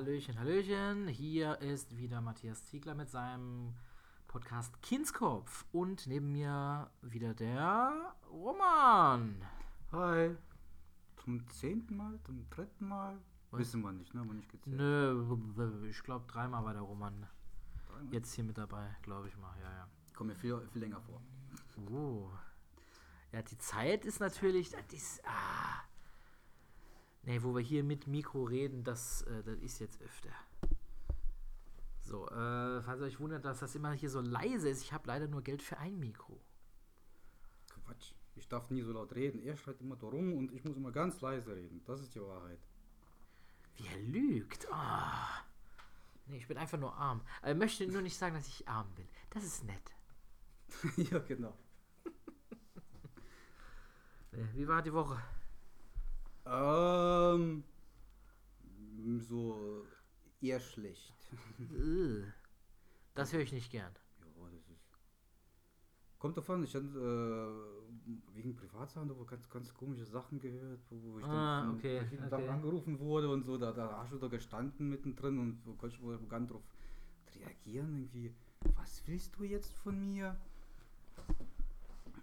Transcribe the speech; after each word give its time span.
Hallöchen, 0.00 0.38
Hallöchen. 0.38 1.08
Hier 1.08 1.60
ist 1.60 1.98
wieder 1.98 2.22
Matthias 2.22 2.64
Ziegler 2.64 2.94
mit 2.94 3.10
seinem 3.10 3.74
Podcast 4.28 4.80
Kindskopf. 4.80 5.66
Und 5.72 6.06
neben 6.06 6.32
mir 6.32 6.90
wieder 7.02 7.34
der 7.34 8.14
Roman. 8.30 9.44
Hi. 9.92 10.34
Zum 11.22 11.46
zehnten 11.50 11.98
Mal, 11.98 12.18
zum 12.24 12.48
dritten 12.48 12.88
Mal? 12.88 13.18
Was? 13.50 13.60
Wissen 13.60 13.82
wir 13.82 13.92
nicht, 13.92 14.14
ne? 14.14 14.20
Haben 14.20 14.28
wir 14.28 14.34
nicht 14.36 14.48
gezählt. 14.48 14.74
Nö, 14.74 15.86
ich 15.90 16.02
glaube 16.02 16.24
dreimal 16.28 16.64
war 16.64 16.72
der 16.72 16.80
Roman 16.80 17.26
Dreimal? 17.86 18.14
jetzt 18.14 18.32
hier 18.32 18.44
mit 18.44 18.56
dabei, 18.56 18.96
glaube 19.02 19.28
ich 19.28 19.36
mal. 19.36 19.54
Ja, 19.62 19.70
ja. 19.70 19.88
Kommt 20.14 20.30
mir 20.30 20.34
viel, 20.34 20.66
viel 20.72 20.80
länger 20.80 21.02
vor. 21.02 21.20
Uh. 21.90 22.30
Ja, 23.32 23.42
die 23.42 23.58
Zeit 23.58 24.06
ist 24.06 24.18
natürlich. 24.18 24.70
Das 24.70 24.82
ist. 24.94 25.22
Ah. 25.26 25.89
Nee, 27.22 27.42
wo 27.42 27.54
wir 27.54 27.62
hier 27.62 27.84
mit 27.84 28.06
Mikro 28.06 28.44
reden, 28.44 28.82
das, 28.82 29.22
äh, 29.22 29.42
das 29.42 29.58
ist 29.58 29.78
jetzt 29.78 30.00
öfter. 30.02 30.30
So, 32.00 32.26
äh, 32.28 32.82
falls 32.82 33.00
ihr 33.00 33.06
euch 33.06 33.20
wundert, 33.20 33.44
dass 33.44 33.60
das 33.60 33.74
immer 33.74 33.92
hier 33.92 34.10
so 34.10 34.20
leise 34.20 34.68
ist, 34.68 34.82
ich 34.82 34.92
habe 34.92 35.06
leider 35.06 35.28
nur 35.28 35.42
Geld 35.42 35.62
für 35.62 35.78
ein 35.78 35.98
Mikro. 35.98 36.40
Quatsch. 37.84 38.14
Ich 38.36 38.48
darf 38.48 38.70
nie 38.70 38.82
so 38.82 38.92
laut 38.92 39.14
reden. 39.14 39.40
Er 39.40 39.56
schreit 39.56 39.80
immer 39.80 39.96
da 39.96 40.06
rum 40.06 40.32
und 40.34 40.52
ich 40.52 40.64
muss 40.64 40.76
immer 40.76 40.92
ganz 40.92 41.20
leise 41.20 41.54
reden. 41.54 41.82
Das 41.84 42.00
ist 42.00 42.14
die 42.14 42.20
Wahrheit. 42.20 42.58
Wie 43.76 43.86
er 43.86 43.98
lügt. 43.98 44.66
Ah. 44.72 45.44
Nee, 46.26 46.38
ich 46.38 46.48
bin 46.48 46.56
einfach 46.56 46.78
nur 46.78 46.94
arm. 46.94 47.20
Er 47.42 47.54
möchte 47.54 47.86
nur 47.86 48.02
nicht 48.02 48.16
sagen, 48.16 48.34
dass 48.34 48.46
ich 48.46 48.66
arm 48.68 48.88
bin. 48.94 49.06
Das 49.30 49.44
ist 49.44 49.64
nett. 49.64 49.82
ja, 51.10 51.18
genau. 51.18 51.56
Nee, 54.32 54.46
wie 54.54 54.68
war 54.68 54.80
die 54.80 54.92
Woche? 54.92 55.20
Ähm. 56.46 57.64
So 59.18 59.86
eher 60.40 60.60
schlecht. 60.60 61.14
Äh, 61.70 62.32
Das 63.14 63.32
höre 63.32 63.40
ich 63.42 63.52
nicht 63.52 63.70
gern. 63.70 63.94
Ja, 64.20 64.50
das 64.50 64.68
ist. 64.68 64.90
Kommt 66.18 66.36
davon, 66.36 66.62
ich 66.64 66.74
hatte 66.74 66.86
äh, 66.86 68.34
wegen 68.34 68.54
Privatsachen 68.54 69.08
wo 69.18 69.24
ganz, 69.24 69.48
ganz 69.48 69.72
komische 69.72 70.04
Sachen 70.04 70.38
gehört, 70.38 70.80
wo 70.90 71.14
wo 71.14 71.18
ich 71.18 71.24
Ah, 71.26 71.60
dann 71.60 71.76
okay, 71.76 71.98
verschiedenen 71.98 72.28
okay. 72.30 72.30
Sachen 72.30 72.48
angerufen 72.50 72.98
wurde 72.98 73.30
und 73.30 73.44
so, 73.44 73.56
da, 73.56 73.72
da 73.72 73.98
hast 73.98 74.12
du 74.12 74.18
da 74.18 74.28
gestanden 74.28 74.90
mittendrin 74.90 75.38
und 75.38 75.66
wo 75.66 75.72
konnte 75.74 75.96
ich 75.96 76.02
wohl 76.02 76.18
gar 76.28 76.40
nicht 76.40 76.52
drauf 76.52 76.62
reagieren, 77.34 77.96
irgendwie, 77.96 78.34
was 78.76 79.02
willst 79.06 79.36
du 79.36 79.44
jetzt 79.44 79.72
von 79.72 79.98
mir? 80.04 80.36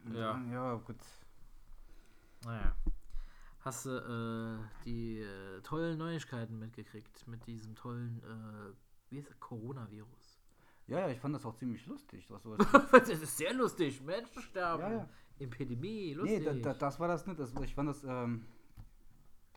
Und 0.06 0.16
Ja. 0.16 0.34
dann, 0.34 0.52
ja, 0.52 0.76
gut. 0.76 0.98
Naja. 2.46 2.76
Hast 3.60 3.86
du 3.86 3.90
äh, 3.90 4.84
die 4.86 5.20
äh, 5.20 5.62
tollen 5.62 5.98
Neuigkeiten 5.98 6.58
mitgekriegt 6.60 7.28
mit 7.28 7.46
diesem 7.48 7.76
tollen, 7.76 8.22
äh, 8.24 8.74
wie 9.10 9.18
ist 9.18 9.30
das, 9.30 9.40
Coronavirus? 9.40 10.40
Ja, 10.88 11.00
ja, 11.00 11.10
ich 11.10 11.20
fand 11.20 11.36
das 11.36 11.46
auch 11.46 11.56
ziemlich 11.56 11.86
lustig. 11.86 12.26
So 12.28 12.56
das 12.92 13.10
ist 13.10 13.38
sehr 13.38 13.54
lustig. 13.54 14.02
Menschen 14.02 14.42
sterben. 14.42 14.82
Ja, 14.84 14.92
ja. 14.92 15.10
Epidemie, 15.40 15.90
nee, 15.90 16.14
lustig. 16.14 16.46
da, 16.46 16.54
da, 16.54 16.74
das 16.74 17.00
war 17.00 17.08
das 17.10 17.28
nicht. 17.28 17.40
Das, 17.40 17.54
ich 17.62 17.76
fand 17.76 17.90
das, 17.90 18.04
ähm, 18.04 18.46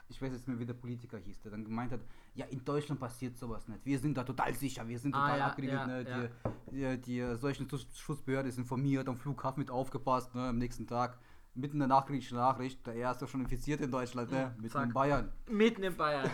ich 0.08 0.20
weiß 0.20 0.32
jetzt 0.32 0.48
nicht, 0.48 0.58
wie 0.58 0.66
der 0.66 0.74
Politiker 0.74 1.16
hieß, 1.18 1.40
der 1.42 1.52
dann 1.52 1.64
gemeint 1.64 1.92
hat, 1.92 2.00
ja, 2.34 2.46
in 2.46 2.64
Deutschland 2.64 3.00
passiert 3.00 3.38
sowas 3.38 3.68
nicht. 3.68 3.86
Wir 3.86 3.98
sind 3.98 4.16
da 4.16 4.24
total 4.24 4.52
sicher, 4.54 4.86
wir 4.88 4.98
sind 4.98 5.14
Ah, 5.14 5.20
total 5.22 5.38
ja, 5.38 5.46
abgerichtet. 5.46 5.78
ja, 5.78 5.86
ne? 5.86 6.30
Die, 6.70 6.76
die, 6.76 7.00
die 7.00 7.18
äh, 7.20 7.36
solchen 7.36 7.68
Schutzbehörde 7.94 8.48
ist 8.48 8.58
informiert, 8.58 9.08
am 9.08 9.16
Flughafen 9.16 9.60
mit 9.60 9.70
aufgepasst, 9.70 10.34
ne? 10.34 10.48
am 10.48 10.58
nächsten 10.58 10.86
Tag. 10.86 11.18
Mitten 11.54 11.74
in 11.74 11.80
der 11.80 11.88
nachkriegischen 11.88 12.36
Nachricht, 12.36 12.86
der 12.86 12.94
erste 12.94 13.26
schon 13.26 13.40
infiziert 13.40 13.80
in 13.80 13.90
Deutschland, 13.90 14.30
ne? 14.30 14.54
Mitten 14.56 14.70
zack. 14.70 14.86
in 14.86 14.92
Bayern. 14.92 15.32
Mitten 15.48 15.82
in 15.82 15.96
Bayern. 15.96 16.30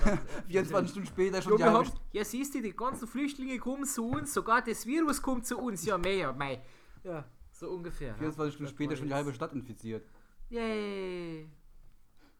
24 0.46 0.90
Stunden 0.90 1.08
später 1.08 1.40
schon 1.40 1.58
Jo, 1.58 1.82
die 1.82 2.18
ja, 2.18 2.24
siehst 2.24 2.54
du, 2.54 2.60
die 2.60 2.76
ganzen 2.76 3.08
Flüchtlinge 3.08 3.58
kommen 3.58 3.86
zu 3.86 4.08
uns, 4.08 4.34
sogar 4.34 4.62
das 4.62 4.84
Virus 4.84 5.22
kommt 5.22 5.46
zu 5.46 5.58
uns. 5.58 5.84
Ja, 5.86 5.96
mehr, 5.96 6.32
mei. 6.34 6.60
Ja, 7.02 7.24
so 7.50 7.70
ungefähr. 7.70 8.14
24 8.16 8.54
Stunden 8.54 8.64
Das 8.64 8.74
später 8.74 8.96
schon 8.96 9.06
die 9.06 9.14
halbe 9.14 9.32
Stadt 9.32 9.52
infiziert. 9.54 10.06
Yay. 10.50 11.48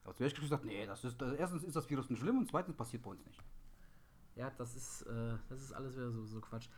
Also 0.05 0.25
ich 0.25 0.35
gesagt, 0.35 0.65
nee, 0.65 0.87
das 0.87 1.03
ist, 1.03 1.21
das, 1.21 1.33
erstens 1.33 1.65
ist 1.65 1.75
das 1.75 1.89
Virus 1.91 2.09
nicht 2.11 2.21
schlimm 2.21 2.39
und 2.39 2.49
zweitens 2.49 2.77
passiert 2.77 3.03
bei 3.03 3.11
uns 3.11 3.25
nicht. 3.25 3.43
Ja, 4.37 4.51
das 4.51 4.77
ist, 4.77 5.03
äh, 5.03 5.37
das 5.49 5.63
ist 5.63 5.73
alles 5.73 5.97
wieder 5.97 6.11
so, 6.11 6.25
so 6.27 6.41
Quatsch. 6.41 6.69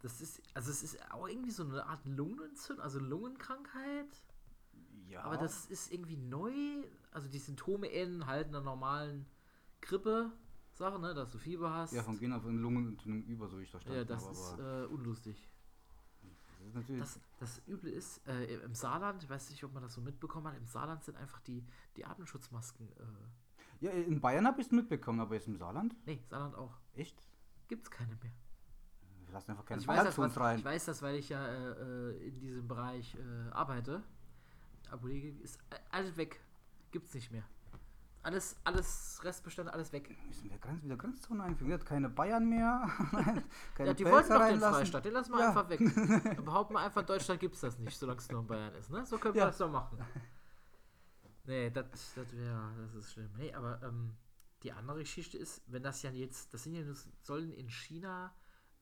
Das 0.00 0.20
ist, 0.20 0.42
also 0.54 0.70
es 0.70 0.82
ist 0.82 1.12
auch 1.12 1.28
irgendwie 1.28 1.52
so 1.52 1.62
eine 1.62 1.86
Art 1.86 2.04
Lungenentzündung, 2.04 2.82
also 2.82 2.98
Lungenkrankheit. 2.98 4.08
Ja. 5.12 5.22
Aber 5.22 5.36
das 5.36 5.66
ist 5.66 5.92
irgendwie 5.92 6.16
neu. 6.16 6.52
Also 7.10 7.28
die 7.28 7.38
Symptome 7.38 7.88
ähneln 7.88 8.26
halt 8.26 8.48
einer 8.48 8.62
normalen 8.62 9.26
Grippe-Sache, 9.82 10.98
ne, 10.98 11.12
dass 11.14 11.30
du 11.30 11.38
Fieber 11.38 11.72
hast. 11.72 11.92
Ja, 11.92 12.02
von 12.02 12.18
gehen 12.18 12.32
auf 12.32 12.46
eine 12.46 12.58
Lungenentzündung 12.58 13.24
über, 13.24 13.48
so 13.48 13.58
wie 13.58 13.64
ich 13.64 13.70
verstanden 13.70 13.98
ja, 13.98 14.04
das 14.04 14.24
habe. 14.24 14.32
ist 14.32 14.58
äh, 14.58 14.94
unlustig. 14.94 15.48
das. 16.74 16.86
Das, 16.98 17.20
das 17.38 17.62
Üble 17.68 17.90
ist, 17.90 18.26
äh, 18.26 18.54
im 18.54 18.74
Saarland, 18.74 19.22
ich 19.22 19.28
weiß 19.28 19.50
nicht, 19.50 19.62
ob 19.64 19.74
man 19.74 19.82
das 19.82 19.92
so 19.92 20.00
mitbekommen 20.00 20.46
hat, 20.46 20.56
im 20.56 20.66
Saarland 20.66 21.04
sind 21.04 21.18
einfach 21.18 21.40
die, 21.40 21.64
die 21.96 22.06
Atemschutzmasken, 22.06 22.88
äh, 22.92 23.02
ja, 23.82 23.90
in 23.90 24.20
Bayern 24.20 24.46
habe 24.46 24.60
ich 24.60 24.68
es 24.68 24.72
mitbekommen, 24.72 25.18
aber 25.18 25.34
jetzt 25.34 25.48
im 25.48 25.56
Saarland? 25.56 25.96
nee, 26.06 26.22
Saarland 26.30 26.54
auch, 26.54 26.78
Echt? 26.94 27.20
gibt's 27.66 27.90
keine 27.90 28.14
mehr. 28.14 28.30
Wir 29.24 29.32
lassen 29.32 29.50
einfach 29.50 29.64
keine 29.64 29.80
Also 29.80 29.90
ich, 29.90 29.98
weiß 29.98 30.04
das, 30.04 30.18
was, 30.18 30.38
rein. 30.38 30.58
ich 30.58 30.64
weiß 30.64 30.84
das, 30.84 31.02
weil 31.02 31.16
ich 31.16 31.28
ja 31.30 31.44
äh, 31.44 32.12
äh, 32.12 32.28
in 32.28 32.38
diesem 32.38 32.68
Bereich 32.68 33.16
äh, 33.16 33.50
arbeite. 33.50 34.04
Apotheke 34.92 35.28
ist 35.42 35.58
alles 35.90 36.16
weg. 36.16 36.40
Gibt's 36.90 37.14
nicht 37.14 37.30
mehr. 37.30 37.44
Alles, 38.24 38.56
alles 38.62 39.18
Restbestände, 39.24 39.72
alles 39.72 39.92
weg. 39.92 40.16
Müssen 40.28 40.48
wir 40.48 40.58
Grenz, 40.58 40.84
wieder 40.84 40.96
Grenzzonen 40.96 41.40
einführen? 41.42 41.68
Wir 41.70 41.74
hatten 41.74 41.84
keine 41.86 42.08
Bayern 42.08 42.48
mehr. 42.48 42.88
keine 43.74 43.88
Ja, 43.90 43.94
die 43.94 44.04
Pelzer 44.04 44.12
wollten 44.12 44.28
doch 44.28 44.34
den 44.36 44.42
reinlassen. 44.42 44.74
Freistaat, 44.76 45.04
den 45.04 45.12
lassen 45.14 45.32
wir 45.32 45.40
Ja. 45.40 45.48
einfach 45.48 45.68
weg. 45.68 45.80
Dann 46.36 46.44
behaupten 46.44 46.74
wir 46.74 46.80
einfach, 46.80 47.00
in 47.00 47.06
Deutschland 47.08 47.40
gibt's 47.40 47.60
das 47.60 47.78
nicht, 47.80 47.98
solange 47.98 48.18
es 48.20 48.30
nur 48.30 48.40
in 48.42 48.46
Bayern 48.46 48.74
ist. 48.74 48.90
Ne? 48.90 49.04
So 49.06 49.18
können 49.18 49.34
wir 49.34 49.40
Ja. 49.40 49.46
das 49.46 49.58
doch 49.58 49.70
machen. 49.72 49.98
Nee, 51.44 51.70
das, 51.70 52.14
das 52.14 52.32
wäre, 52.32 52.72
das 52.80 52.94
ist 52.94 53.12
schlimm. 53.12 53.30
Nee, 53.36 53.52
aber 53.52 53.82
ähm, 53.82 54.14
die 54.62 54.70
andere 54.70 55.00
Geschichte 55.00 55.36
ist, 55.36 55.60
wenn 55.66 55.82
das 55.82 56.02
ja 56.02 56.10
jetzt, 56.12 56.54
das 56.54 56.62
sind 56.62 56.74
ja, 56.74 56.82
nur- 56.84 56.94
sollen 57.22 57.50
in 57.52 57.68
China, 57.68 58.32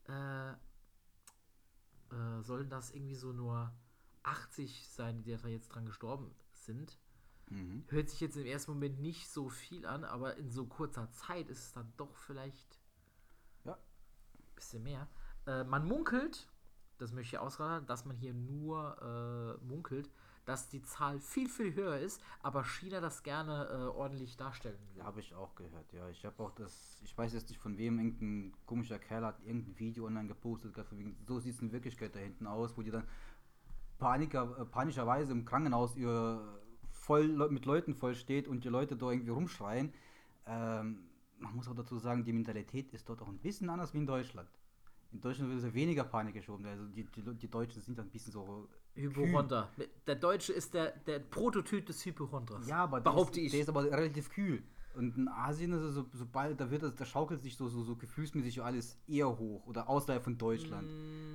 äh, 0.06 0.50
äh, 0.50 2.42
sollen 2.42 2.68
das 2.68 2.90
irgendwie 2.90 3.14
so 3.14 3.32
nur 3.32 3.72
80 4.22 4.88
sein, 4.88 5.22
die 5.22 5.36
da 5.36 5.48
jetzt 5.48 5.68
dran 5.68 5.86
gestorben 5.86 6.34
sind. 6.52 6.98
Mhm. 7.48 7.84
Hört 7.88 8.08
sich 8.08 8.20
jetzt 8.20 8.36
im 8.36 8.46
ersten 8.46 8.72
Moment 8.72 9.00
nicht 9.00 9.28
so 9.28 9.48
viel 9.48 9.84
an, 9.86 10.04
aber 10.04 10.36
in 10.36 10.50
so 10.50 10.66
kurzer 10.66 11.10
Zeit 11.10 11.48
ist 11.48 11.58
es 11.58 11.72
dann 11.72 11.92
doch 11.96 12.16
vielleicht 12.16 12.78
Ja. 13.64 13.74
ein 13.74 14.54
bisschen 14.54 14.82
mehr. 14.82 15.08
Äh, 15.46 15.64
man 15.64 15.84
munkelt, 15.86 16.48
das 16.98 17.12
möchte 17.12 17.36
ich 17.36 17.40
ausraten, 17.40 17.86
dass 17.86 18.04
man 18.04 18.16
hier 18.16 18.34
nur 18.34 19.58
äh, 19.60 19.64
munkelt, 19.64 20.10
dass 20.44 20.68
die 20.68 20.82
Zahl 20.82 21.20
viel, 21.20 21.48
viel 21.48 21.74
höher 21.74 21.98
ist, 21.98 22.20
aber 22.40 22.64
China 22.64 23.00
das 23.00 23.22
gerne 23.22 23.66
äh, 23.68 23.96
ordentlich 23.96 24.36
darstellen 24.36 24.78
will. 24.94 25.02
Habe 25.04 25.20
ich 25.20 25.34
auch 25.34 25.54
gehört, 25.54 25.92
ja. 25.92 26.08
Ich 26.08 26.24
habe 26.24 26.42
auch 26.42 26.50
das, 26.52 27.00
ich 27.04 27.16
weiß 27.16 27.32
jetzt 27.34 27.50
nicht 27.50 27.60
von 27.60 27.76
wem, 27.78 27.98
irgendein 27.98 28.54
komischer 28.66 28.98
Kerl 28.98 29.24
hat 29.24 29.40
irgendein 29.44 29.78
Video 29.78 30.06
online 30.06 30.28
gepostet, 30.28 30.74
so 31.26 31.38
sieht 31.38 31.54
es 31.54 31.62
in 31.62 31.72
Wirklichkeit 31.72 32.14
da 32.14 32.20
hinten 32.20 32.46
aus, 32.46 32.76
wo 32.76 32.82
die 32.82 32.90
dann 32.90 33.06
Paniker, 34.00 34.56
äh, 34.58 34.64
panischerweise 34.64 35.30
im 35.30 35.44
Krankenhaus 35.44 35.96
ihr 35.96 36.40
voll 36.90 37.28
mit 37.48 37.64
Leuten 37.64 37.94
voll 37.94 38.16
steht 38.16 38.48
und 38.48 38.64
die 38.64 38.68
Leute 38.68 38.96
da 38.96 39.10
irgendwie 39.10 39.30
rumschreien. 39.30 39.92
Ähm, 40.46 41.04
man 41.38 41.54
muss 41.54 41.68
auch 41.68 41.74
dazu 41.74 41.98
sagen, 41.98 42.24
die 42.24 42.32
Mentalität 42.32 42.92
ist 42.92 43.08
dort 43.08 43.22
auch 43.22 43.28
ein 43.28 43.38
bisschen 43.38 43.70
anders 43.70 43.94
wie 43.94 43.98
in 43.98 44.06
Deutschland. 44.06 44.48
In 45.12 45.20
Deutschland 45.20 45.50
wird 45.50 45.58
es 45.58 45.64
ja 45.64 45.74
weniger 45.74 46.04
Panik 46.04 46.34
geschoben. 46.34 46.66
Also 46.66 46.86
die, 46.86 47.04
die, 47.04 47.22
die 47.22 47.48
Deutschen 47.48 47.82
sind 47.82 47.98
da 47.98 48.02
ein 48.02 48.10
bisschen 48.10 48.32
so. 48.32 48.68
Hypochonder. 48.94 49.70
Der 50.06 50.16
Deutsche 50.16 50.52
ist 50.52 50.74
der, 50.74 50.90
der 51.06 51.20
Prototyp 51.20 51.86
des 51.86 52.04
Hypochonders. 52.04 52.68
Ja, 52.68 52.84
aber 52.84 53.00
der 53.00 53.10
behaupte 53.10 53.40
ist, 53.40 53.46
ich. 53.46 53.52
der 53.52 53.60
ist 53.60 53.68
aber 53.68 53.84
relativ 53.84 54.30
kühl. 54.30 54.62
Und 54.94 55.16
in 55.16 55.28
Asien 55.28 55.72
ist 55.72 55.82
es 55.82 55.94
so, 55.94 56.06
sobald, 56.12 56.60
da 56.60 56.70
wird 56.70 56.82
das, 56.82 56.94
da 56.94 57.04
schaukelt 57.04 57.40
sich 57.40 57.56
so, 57.56 57.68
so, 57.68 57.82
so 57.82 57.96
gefühlsmäßig 57.96 58.62
alles 58.62 58.98
eher 59.06 59.38
hoch 59.38 59.66
oder 59.66 59.88
außerhalb 59.88 60.22
von 60.22 60.36
Deutschland. 60.36 60.90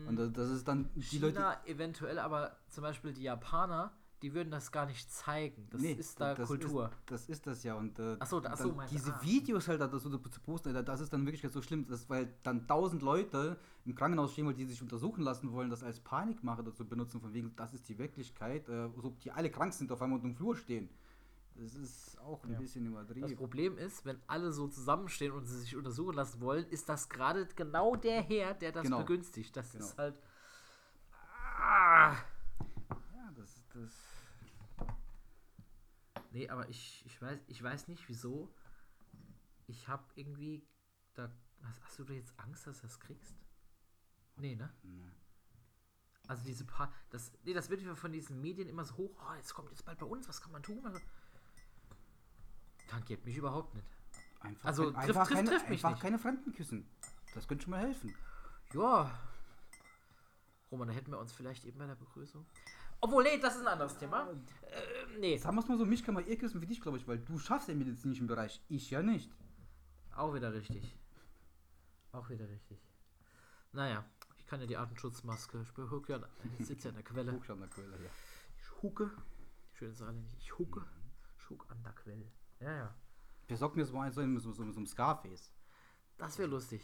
Und 0.07 0.17
das, 0.17 0.31
das 0.33 0.49
ist 0.49 0.67
dann 0.67 0.89
die 0.95 1.19
Leute. 1.19 1.35
China 1.35 1.57
eventuell, 1.65 2.19
aber 2.19 2.57
zum 2.69 2.83
Beispiel 2.83 3.13
die 3.13 3.23
Japaner, 3.23 3.93
die 4.21 4.33
würden 4.33 4.49
das 4.49 4.71
gar 4.71 4.85
nicht 4.85 5.11
zeigen. 5.11 5.67
Das 5.69 5.81
Nee, 5.81 5.93
ist 5.93 6.19
da 6.19 6.33
das 6.33 6.47
Kultur. 6.47 6.85
Ist, 6.85 7.11
das 7.11 7.25
ist 7.29 7.47
das 7.47 7.63
ja. 7.63 7.75
Und 7.75 7.99
äh, 7.99 8.15
Ach 8.19 8.25
so, 8.25 8.41
ach 8.43 8.57
so, 8.57 8.71
dann 8.71 8.87
diese 8.89 9.13
ah. 9.13 9.21
Videos 9.21 9.67
halt 9.67 9.81
da 9.81 9.89
so 9.89 9.99
zu 10.09 10.39
posten, 10.41 10.69
Alter, 10.69 10.83
das 10.83 11.01
ist 11.01 11.13
dann 11.13 11.25
wirklich 11.25 11.51
so 11.51 11.61
schlimm, 11.61 11.85
dass, 11.87 12.09
weil 12.09 12.33
dann 12.43 12.67
tausend 12.67 13.01
Leute 13.01 13.57
im 13.85 13.93
Krankenhaus 13.93 14.33
stehen, 14.33 14.51
die 14.55 14.65
sich 14.65 14.81
untersuchen 14.81 15.21
lassen 15.21 15.51
wollen, 15.51 15.69
das 15.69 15.83
als 15.83 15.99
Panikmache 15.99 16.63
dazu 16.63 16.87
benutzen, 16.87 17.21
von 17.21 17.33
wegen, 17.33 17.55
das 17.55 17.73
ist 17.73 17.87
die 17.87 17.97
Wirklichkeit, 17.97 18.67
äh, 18.67 18.89
so 18.95 19.09
ob 19.09 19.19
die 19.19 19.31
alle 19.31 19.51
krank 19.51 19.73
sind, 19.73 19.91
auf 19.91 20.01
einmal 20.01 20.17
unter 20.17 20.29
dem 20.29 20.35
Flur 20.35 20.55
stehen. 20.55 20.89
Das 21.57 21.73
ist 21.75 22.19
auch 22.19 22.43
ein 22.43 22.51
Ja. 22.51 22.59
bisschen 22.59 22.83
Das 22.83 22.91
übertrieben. 23.05 23.35
Problem 23.37 23.77
ist, 23.77 24.03
wenn 24.05 24.21
alle 24.27 24.51
so 24.51 24.67
zusammenstehen 24.67 25.31
und 25.31 25.45
sie 25.45 25.57
sich 25.59 25.75
untersuchen 25.75 26.13
lassen 26.15 26.41
wollen, 26.41 26.65
ist 26.69 26.89
das 26.89 27.07
gerade 27.07 27.45
genau 27.55 27.95
der 27.95 28.21
Herr, 28.21 28.53
der 28.53 28.71
das 28.73 28.83
Genau. 28.83 28.99
begünstigt. 28.99 29.55
Das 29.55 29.71
Genau. 29.71 29.85
ist 29.85 29.97
halt. 29.97 30.19
Ah. 31.57 32.13
Ja, 33.13 33.31
das, 33.35 33.63
das. 33.73 33.91
Nee, 36.31 36.49
aber 36.49 36.67
ich, 36.67 37.03
ich, 37.05 37.21
weiß, 37.21 37.39
ich 37.47 37.63
weiß 37.63 37.87
nicht 37.87 38.07
wieso. 38.09 38.53
Ich 39.67 39.87
habe 39.87 40.03
irgendwie 40.15 40.67
da 41.13 41.31
hast, 41.63 41.81
hast 41.85 41.99
du 41.99 42.03
da 42.03 42.13
jetzt 42.13 42.37
Angst, 42.37 42.67
dass 42.67 42.81
du 42.81 42.87
das 42.87 42.99
kriegst? 42.99 43.33
Nee, 44.35 44.55
ne? 44.55 44.69
Nee. 44.83 45.09
Also 46.27 46.43
diese 46.43 46.65
paar, 46.65 46.91
das, 47.11 47.31
nee, 47.43 47.53
das 47.53 47.69
wird 47.69 47.81
ja 47.81 47.95
von 47.95 48.11
diesen 48.11 48.41
Medien 48.41 48.67
immer 48.67 48.83
so 48.83 48.97
hoch, 48.97 49.15
oh, 49.21 49.33
jetzt 49.35 49.53
kommt 49.53 49.69
jetzt 49.69 49.85
bald 49.85 49.99
bei 49.99 50.05
uns, 50.07 50.27
was 50.27 50.41
kann 50.41 50.51
man 50.51 50.63
tun? 50.63 50.83
Also, 50.85 50.99
tangiert 52.87 53.25
mich 53.25 53.37
überhaupt 53.37 53.73
nicht. 53.75 53.87
Einfach, 54.41 54.65
Also, 54.65 54.83
kein- 54.83 54.93
trifft- 54.93 55.07
einfach, 55.09 55.27
trifft- 55.27 55.33
keine, 55.37 55.49
trifft 55.49 55.69
mich 55.69 55.77
einfach 55.85 55.89
nicht. 55.91 56.01
keine 56.01 56.19
Fremden 56.19 56.53
küssen. 56.53 56.87
Das 57.33 57.47
könnte 57.47 57.63
schon 57.63 57.71
mal 57.71 57.81
helfen. 57.81 58.13
Ja. 58.73 59.19
Roman, 60.71 60.87
da 60.87 60.93
hätten 60.93 61.11
wir 61.11 61.19
uns 61.19 61.31
vielleicht 61.33 61.65
eben 61.65 61.77
bei 61.77 61.87
der 61.87 61.95
Begrüßung. 61.95 62.45
Obwohl, 63.01 63.23
nee, 63.23 63.37
das 63.39 63.55
ist 63.55 63.61
ein 63.61 63.67
anderes 63.67 63.97
Thema. 63.97 64.29
Äh, 64.31 65.17
nee, 65.19 65.37
Sagen 65.37 65.55
wir 65.55 65.61
es 65.61 65.67
mal 65.67 65.77
so, 65.77 65.85
mich 65.85 66.03
kann 66.03 66.13
man 66.15 66.25
eher 66.25 66.37
küssen 66.37 66.61
wie 66.61 66.65
dich, 66.65 66.81
glaube 66.81 66.97
ich, 66.97 67.07
weil 67.07 67.19
du 67.19 67.37
schaffst 67.37 67.67
den 67.67 67.77
medizinischen 67.77 68.27
Bereich. 68.27 68.61
Ich 68.69 68.89
ja 68.89 69.01
nicht. 69.01 69.31
auch 70.15 70.33
wieder 70.33 70.53
richtig. 70.53 70.95
Auch 72.13 72.29
wieder 72.29 72.47
richtig. 72.47 72.79
Naja, 73.73 74.05
ich 74.37 74.47
kann 74.47 74.61
ja 74.61 74.65
die 74.65 74.77
Artenschutzmaske. 74.77 75.61
Ich, 75.61 75.73
bin- 75.73 75.89
ja, 76.07 76.19
ich 76.57 76.65
sitze 76.65 76.85
ja 76.85 76.89
an 76.91 76.95
der 76.95 77.03
Quelle. 77.03 77.31
Guck 77.33 77.45
schon 77.45 77.61
an 77.61 77.67
der 77.67 77.69
Quelle, 77.69 78.01
ja. 78.03 78.09
Ich 78.57 78.81
hucke. 78.81 79.11
Schön 79.73 79.91
ist 79.91 79.99
nicht. 79.99 80.33
Ich 80.39 80.57
hucke. 80.57 80.85
Ich 81.37 81.49
huck 81.49 81.65
an 81.69 81.83
der 81.83 81.91
Quelle. 81.91 82.25
Ja, 82.59 82.71
ja. 82.71 82.95
Besorg 83.47 83.75
mir 83.75 83.85
so 83.85 83.97
einen 83.97 84.11
so, 84.11 84.51
so, 84.51 84.53
so, 84.53 84.71
so 84.71 84.77
einem 84.77 84.87
Scarface. 84.87 85.51
Das 86.17 86.37
wäre 86.37 86.49
lustig. 86.49 86.81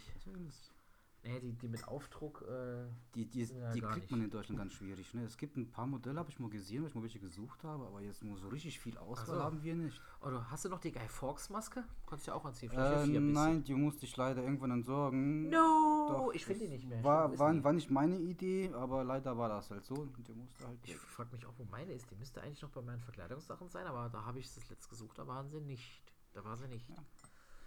Nee, 1.24 1.38
die, 1.38 1.52
die 1.52 1.68
mit 1.68 1.86
Aufdruck, 1.86 2.42
äh, 2.48 2.84
Die, 3.14 3.26
die, 3.26 3.44
Ja, 3.44 3.72
die 3.72 3.80
kriegt 3.80 4.10
man 4.10 4.20
nicht. 4.20 4.26
in 4.26 4.30
Deutschland 4.30 4.58
ganz 4.58 4.72
schwierig. 4.72 5.14
Ne? 5.14 5.22
Es 5.22 5.36
gibt 5.36 5.56
ein 5.56 5.70
paar 5.70 5.86
Modelle, 5.86 6.18
habe 6.18 6.30
ich 6.30 6.40
mal 6.40 6.50
gesehen, 6.50 6.82
weil 6.82 6.88
ich 6.88 6.94
mal 6.96 7.02
welche 7.02 7.20
gesucht 7.20 7.62
habe, 7.62 7.86
aber 7.86 8.00
jetzt 8.00 8.24
nur 8.24 8.36
so 8.38 8.48
richtig 8.48 8.80
viel 8.80 8.98
Auswahl 8.98 9.26
so. 9.26 9.42
haben 9.42 9.62
wir 9.62 9.74
nicht. 9.76 10.00
oder 10.20 10.50
hast 10.50 10.64
du 10.64 10.68
noch 10.68 10.80
die 10.80 10.90
Guy 10.90 11.06
Fawkes 11.08 11.48
Maske? 11.50 11.84
Kannst 12.06 12.26
du 12.26 12.32
ja 12.32 12.36
auch 12.36 12.44
anziehen. 12.44 12.72
Äh, 12.72 13.06
nein, 13.06 13.62
die 13.62 13.74
musste 13.74 14.04
ich 14.04 14.16
leider 14.16 14.42
irgendwann 14.42 14.72
entsorgen. 14.72 15.48
No! 15.48 16.08
Doch, 16.08 16.32
ich 16.34 16.44
finde 16.44 16.64
die 16.64 16.70
nicht 16.72 16.88
mehr. 16.88 17.04
War, 17.04 17.38
war, 17.38 17.62
war 17.62 17.72
nicht 17.72 17.90
meine 17.90 18.18
Idee, 18.18 18.72
aber 18.74 19.04
leider 19.04 19.38
war 19.38 19.48
das 19.48 19.70
halt 19.70 19.84
so. 19.84 19.94
Die 20.26 20.32
musste 20.34 20.66
halt 20.66 20.78
Ich 20.84 20.96
frage 20.96 21.30
mich 21.32 21.46
auch, 21.46 21.54
wo 21.56 21.64
meine 21.70 21.92
ist. 21.92 22.10
Die 22.10 22.16
müsste 22.16 22.42
eigentlich 22.42 22.62
noch 22.62 22.70
bei 22.70 22.82
meinen 22.82 23.00
Verkleidungssachen 23.00 23.68
sein, 23.68 23.86
aber 23.86 24.08
da 24.08 24.24
habe 24.24 24.40
ich 24.40 24.52
das 24.52 24.68
letzt 24.68 24.88
gesucht, 24.90 25.18
da 25.18 25.26
waren 25.28 25.48
sie 25.48 25.60
nicht. 25.60 26.02
Da 26.32 26.44
war 26.44 26.56
sie 26.56 26.66
nicht. 26.66 26.88
Ja. 26.88 26.96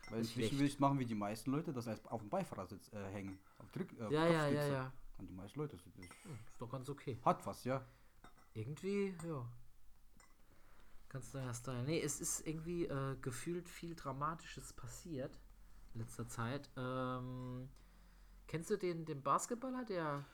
Ja, 0.10 0.12
Weil 0.12 0.22
ist 0.22 0.30
inzwischen 0.30 0.58
schlecht. 0.58 0.60
will 0.60 0.66
ich 0.68 0.80
machen 0.80 1.00
wie 1.00 1.06
die 1.06 1.16
meisten 1.16 1.52
Leute, 1.52 1.74
das 1.74 1.88
heißt 1.88 2.10
auf 2.12 2.22
dem 2.22 2.30
Beifahrersitz 2.30 2.92
äh, 2.94 3.06
hängen. 3.12 3.40
Auf 3.58 3.72
Drück, 3.72 3.92
äh, 3.94 4.10
ja, 4.10 4.28
ja, 4.28 4.50
Kopfstütze. 4.50 4.72
ja. 4.72 4.94
Und 5.18 5.28
die 5.30 5.34
meisten 5.34 5.60
Leute, 5.60 5.78
das, 5.78 5.86
das 5.86 6.10
Hm, 6.24 6.40
ist 6.52 6.62
doch 6.62 6.70
ganz 6.70 6.90
okay. 6.90 7.20
hat 7.24 7.46
was, 7.46 7.64
ja. 7.64 7.86
Irgendwie, 8.54 9.16
ja. 9.28 9.46
Kannst 11.10 11.34
du 11.34 11.38
ja 11.38 11.54
stylen. 11.54 11.86
Nee, 11.86 12.02
es 12.02 12.20
ist 12.20 12.46
irgendwie 12.46 12.86
äh, 12.86 13.16
gefühlt 13.22 13.70
viel 13.70 13.96
Dramatisches 13.96 14.74
passiert 14.74 15.40
in 15.94 16.02
letzter 16.02 16.28
Zeit. 16.28 16.70
Ähm, 16.76 17.70
kennst 18.48 18.70
du 18.70 18.78
den, 18.78 19.06
den 19.06 19.22
Basketballer, 19.24 19.86
der. 19.86 20.26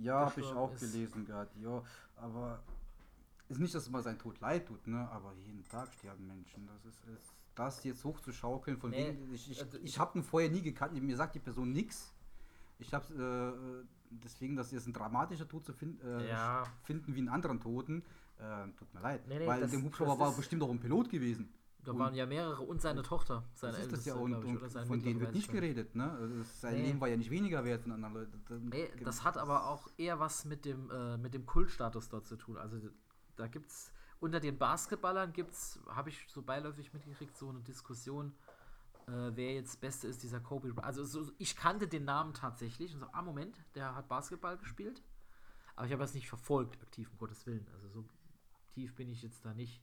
Ja, 0.00 0.26
habe 0.30 0.40
ich 0.40 0.46
auch 0.46 0.72
ist. 0.72 0.80
gelesen 0.80 1.24
gehabt, 1.26 1.56
ja. 1.56 1.82
Aber 2.16 2.62
ist 3.48 3.58
nicht, 3.60 3.74
dass 3.74 3.90
man 3.90 4.02
sein 4.02 4.18
Tod 4.18 4.40
leid 4.40 4.66
tut, 4.66 4.86
ne? 4.86 5.08
Aber 5.10 5.34
jeden 5.34 5.64
Tag 5.68 5.92
sterben 5.92 6.26
Menschen. 6.26 6.66
Das 6.66 6.84
ist, 6.84 7.04
ist 7.06 7.34
das 7.60 7.84
jetzt 7.84 8.04
hochzuschaukeln, 8.04 8.76
von 8.78 8.90
Nee, 8.90 9.08
wegen, 9.08 9.32
ich, 9.34 9.50
ich, 9.50 9.62
also 9.62 9.78
ich 9.82 9.98
habe 9.98 10.18
ihn 10.18 10.22
vorher 10.24 10.50
nie 10.50 10.62
gekannt, 10.62 11.00
mir 11.00 11.16
sagt 11.16 11.34
die 11.34 11.40
Person 11.40 11.72
nichts. 11.72 12.12
Ich 12.78 12.92
habe 12.94 13.84
äh, 13.84 13.86
deswegen, 14.10 14.56
dass 14.56 14.70
jetzt 14.72 14.86
ein 14.86 14.92
dramatischer 14.92 15.46
Tod 15.48 15.64
zu 15.64 15.72
find, 15.72 16.02
äh, 16.02 16.28
Ja. 16.28 16.64
finden 16.82 17.14
wie 17.14 17.18
einen 17.18 17.28
anderen 17.28 17.60
Toten, 17.60 18.02
äh, 18.38 18.66
tut 18.78 18.92
mir 18.94 19.00
leid. 19.00 19.26
Nee, 19.28 19.38
nee, 19.38 19.46
Weil 19.46 19.60
das- 19.60 19.72
in 19.72 19.80
dem 19.80 19.86
Hubschrauber 19.86 20.18
war 20.18 20.32
bestimmt 20.32 20.62
auch 20.62 20.70
ein 20.70 20.80
Pilot 20.80 21.10
gewesen. 21.10 21.52
Da 21.84 21.92
Und- 21.92 21.98
waren 21.98 22.14
ja 22.14 22.26
mehrere 22.26 22.60
und 22.62 22.80
seine 22.82 23.02
Tochter. 23.02 23.42
Seine 23.54 23.72
Das 23.72 23.82
ist 23.86 23.92
das 23.92 24.04
ja 24.04 24.14
und, 24.14 24.30
glaub 24.32 24.44
ich, 24.44 24.50
und 24.76 24.86
von 24.86 25.02
denen 25.02 25.18
wird 25.20 25.32
nicht 25.32 25.50
geredet, 25.50 25.94
ne? 25.94 26.10
Also 26.12 26.42
sein 26.60 26.74
Nee. 26.74 26.86
Leben 26.88 27.00
war 27.00 27.08
ja 27.08 27.16
nicht 27.16 27.30
weniger 27.30 27.64
wert 27.64 27.82
von 27.82 27.92
anderen 27.92 28.14
Leuten. 28.14 28.42
Das- 28.48 28.60
Nee, 28.60 28.88
das 29.02 29.24
hat 29.24 29.38
aber 29.38 29.66
auch 29.66 29.88
eher 29.96 30.18
was 30.20 30.44
mit 30.44 30.64
dem, 30.66 30.90
äh, 30.90 31.16
mit 31.16 31.32
dem 31.32 31.46
Kultstatus 31.46 32.08
dort 32.10 32.26
zu 32.26 32.36
tun. 32.36 32.58
Also 32.58 32.76
da 33.36 33.46
gibt's 33.46 33.92
unter 34.20 34.38
den 34.38 34.58
Basketballern 34.58 35.32
gibt's, 35.32 35.80
habe 35.88 36.10
ich 36.10 36.26
so 36.28 36.42
beiläufig 36.42 36.92
mitgekriegt, 36.92 37.36
so 37.36 37.48
eine 37.48 37.60
Diskussion, 37.60 38.34
äh, 39.06 39.30
wer 39.34 39.54
jetzt 39.54 39.80
Beste 39.80 40.06
ist, 40.06 40.22
dieser 40.22 40.40
Kobe. 40.40 40.72
Also 40.84 41.04
so, 41.04 41.32
ich 41.38 41.56
kannte 41.56 41.88
den 41.88 42.04
Namen 42.04 42.34
tatsächlich 42.34 42.94
und 42.94 43.00
so, 43.00 43.06
ah 43.12 43.22
Moment, 43.22 43.56
der 43.74 43.94
hat 43.94 44.08
Basketball 44.08 44.58
gespielt. 44.58 45.02
Aber 45.74 45.86
ich 45.86 45.92
habe 45.92 46.02
das 46.02 46.14
nicht 46.14 46.28
verfolgt, 46.28 46.82
aktiv, 46.82 47.10
um 47.10 47.18
Gottes 47.18 47.46
Willen. 47.46 47.66
Also 47.72 47.88
so 47.88 48.04
tief 48.74 48.94
bin 48.94 49.10
ich 49.10 49.22
jetzt 49.22 49.44
da 49.44 49.54
nicht 49.54 49.82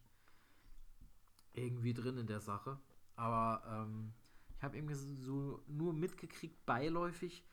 irgendwie 1.54 1.94
drin 1.94 2.18
in 2.18 2.28
der 2.28 2.40
Sache. 2.40 2.80
Aber 3.16 3.63
ähm, 3.68 4.13
ich 4.56 4.63
habe 4.63 4.78
irgendwie 4.78 4.94
so 4.94 5.63
nur 5.68 5.94
mitgekriegt, 5.94 6.63
beiläufig, 6.68 7.44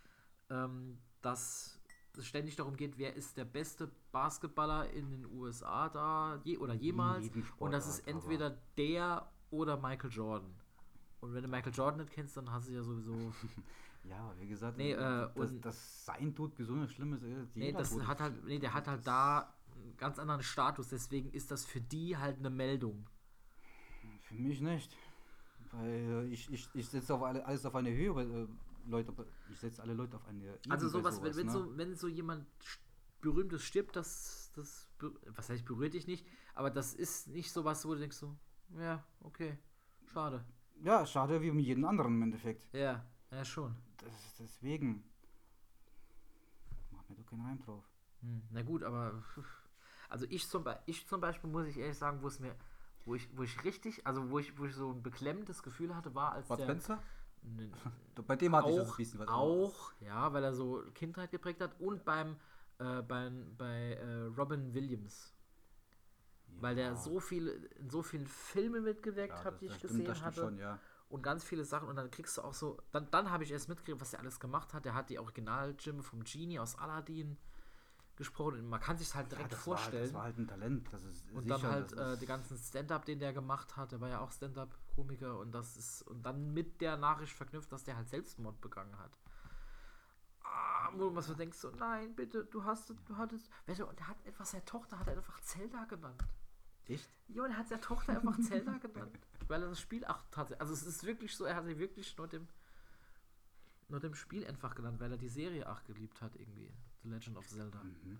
ähm, 0.50 0.98
dass 1.22 1.80
es 2.18 2.26
ständig 2.26 2.56
darum 2.56 2.76
geht, 2.76 2.98
wer 2.98 3.14
ist 3.14 3.36
der 3.36 3.44
beste 3.44 3.90
Basketballer 4.12 4.90
in 4.90 5.10
den 5.10 5.26
USA 5.38 5.88
da 5.88 6.40
je, 6.44 6.58
oder 6.58 6.74
jemals. 6.74 7.28
Und 7.58 7.72
das 7.72 7.86
ist 7.88 7.98
Sportart, 7.98 8.08
aber- 8.24 8.32
entweder 8.32 8.58
der 8.76 9.28
oder 9.50 9.76
Michael 9.76 10.10
Jordan. 10.10 10.50
Und 11.20 11.32
wenn 11.34 11.42
du 11.42 11.48
Michael 11.48 11.72
Jordan 11.72 12.00
nicht 12.00 12.12
kennst, 12.12 12.36
dann 12.36 12.50
hast 12.50 12.68
du 12.68 12.72
ja 12.72 12.82
sowieso. 12.82 13.12
Ja, 14.06 14.34
wie 14.38 14.46
gesagt, 14.46 14.76
Nee, 14.76 14.92
äh, 14.92 14.96
das, 15.34 15.50
und- 15.50 15.64
das 15.64 16.04
sein 16.04 16.34
Tod 16.34 16.54
besonders 16.54 16.92
schlimm 16.92 17.14
ist. 17.14 17.22
Nee, 17.54 17.72
das 17.72 17.88
Tod 17.88 18.06
hat 18.06 18.20
halt, 18.20 18.44
nee, 18.44 18.58
der 18.58 18.74
hat 18.74 18.86
halt 18.86 19.06
da 19.06 19.54
einen 19.74 19.96
ganz 19.96 20.18
anderen 20.18 20.42
Status, 20.42 20.90
deswegen 20.90 21.30
ist 21.32 21.50
das 21.50 21.64
für 21.64 21.80
die 21.80 22.14
halt 22.14 22.38
eine 22.38 22.50
Meldung. 22.50 23.06
Für 24.20 24.34
mich 24.34 24.60
nicht. 24.60 24.94
Weil 25.72 26.28
ich, 26.30 26.52
ich, 26.52 26.68
ich 26.74 26.86
setze 26.86 27.14
auf 27.14 27.22
alle, 27.22 27.46
alles 27.46 27.64
auf 27.64 27.74
eine 27.74 27.90
Höhe, 27.94 28.10
äh, 28.22 28.46
Leute, 28.86 29.12
ich 29.50 29.58
setze 29.58 29.82
alle 29.82 29.94
Leute 29.94 30.16
auf 30.16 30.26
eine 30.26 30.44
Ebene 30.44 30.74
Also 30.74 30.86
bei 30.86 31.10
sowas, 31.10 31.22
wenn, 31.22 31.46
ne? 31.46 31.52
so, 31.52 31.76
wenn 31.76 31.94
so 31.94 32.08
jemand 32.08 32.46
berühmtes 33.20 33.62
stirbt, 33.64 33.96
das, 33.96 34.52
das, 34.54 34.88
was 35.26 35.48
heißt 35.48 35.64
berührt 35.64 35.94
dich 35.94 36.06
nicht, 36.06 36.26
aber 36.54 36.70
das 36.70 36.94
ist 36.94 37.28
nicht 37.28 37.50
sowas, 37.50 37.86
wo 37.86 37.94
du 37.94 38.00
denkst 38.00 38.16
so, 38.16 38.36
ja, 38.78 39.02
okay, 39.20 39.58
schade. 40.12 40.44
Ja, 40.82 41.06
schade 41.06 41.40
wie 41.40 41.50
mit 41.50 41.64
jedem 41.64 41.84
anderen 41.84 42.14
im 42.14 42.22
Endeffekt. 42.22 42.66
Ja, 42.72 43.04
ja 43.30 43.44
schon. 43.44 43.76
Das, 43.98 44.36
deswegen. 44.38 45.04
Mach 46.90 47.08
mir 47.08 47.16
doch 47.16 47.26
keinen 47.26 47.42
Reim 47.42 47.58
drauf. 47.60 47.84
Hm, 48.20 48.42
na 48.50 48.62
gut, 48.62 48.82
aber 48.82 49.22
also 50.08 50.26
ich 50.28 50.48
zum, 50.48 50.64
ich 50.86 51.06
zum 51.06 51.20
Beispiel 51.20 51.50
muss 51.50 51.66
ich 51.66 51.78
ehrlich 51.78 51.98
sagen, 51.98 52.22
wo 52.22 52.28
es 52.28 52.40
mir, 52.40 52.54
wo 53.04 53.14
ich, 53.14 53.28
wo 53.36 53.42
ich 53.42 53.64
richtig, 53.64 54.06
also 54.06 54.30
wo 54.30 54.38
ich, 54.38 54.58
wo 54.58 54.64
ich 54.64 54.74
so 54.74 54.92
ein 54.92 55.02
beklemmendes 55.02 55.62
Gefühl 55.62 55.94
hatte, 55.94 56.14
war 56.14 56.32
als 56.32 56.48
Bud 56.48 56.58
der 56.58 56.64
Spencer? 56.64 57.02
N- 57.44 57.72
Bei 58.26 58.36
dem 58.36 58.54
hatte 58.56 58.70
ich 58.70 58.76
das 58.76 58.88
auch, 58.88 58.92
ein 58.92 58.96
bisschen 58.96 59.20
was. 59.20 59.28
auch, 59.28 59.92
ja, 60.00 60.32
weil 60.32 60.44
er 60.44 60.54
so 60.54 60.82
Kindheit 60.94 61.30
geprägt 61.30 61.60
hat 61.60 61.78
und 61.80 62.04
beim 62.04 62.36
äh, 62.78 63.02
beim, 63.02 63.54
bei 63.56 63.94
äh, 63.94 64.24
Robin 64.36 64.74
Williams, 64.74 65.34
weil 66.60 66.74
der 66.76 66.90
Ja. 66.90 66.96
so 66.96 67.20
viele 67.20 67.52
in 67.52 67.90
so 67.90 68.02
vielen 68.02 68.26
Filmen 68.26 68.84
mitgewirkt 68.84 69.34
Ja, 69.34 69.44
hat, 69.44 69.60
die 69.60 69.66
ich 69.66 69.78
stimmt, 69.78 69.82
gesehen 69.82 70.22
hatte 70.22 70.40
schon, 70.40 70.58
ja. 70.58 70.78
und 71.08 71.22
ganz 71.22 71.44
viele 71.44 71.64
Sachen 71.64 71.88
und 71.88 71.96
dann 71.96 72.10
kriegst 72.10 72.36
du 72.38 72.42
auch 72.42 72.54
so, 72.54 72.80
dann, 72.92 73.10
dann 73.10 73.30
habe 73.30 73.44
ich 73.44 73.50
erst 73.52 73.68
mitgekriegt, 73.68 74.00
was 74.00 74.12
er 74.14 74.20
alles 74.20 74.40
gemacht 74.40 74.72
hat. 74.74 74.84
Der 74.84 74.94
hat 74.94 75.10
die 75.10 75.18
Original-Jim 75.18 76.02
vom 76.02 76.24
Genie 76.24 76.58
aus 76.58 76.76
Aladdin 76.78 77.36
gesprochen 78.16 78.60
und 78.60 78.68
man 78.68 78.80
kann 78.80 78.98
sich 78.98 79.14
halt 79.14 79.30
direkt 79.32 79.52
ja, 79.52 79.56
das 79.56 79.66
War, 79.68 79.78
vorstellen. 79.78 80.02
das 80.04 80.14
war 80.14 80.22
halt 80.24 80.38
ein 80.38 80.46
Talent. 80.48 80.92
Das 80.92 81.02
ist 81.04 81.28
und 81.32 81.44
sicher, 81.44 81.50
dann 81.50 81.72
halt 81.72 81.92
äh, 81.92 82.16
die 82.18 82.26
ganzen 82.26 82.56
Stand-up, 82.56 83.04
den 83.04 83.18
der 83.18 83.32
gemacht 83.32 83.76
hat, 83.76 83.92
der 83.92 84.00
war 84.00 84.08
ja 84.08 84.20
auch 84.20 84.30
Stand-up-Komiker 84.94 85.38
und 85.38 85.52
das 85.52 85.76
ist 85.76 86.02
und 86.02 86.22
dann 86.22 86.52
mit 86.52 86.80
der 86.80 86.96
Nachricht 86.96 87.32
verknüpft, 87.32 87.70
dass 87.72 87.84
der 87.84 87.96
halt 87.96 88.08
Selbstmord 88.08 88.60
begangen 88.60 88.96
hat. 88.98 89.18
Ah, 90.42 90.90
wo 90.94 91.10
man 91.10 91.22
so 91.22 91.34
denkt 91.34 91.56
so, 91.56 91.70
nein, 91.70 92.14
bitte, 92.14 92.44
du 92.44 92.64
hast, 92.64 92.90
du 92.90 93.16
hattest, 93.16 93.50
weißt 93.66 93.80
du, 93.80 93.86
und 93.86 93.98
der 93.98 94.08
hat 94.08 94.24
einfach 94.26 94.44
seine 94.44 94.64
Tochter 94.64 94.98
hat 94.98 95.08
er 95.08 95.16
einfach 95.16 95.40
Zelda 95.40 95.84
genannt. 95.84 96.22
Echt? 96.86 97.08
Ja, 97.28 97.46
der 97.46 97.56
hat 97.56 97.68
seine 97.68 97.80
Tochter 97.80 98.12
einfach 98.12 98.38
Zelda 98.40 98.72
genannt, 98.78 99.18
weil 99.48 99.62
er 99.62 99.68
das 99.68 99.80
Spiel 99.80 100.04
auch 100.04 100.22
tatsächlich, 100.30 100.60
also 100.60 100.74
es 100.74 100.82
ist 100.82 101.04
wirklich 101.04 101.34
so, 101.34 101.44
er 101.44 101.56
hat 101.56 101.64
sie 101.64 101.78
wirklich 101.78 102.16
nur 102.16 102.28
dem 102.28 102.48
nur 103.88 104.00
dem 104.00 104.14
Spiel 104.14 104.46
einfach 104.46 104.74
genannt, 104.74 104.98
weil 104.98 105.12
er 105.12 105.18
die 105.18 105.28
Serie 105.28 105.70
auch 105.70 105.84
geliebt 105.84 106.22
hat 106.22 106.34
irgendwie, 106.36 106.72
The 107.02 107.08
Legend 107.10 107.36
of 107.36 107.46
Zelda. 107.46 107.82
Mhm. 107.82 108.18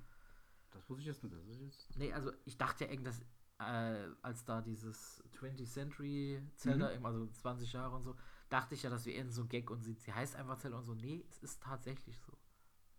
Das 0.72 0.88
wusste 0.90 1.00
ich 1.00 1.06
jetzt 1.06 1.22
nicht. 1.22 1.34
Das 1.34 1.42
ist 1.46 1.60
jetzt 1.62 1.96
Nee, 1.96 2.12
also 2.12 2.32
ich 2.44 2.58
dachte 2.58 2.84
ja 2.84 2.90
irgendwas, 2.90 3.22
äh, 3.58 4.08
als 4.22 4.44
da 4.44 4.60
dieses 4.60 5.22
20th 5.32 5.66
Century 5.72 6.42
Zelda, 6.56 6.98
Mhm. 6.98 7.06
also 7.06 7.26
20 7.26 7.72
Jahre 7.72 7.96
und 7.96 8.02
so, 8.02 8.16
dachte 8.48 8.74
ich 8.74 8.82
ja, 8.82 8.90
das 8.90 9.06
wäre 9.06 9.16
eher 9.16 9.30
so 9.30 9.42
ein 9.42 9.48
Gag 9.48 9.70
und 9.70 9.82
sie, 9.82 9.94
sie 9.94 10.12
heißt 10.12 10.36
einfach 10.36 10.58
Zelda 10.58 10.78
und 10.78 10.84
so. 10.84 10.94
Nee, 10.94 11.24
es 11.30 11.38
ist 11.38 11.62
tatsächlich 11.62 12.18
so. 12.20 12.32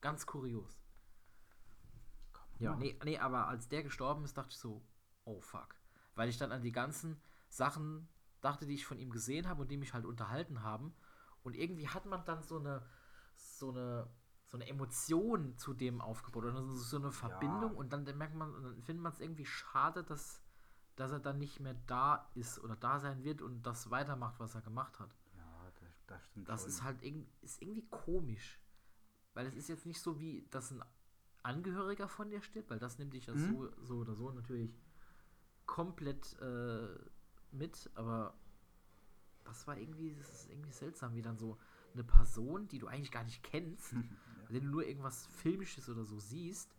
Ganz 0.02 0.26
kurios. 0.26 0.80
Ja, 2.60 2.76
nee, 2.76 2.98
nee, 3.04 3.18
aber 3.18 3.48
als 3.48 3.68
der 3.68 3.84
gestorben 3.84 4.24
ist, 4.24 4.38
dachte 4.38 4.52
ich 4.52 4.58
so, 4.58 4.82
oh 5.26 5.42
fuck. 5.42 5.76
Weil 6.16 6.30
ich 6.30 6.38
dann 6.38 6.52
an 6.52 6.62
die 6.62 6.72
ganzen 6.72 7.20
Sachen 7.50 8.08
dachte, 8.42 8.66
die 8.66 8.76
ich 8.76 8.86
von 8.86 8.98
ihm 8.98 9.10
gesehen 9.10 9.48
habe 9.50 9.62
und 9.64 9.72
die 9.72 9.78
mich 9.78 9.94
halt 9.94 10.06
unterhalten 10.06 10.64
haben. 10.64 10.96
Und 11.44 11.56
irgendwie 11.56 11.90
hat 11.90 12.06
man 12.06 12.24
dann 12.26 12.42
so 12.44 12.60
eine, 12.60 12.86
so 13.36 13.72
eine, 13.72 14.10
so 14.46 14.58
eine 14.58 14.68
Emotion 14.68 15.58
zu 15.58 15.74
dem 15.74 16.00
aufgebaut 16.00 16.46
oder 16.46 16.64
so, 16.76 16.98
eine 16.98 17.12
Verbindung 17.12 17.76
und 17.76 17.92
dann 17.92 18.04
merkt 18.18 18.36
man, 18.36 18.54
und 18.54 18.64
dann 18.64 18.82
findet 18.84 19.04
man 19.04 19.12
es 19.12 19.20
irgendwie 19.20 19.46
schade, 19.46 20.04
dass, 20.04 20.42
dass 20.96 21.12
er 21.12 21.20
dann 21.20 21.38
nicht 21.40 21.60
mehr 21.60 21.76
da 21.88 22.30
ist 22.36 22.60
oder 22.60 22.76
da 22.76 23.00
sein 23.00 23.24
wird 23.24 23.42
und 23.42 23.64
das 23.64 23.90
weitermacht, 23.92 24.40
was 24.40 24.56
er 24.56 24.62
gemacht 24.62 25.00
hat. 25.00 25.16
Ja, 25.36 25.72
das, 25.80 26.06
Das 26.08 26.26
stimmt 26.26 26.50
Das 26.50 26.62
schon. 26.62 26.70
ist 26.70 26.84
halt 26.84 27.04
irg 27.04 27.26
ist 27.42 27.62
irgendwie 27.62 27.86
komisch. 27.90 28.60
Weil 29.34 29.48
es 29.48 29.56
ist 29.56 29.68
jetzt 29.68 29.86
nicht 29.86 30.00
so 30.00 30.20
wie, 30.20 30.48
dass 30.52 30.72
ein 30.72 30.82
Angehöriger 31.44 32.08
von 32.08 32.30
dir 32.30 32.42
stirbt, 32.42 32.70
weil 32.70 32.80
das 32.80 32.98
nimmt 32.98 33.14
dich 33.14 33.26
ja 33.26 33.34
Mhm. 33.34 33.40
so, 33.40 33.84
so 33.84 33.98
oder 33.98 34.16
so 34.16 34.32
natürlich 34.32 34.74
komplett 35.66 36.40
äh, 36.40 36.88
mit, 37.52 37.90
aber 37.96 38.38
das 39.44 39.68
war 39.68 39.78
irgendwie, 39.78 40.16
das 40.16 40.32
ist 40.32 40.50
irgendwie 40.50 40.72
seltsam, 40.72 41.14
wie 41.16 41.22
dann 41.22 41.38
so 41.38 41.58
eine 41.94 42.04
Person, 42.04 42.68
die 42.68 42.80
du 42.80 42.88
eigentlich 42.88 43.12
gar 43.12 43.24
nicht 43.24 43.44
kennst, 43.44 43.94
wenn 44.50 44.64
du 44.64 44.70
nur 44.70 44.86
irgendwas 44.86 45.26
Filmisches 45.28 45.90
oder 45.90 46.04
so 46.06 46.20
siehst, 46.20 46.76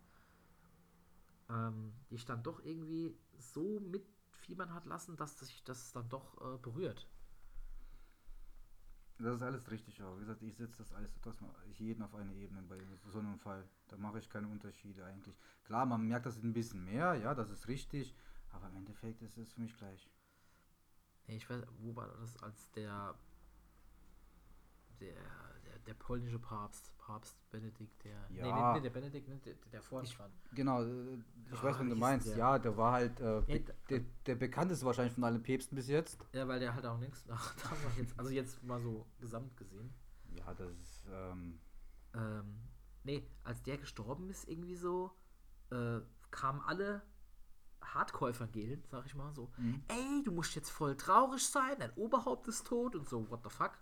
ähm, 1.49 1.93
dich 2.11 2.25
dann 2.25 2.43
doch 2.43 2.59
irgendwie 2.63 3.17
so 3.39 3.79
mitfiebern 3.79 4.73
hat 4.73 4.85
lassen, 4.85 5.15
dass 5.17 5.39
sich 5.39 5.63
das 5.63 5.91
dann 5.91 6.09
doch 6.09 6.37
äh, 6.41 6.57
berührt. 6.57 7.07
Das 9.19 9.35
ist 9.35 9.41
alles 9.41 9.71
richtig, 9.71 9.99
aber 10.01 10.15
wie 10.17 10.21
gesagt, 10.21 10.43
ich 10.43 10.55
setze 10.55 10.77
das 10.77 10.93
alles 10.93 11.19
das 11.21 11.41
mal 11.41 11.51
jeden 11.73 12.03
auf 12.03 12.13
eine 12.13 12.35
Ebene 12.35 12.61
bei 12.61 12.77
so 13.11 13.17
einem 13.17 13.39
Fall. 13.39 13.67
Da 13.87 13.97
mache 13.97 14.19
ich 14.19 14.29
keine 14.29 14.47
Unterschiede 14.47 15.03
eigentlich. 15.05 15.35
Klar, 15.63 15.87
man 15.87 16.07
merkt 16.07 16.27
das 16.27 16.37
ein 16.43 16.53
bisschen 16.53 16.85
mehr, 16.85 17.15
ja, 17.15 17.33
das 17.33 17.49
ist 17.49 17.67
richtig, 17.67 18.15
aber 18.51 18.67
im 18.67 18.77
Endeffekt 18.77 19.23
ist 19.23 19.37
es 19.37 19.53
für 19.53 19.61
mich 19.61 19.75
gleich. 19.75 20.07
Nee, 21.25 21.37
ich 21.37 21.49
weiß, 21.49 21.63
wo 21.79 21.95
war 21.95 22.07
das, 22.07 22.37
als 22.43 22.69
der 22.71 23.15
der, 24.99 25.15
der, 25.87 25.93
polnische 25.95 26.37
Papst, 26.39 26.95
Papst 26.97 27.35
Benedikt, 27.49 28.03
der. 28.03 28.19
Ja. 28.29 28.73
nee, 28.73 28.73
nee, 28.79 28.81
der 28.81 28.89
Benedikt, 28.89 29.27
ne, 29.27 29.37
der, 29.37 29.53
der 29.71 29.81
vor 29.81 29.99
uns 29.99 30.09
Ich- 30.11 30.19
war. 30.19 30.29
Genau, 30.53 30.83
äh, 30.83 31.15
ich 31.51 31.59
Ah, 31.59 31.63
weiß, 31.63 31.79
wen 31.79 31.87
du 31.89 31.95
hieß 31.95 31.99
meinst. 32.01 32.27
der? 32.27 32.37
Ja, 32.37 32.59
der 32.59 32.77
war 32.77 32.91
halt 32.93 33.19
äh, 33.19 33.39
Ja, 33.57 33.59
der, 33.89 33.99
der 34.25 34.35
bekannteste 34.35 34.85
wahrscheinlich 34.85 35.13
von 35.13 35.23
allen 35.23 35.41
Päpsten 35.41 35.75
bis 35.75 35.87
jetzt. 35.87 36.17
Ja, 36.33 36.47
weil 36.47 36.59
der 36.59 36.73
halt 36.75 36.85
auch 36.85 36.97
nichts 36.99 37.25
jetzt, 37.97 38.19
also 38.19 38.31
jetzt 38.31 38.61
mal 38.63 38.79
so 38.81 39.07
gesamt 39.19 39.55
gesehen. 39.57 39.93
Ja, 40.35 40.53
das 40.53 40.71
ist, 40.71 41.05
ähm, 41.11 41.59
Ähm, 42.13 42.59
nee, 43.03 43.27
als 43.43 43.63
der 43.63 43.77
gestorben 43.77 44.29
ist, 44.29 44.47
irgendwie 44.47 44.75
so, 44.75 45.11
äh, 45.71 45.99
kamen 46.31 46.61
alle 46.61 47.01
Hardcore-Evangelien, 47.81 48.83
sag 48.89 49.05
ich 49.05 49.15
mal 49.15 49.31
so. 49.33 49.51
Mhm. 49.57 49.83
Ey, 49.87 50.23
du 50.23 50.31
musst 50.31 50.55
jetzt 50.55 50.69
voll 50.69 50.95
traurig 50.97 51.45
sein, 51.45 51.75
dein 51.79 51.93
Oberhaupt 51.93 52.47
ist 52.47 52.67
tot 52.67 52.95
und 52.95 53.07
so, 53.07 53.29
what 53.29 53.41
the 53.43 53.49
fuck? 53.49 53.77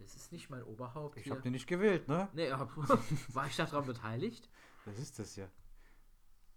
Das 0.00 0.14
ist 0.16 0.32
nicht 0.32 0.48
mein 0.50 0.62
Oberhaupt. 0.64 1.16
ich 1.18 1.30
habe 1.30 1.40
den 1.42 1.52
nicht 1.52 1.66
gewählt, 1.66 2.08
ne? 2.08 2.28
Nee, 2.32 2.48
ja, 2.48 2.68
war 3.34 3.46
ich 3.46 3.56
daran 3.56 3.86
beteiligt? 3.86 4.48
Das 4.86 4.98
ist 4.98 5.18
das 5.18 5.36
ja. 5.36 5.48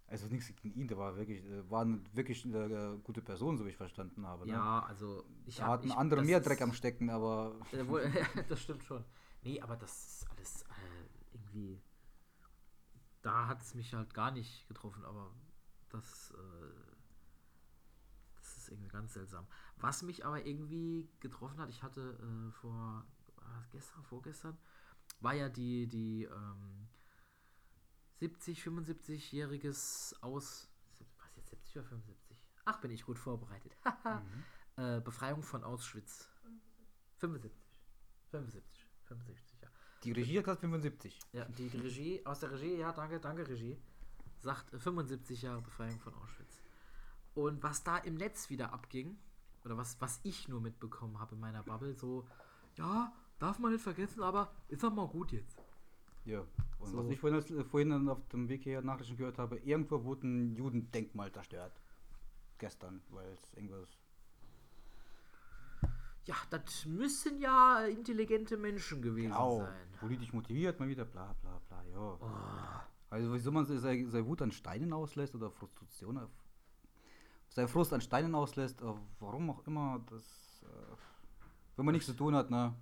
Also 0.06 0.26
nichts 0.26 0.48
gegen 0.56 0.74
ihn, 0.74 0.88
der 0.88 0.98
war 0.98 1.16
wirklich, 1.16 1.44
äh, 1.44 1.70
war 1.70 1.82
eine, 1.82 2.00
wirklich 2.12 2.44
eine 2.44 2.64
äh, 2.64 2.98
gute 3.02 3.22
Person, 3.22 3.56
so 3.56 3.64
wie 3.64 3.70
ich 3.70 3.76
verstanden 3.76 4.26
habe. 4.26 4.46
Ne? 4.46 4.52
Ja, 4.52 4.80
also 4.80 5.24
ich 5.46 5.56
Da 5.56 5.64
hab- 5.64 5.72
hatten 5.72 5.88
ich- 5.88 5.94
andere 5.96 6.20
das 6.20 6.26
mehr 6.26 6.40
Dreck 6.40 6.60
am 6.62 6.72
Stecken, 6.72 7.10
aber 7.10 7.58
das 8.48 8.60
stimmt 8.60 8.84
schon. 8.84 9.04
Nee, 9.42 9.60
aber 9.60 9.76
das 9.76 9.92
ist 10.22 10.30
alles 10.30 10.62
äh, 10.62 10.66
irgendwie. 11.32 11.80
Da 13.22 13.46
hat 13.46 13.62
es 13.62 13.74
mich 13.74 13.92
halt 13.94 14.12
gar 14.14 14.30
nicht 14.30 14.66
getroffen, 14.68 15.04
aber 15.04 15.30
das, 15.88 16.32
äh, 16.32 16.94
das 18.36 18.56
ist 18.58 18.68
irgendwie 18.70 18.88
ganz 18.90 19.14
seltsam. 19.14 19.46
Was 19.78 20.02
mich 20.02 20.24
aber 20.26 20.44
irgendwie 20.44 21.08
getroffen 21.20 21.58
hat, 21.58 21.70
ich 21.70 21.82
hatte 21.82 22.18
äh, 22.20 22.50
vor 22.52 23.06
gestern, 23.70 24.02
vorgestern, 24.04 24.58
war 25.20 25.34
ja 25.34 25.48
die, 25.48 25.86
die 25.86 26.24
ähm, 26.24 26.88
70, 28.20 28.60
75-jähriges 28.60 30.20
Aus. 30.22 30.68
Was 31.18 31.36
jetzt 31.36 31.50
70 31.50 31.78
oder 31.78 31.88
75? 31.88 32.44
Ach, 32.64 32.80
bin 32.80 32.90
ich 32.90 33.04
gut 33.04 33.18
vorbereitet. 33.18 33.76
äh, 34.76 35.00
Befreiung 35.00 35.42
von 35.42 35.64
Auschwitz. 35.64 36.28
75. 37.18 37.60
75. 38.30 38.84
75, 39.04 39.60
ja. 39.60 39.68
die 40.02 40.12
Regie 40.12 40.38
hat 40.38 40.44
gesagt 40.44 40.60
75. 40.60 41.20
Ja, 41.32 41.44
die, 41.44 41.68
Regie, 41.68 42.24
aus 42.24 42.40
der 42.40 42.50
Regie, 42.52 42.78
ja, 42.78 42.92
danke, 42.92 43.20
danke, 43.20 43.46
Regie, 43.46 43.78
sagt 44.40 44.72
äh, 44.72 44.78
75 44.78 45.42
Jahre 45.42 45.62
Befreiung 45.62 46.00
von 46.00 46.14
Auschwitz. 46.14 46.62
Und 47.34 47.62
was 47.62 47.82
da 47.84 47.98
im 47.98 48.14
Netz 48.14 48.50
wieder 48.50 48.72
abging, 48.72 49.18
oder 49.64 49.76
was, 49.76 50.00
was 50.00 50.20
ich 50.22 50.48
nur 50.48 50.60
mitbekommen 50.60 51.18
habe 51.18 51.34
in 51.34 51.40
meiner 51.40 51.62
Bubble, 51.62 51.94
so, 51.94 52.26
ja, 52.76 53.12
darf 53.44 53.58
man 53.58 53.72
nicht 53.72 53.82
vergessen, 53.82 54.22
aber 54.22 54.50
ist 54.68 54.82
doch 54.82 54.92
mal 54.92 55.06
gut 55.06 55.32
jetzt. 55.32 55.56
Ja. 56.24 56.40
Und 56.78 56.90
So. 56.90 56.98
was 56.98 57.08
ich 57.10 57.18
vorhin, 57.20 57.38
äh, 57.58 57.64
vorhin 57.64 58.08
auf 58.08 58.26
dem 58.28 58.48
Weg 58.48 58.62
hier 58.62 58.80
Nachrichten 58.82 59.16
gehört 59.16 59.38
habe, 59.38 59.56
irgendwo 59.58 60.02
wurde 60.04 60.26
ein 60.26 60.54
Judendenkmal 60.56 61.30
zerstört. 61.30 61.72
Gestern, 62.58 63.02
weil 63.10 63.30
es 63.32 63.52
irgendwas. 63.54 63.88
Ja, 66.26 66.36
das 66.48 66.86
müssen 66.86 67.38
ja 67.38 67.84
intelligente 67.84 68.56
Menschen 68.56 69.02
gewesen 69.02 69.32
Genau, 69.32 69.58
sein. 69.58 69.88
politisch 70.00 70.32
motiviert, 70.32 70.80
mal 70.80 70.88
wieder 70.88 71.04
bla 71.04 71.34
bla 71.42 71.60
bla, 71.68 71.84
ja. 71.84 71.98
Oh, 71.98 72.18
Also 73.10 73.34
wieso 73.34 73.52
man 73.52 73.66
se- 73.66 73.78
sei, 73.78 74.24
Wut 74.24 74.40
an 74.40 74.50
Steinen 74.50 74.92
auslässt 74.94 75.34
oder 75.34 75.50
Frustration 75.50 76.16
auf 76.18 76.30
sei 77.50 77.68
Frust 77.68 77.92
an 77.92 78.00
Steinen 78.00 78.34
auslässt, 78.34 78.82
warum 79.20 79.50
auch 79.50 79.64
immer, 79.66 80.00
das 80.10 80.62
äh, 80.64 80.96
wenn 81.76 81.84
man 81.84 81.92
nichts 81.92 82.06
zu 82.08 82.14
tun 82.14 82.34
hat, 82.34 82.50
ne? 82.50 82.74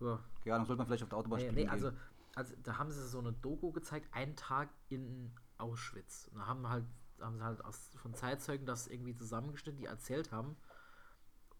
Ja. 0.00 0.18
Ja, 0.44 0.56
dann 0.56 0.66
sollte 0.66 0.78
man 0.78 0.86
vielleicht 0.86 1.02
auf 1.02 1.08
der 1.08 1.18
Autobahn 1.18 1.40
Nee, 1.40 1.48
spielen 1.48 1.66
nee, 1.66 1.70
also, 1.70 1.92
also 2.34 2.54
da 2.62 2.78
haben 2.78 2.90
sie 2.90 3.06
so 3.06 3.18
eine 3.18 3.32
Doku 3.32 3.72
gezeigt, 3.72 4.08
einen 4.12 4.36
Tag 4.36 4.70
in 4.88 5.32
Auschwitz. 5.58 6.28
Und 6.32 6.38
da 6.38 6.46
haben 6.46 6.68
halt, 6.68 6.84
haben 7.20 7.36
sie 7.36 7.44
halt 7.44 7.64
aus, 7.64 7.90
von 7.96 8.14
Zeitzeugen 8.14 8.66
das 8.66 8.86
irgendwie 8.86 9.14
zusammengeschnitten, 9.14 9.80
die 9.80 9.86
erzählt 9.86 10.32
haben. 10.32 10.56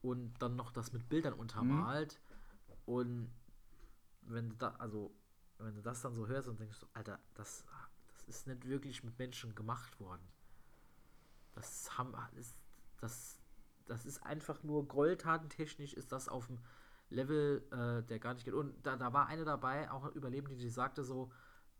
Und 0.00 0.34
dann 0.40 0.56
noch 0.56 0.70
das 0.70 0.92
mit 0.92 1.08
Bildern 1.08 1.34
untermalt. 1.34 2.20
Und 2.86 3.30
wenn 4.22 4.50
du 4.50 4.56
da, 4.56 4.68
also, 4.78 5.12
wenn 5.58 5.74
du 5.74 5.82
das 5.82 6.00
dann 6.02 6.14
so 6.14 6.28
hörst 6.28 6.48
und 6.48 6.60
denkst, 6.60 6.86
Alter, 6.94 7.18
das, 7.34 7.64
das 8.08 8.22
ist 8.28 8.46
nicht 8.46 8.66
wirklich 8.66 9.02
mit 9.02 9.18
Menschen 9.18 9.54
gemacht 9.54 9.98
worden. 9.98 10.22
Das 11.54 11.98
haben, 11.98 12.14
ist, 12.36 12.56
das, 12.98 13.40
das 13.86 14.06
ist 14.06 14.22
einfach 14.22 14.62
nur 14.62 14.86
Gräueltatentechnisch 14.86 15.94
ist 15.94 16.12
das 16.12 16.28
auf 16.28 16.46
dem 16.46 16.60
Level, 17.10 17.66
äh, 17.70 18.06
der 18.06 18.18
gar 18.18 18.34
nicht 18.34 18.44
geht. 18.44 18.54
Und 18.54 18.74
da, 18.86 18.96
da 18.96 19.12
war 19.12 19.26
eine 19.26 19.44
dabei, 19.44 19.90
auch 19.90 20.04
eine 20.04 20.12
Überlebende, 20.12 20.56
die 20.56 20.68
sagte 20.68 21.04
so, 21.04 21.30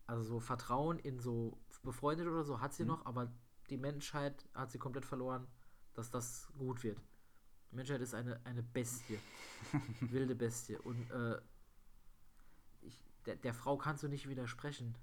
also 0.07 0.23
so 0.23 0.39
Vertrauen 0.39 0.97
in 0.97 1.19
so 1.19 1.59
befreundet 1.83 2.27
oder 2.27 2.43
so 2.43 2.59
hat 2.59 2.73
sie 2.73 2.85
noch, 2.85 3.05
aber 3.05 3.31
die 3.69 3.77
Menschheit 3.77 4.47
hat 4.53 4.71
sie 4.71 4.79
komplett 4.79 5.05
verloren, 5.05 5.47
dass 5.93 6.09
das 6.09 6.49
gut 6.57 6.83
wird. 6.83 6.99
Die 7.71 7.75
Menschheit 7.75 8.01
ist 8.01 8.15
eine, 8.15 8.43
eine 8.43 8.63
Bestie. 8.63 9.19
wilde 10.01 10.33
Bestie. 10.33 10.77
Und 10.77 11.11
äh, 11.11 11.39
ich, 12.81 13.03
der, 13.25 13.35
der 13.35 13.53
Frau 13.53 13.77
kannst 13.77 14.01
du 14.01 14.07
nicht 14.07 14.27
widersprechen. 14.27 14.97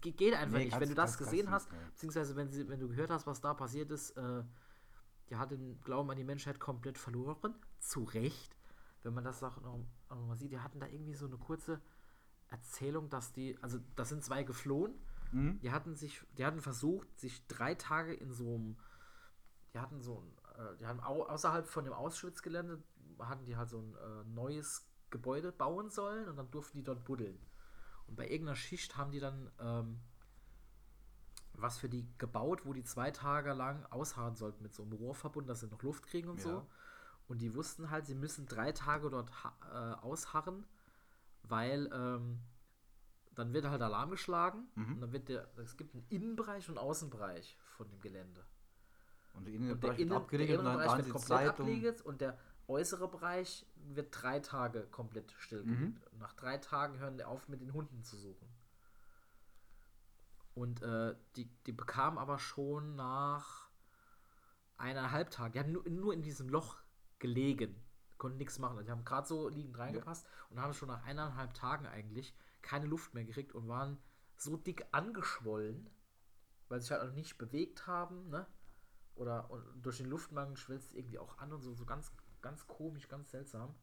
Ge 0.00 0.12
geht 0.12 0.34
einfach 0.34 0.58
Nee, 0.58 0.64
nicht. 0.64 0.80
Wenn 0.80 0.88
du 0.88 0.94
das 0.94 1.16
gesehen 1.16 1.50
hast, 1.50 1.70
nicht, 1.70 1.86
beziehungsweise 1.90 2.34
wenn, 2.34 2.50
sie, 2.50 2.68
wenn 2.68 2.80
du 2.80 2.88
gehört 2.88 3.10
hast, 3.10 3.26
was 3.26 3.40
da 3.40 3.54
passiert 3.54 3.90
ist, 3.92 4.10
äh, 4.16 4.42
die 5.28 5.36
hat 5.36 5.52
den 5.52 5.80
Glauben 5.80 6.10
an 6.10 6.16
die 6.16 6.24
Menschheit 6.24 6.58
komplett 6.58 6.98
verloren. 6.98 7.54
Zu 7.78 8.02
Recht. 8.02 8.56
Wenn 9.02 9.14
man 9.14 9.24
das 9.24 9.42
auch 9.42 9.60
noch, 9.60 9.78
auch 10.08 10.16
noch 10.16 10.26
mal 10.26 10.36
sieht, 10.36 10.52
die 10.52 10.58
hatten 10.60 10.80
da 10.80 10.86
irgendwie 10.86 11.14
so 11.14 11.26
eine 11.26 11.36
kurze 11.38 11.80
Erzählung, 12.48 13.08
dass 13.08 13.32
die, 13.32 13.56
also 13.62 13.78
das 13.96 14.08
sind 14.08 14.24
zwei 14.24 14.42
geflohen, 14.42 14.94
Mhm. 15.32 15.60
die 15.60 15.70
hatten 15.70 15.94
sich, 15.94 16.20
die 16.36 16.44
hatten 16.44 16.60
versucht, 16.60 17.06
sich 17.20 17.46
drei 17.46 17.76
Tage 17.76 18.12
in 18.12 18.32
so 18.32 18.54
einem, 18.56 18.76
die 19.72 19.78
hatten 19.78 20.00
so 20.02 20.18
ein, 20.18 20.60
äh, 20.60 20.76
die 20.78 20.86
haben 20.86 21.00
au 21.00 21.22
außerhalb 21.22 21.68
von 21.68 21.84
dem 21.84 21.92
Auschwitz-Gelände, 21.94 22.82
hatten 23.20 23.44
die 23.44 23.56
halt 23.56 23.68
so 23.70 23.78
ein 23.78 23.94
äh, 23.94 24.24
neues 24.24 24.86
Gebäude 25.10 25.52
bauen 25.52 25.88
sollen 25.90 26.28
und 26.28 26.36
dann 26.36 26.50
durften 26.50 26.78
die 26.78 26.82
dort 26.82 27.04
buddeln. 27.04 27.38
Und 28.08 28.16
bei 28.16 28.28
irgendeiner 28.28 28.56
Schicht 28.56 28.96
haben 28.96 29.12
die 29.12 29.20
dann 29.20 29.50
ähm, 29.60 30.00
was 31.54 31.78
für 31.78 31.88
die 31.88 32.06
gebaut, 32.18 32.64
wo 32.66 32.72
die 32.72 32.82
zwei 32.84 33.10
Tage 33.10 33.52
lang 33.52 33.84
ausharren 33.86 34.34
sollten 34.36 34.62
mit 34.62 34.74
so 34.74 34.82
einem 34.82 34.92
Rohrverbund, 34.92 35.48
dass 35.48 35.60
sie 35.60 35.66
noch 35.68 35.82
Luft 35.82 36.06
kriegen 36.06 36.28
und 36.28 36.38
Ja. 36.38 36.42
so. 36.44 36.66
Und 37.30 37.38
die 37.42 37.54
wussten 37.54 37.90
halt, 37.90 38.06
sie 38.06 38.16
müssen 38.16 38.46
drei 38.48 38.72
Tage 38.72 39.08
dort 39.08 39.30
äh, 39.62 39.74
ausharren, 40.02 40.64
weil 41.44 41.88
ähm, 41.92 42.40
dann 43.36 43.52
wird 43.52 43.66
halt 43.66 43.80
Alarm 43.80 44.10
geschlagen 44.10 44.68
Mhm. 44.74 44.94
und 44.94 45.00
dann 45.00 45.12
wird 45.12 45.28
der, 45.28 45.48
es 45.58 45.76
gibt 45.76 45.94
einen 45.94 46.04
Innenbereich 46.08 46.68
und 46.68 46.76
Außenbereich 46.76 47.56
von 47.76 47.88
dem 47.88 48.00
Gelände. 48.00 48.44
Und 49.34 49.46
der 49.46 49.54
Und 49.54 49.60
der, 49.60 49.70
Innenbereich 49.70 49.82
wird 49.90 49.98
Innen, 50.00 50.08
der 50.08 50.18
abgeriegelt 50.18 50.58
und 50.58 50.64
innere 50.66 50.72
dann 50.72 50.82
Bereich 50.82 50.90
haben 50.90 51.04
wird 51.04 51.12
komplett 51.12 51.48
abgelegt 51.48 52.02
und 52.02 52.20
der 52.20 52.38
äußere 52.66 53.08
Bereich 53.08 53.64
wird 53.76 54.08
drei 54.10 54.40
Tage 54.40 54.82
komplett 54.88 55.32
stillgelegt. 55.38 56.12
Mhm. 56.12 56.18
Nach 56.18 56.32
drei 56.32 56.58
Tagen 56.58 56.98
hören 56.98 57.16
die 57.16 57.22
auf, 57.22 57.46
mit 57.48 57.60
den 57.60 57.72
Hunden 57.72 58.02
zu 58.02 58.16
suchen. 58.16 58.48
Und 60.54 60.82
äh, 60.82 61.14
die, 61.36 61.48
die 61.66 61.72
bekamen 61.72 62.18
aber 62.18 62.40
schon 62.40 62.96
nach 62.96 63.70
eineinhalb 64.78 65.30
Tagen, 65.30 65.52
die 65.52 65.60
haben 65.60 65.70
nur, 65.70 65.88
nur 65.88 66.12
in 66.12 66.22
diesem 66.22 66.48
Loch 66.48 66.80
gelegen, 67.20 67.80
konnten 68.18 68.38
nichts 68.38 68.58
machen. 68.58 68.84
Die 68.84 68.90
haben 68.90 69.04
gerade 69.04 69.26
so 69.26 69.48
liegend 69.48 69.78
reingepasst 69.78 70.26
und 70.50 70.60
haben 70.60 70.74
schon 70.74 70.88
nach 70.88 71.04
eineinhalb 71.04 71.54
Tagen 71.54 71.86
eigentlich 71.86 72.34
keine 72.62 72.86
Luft 72.86 73.14
mehr 73.14 73.24
gekriegt 73.24 73.54
und 73.54 73.68
waren 73.68 73.98
so 74.36 74.56
dick 74.56 74.86
angeschwollen, 74.92 75.88
weil 76.68 76.80
sie 76.80 76.88
sich 76.88 76.92
halt 76.92 77.08
auch 77.08 77.14
nicht 77.14 77.38
bewegt 77.38 77.86
haben, 77.86 78.28
ne? 78.28 78.46
Oder 79.14 79.50
und 79.50 79.82
durch 79.82 79.98
den 79.98 80.06
Luftmangel 80.06 80.56
schwelzt 80.56 80.94
irgendwie 80.94 81.18
auch 81.18 81.38
an 81.38 81.52
und 81.52 81.60
so, 81.60 81.74
so 81.74 81.84
ganz, 81.84 82.12
ganz 82.40 82.66
komisch, 82.66 83.08
ganz 83.08 83.30
seltsam. 83.30 83.74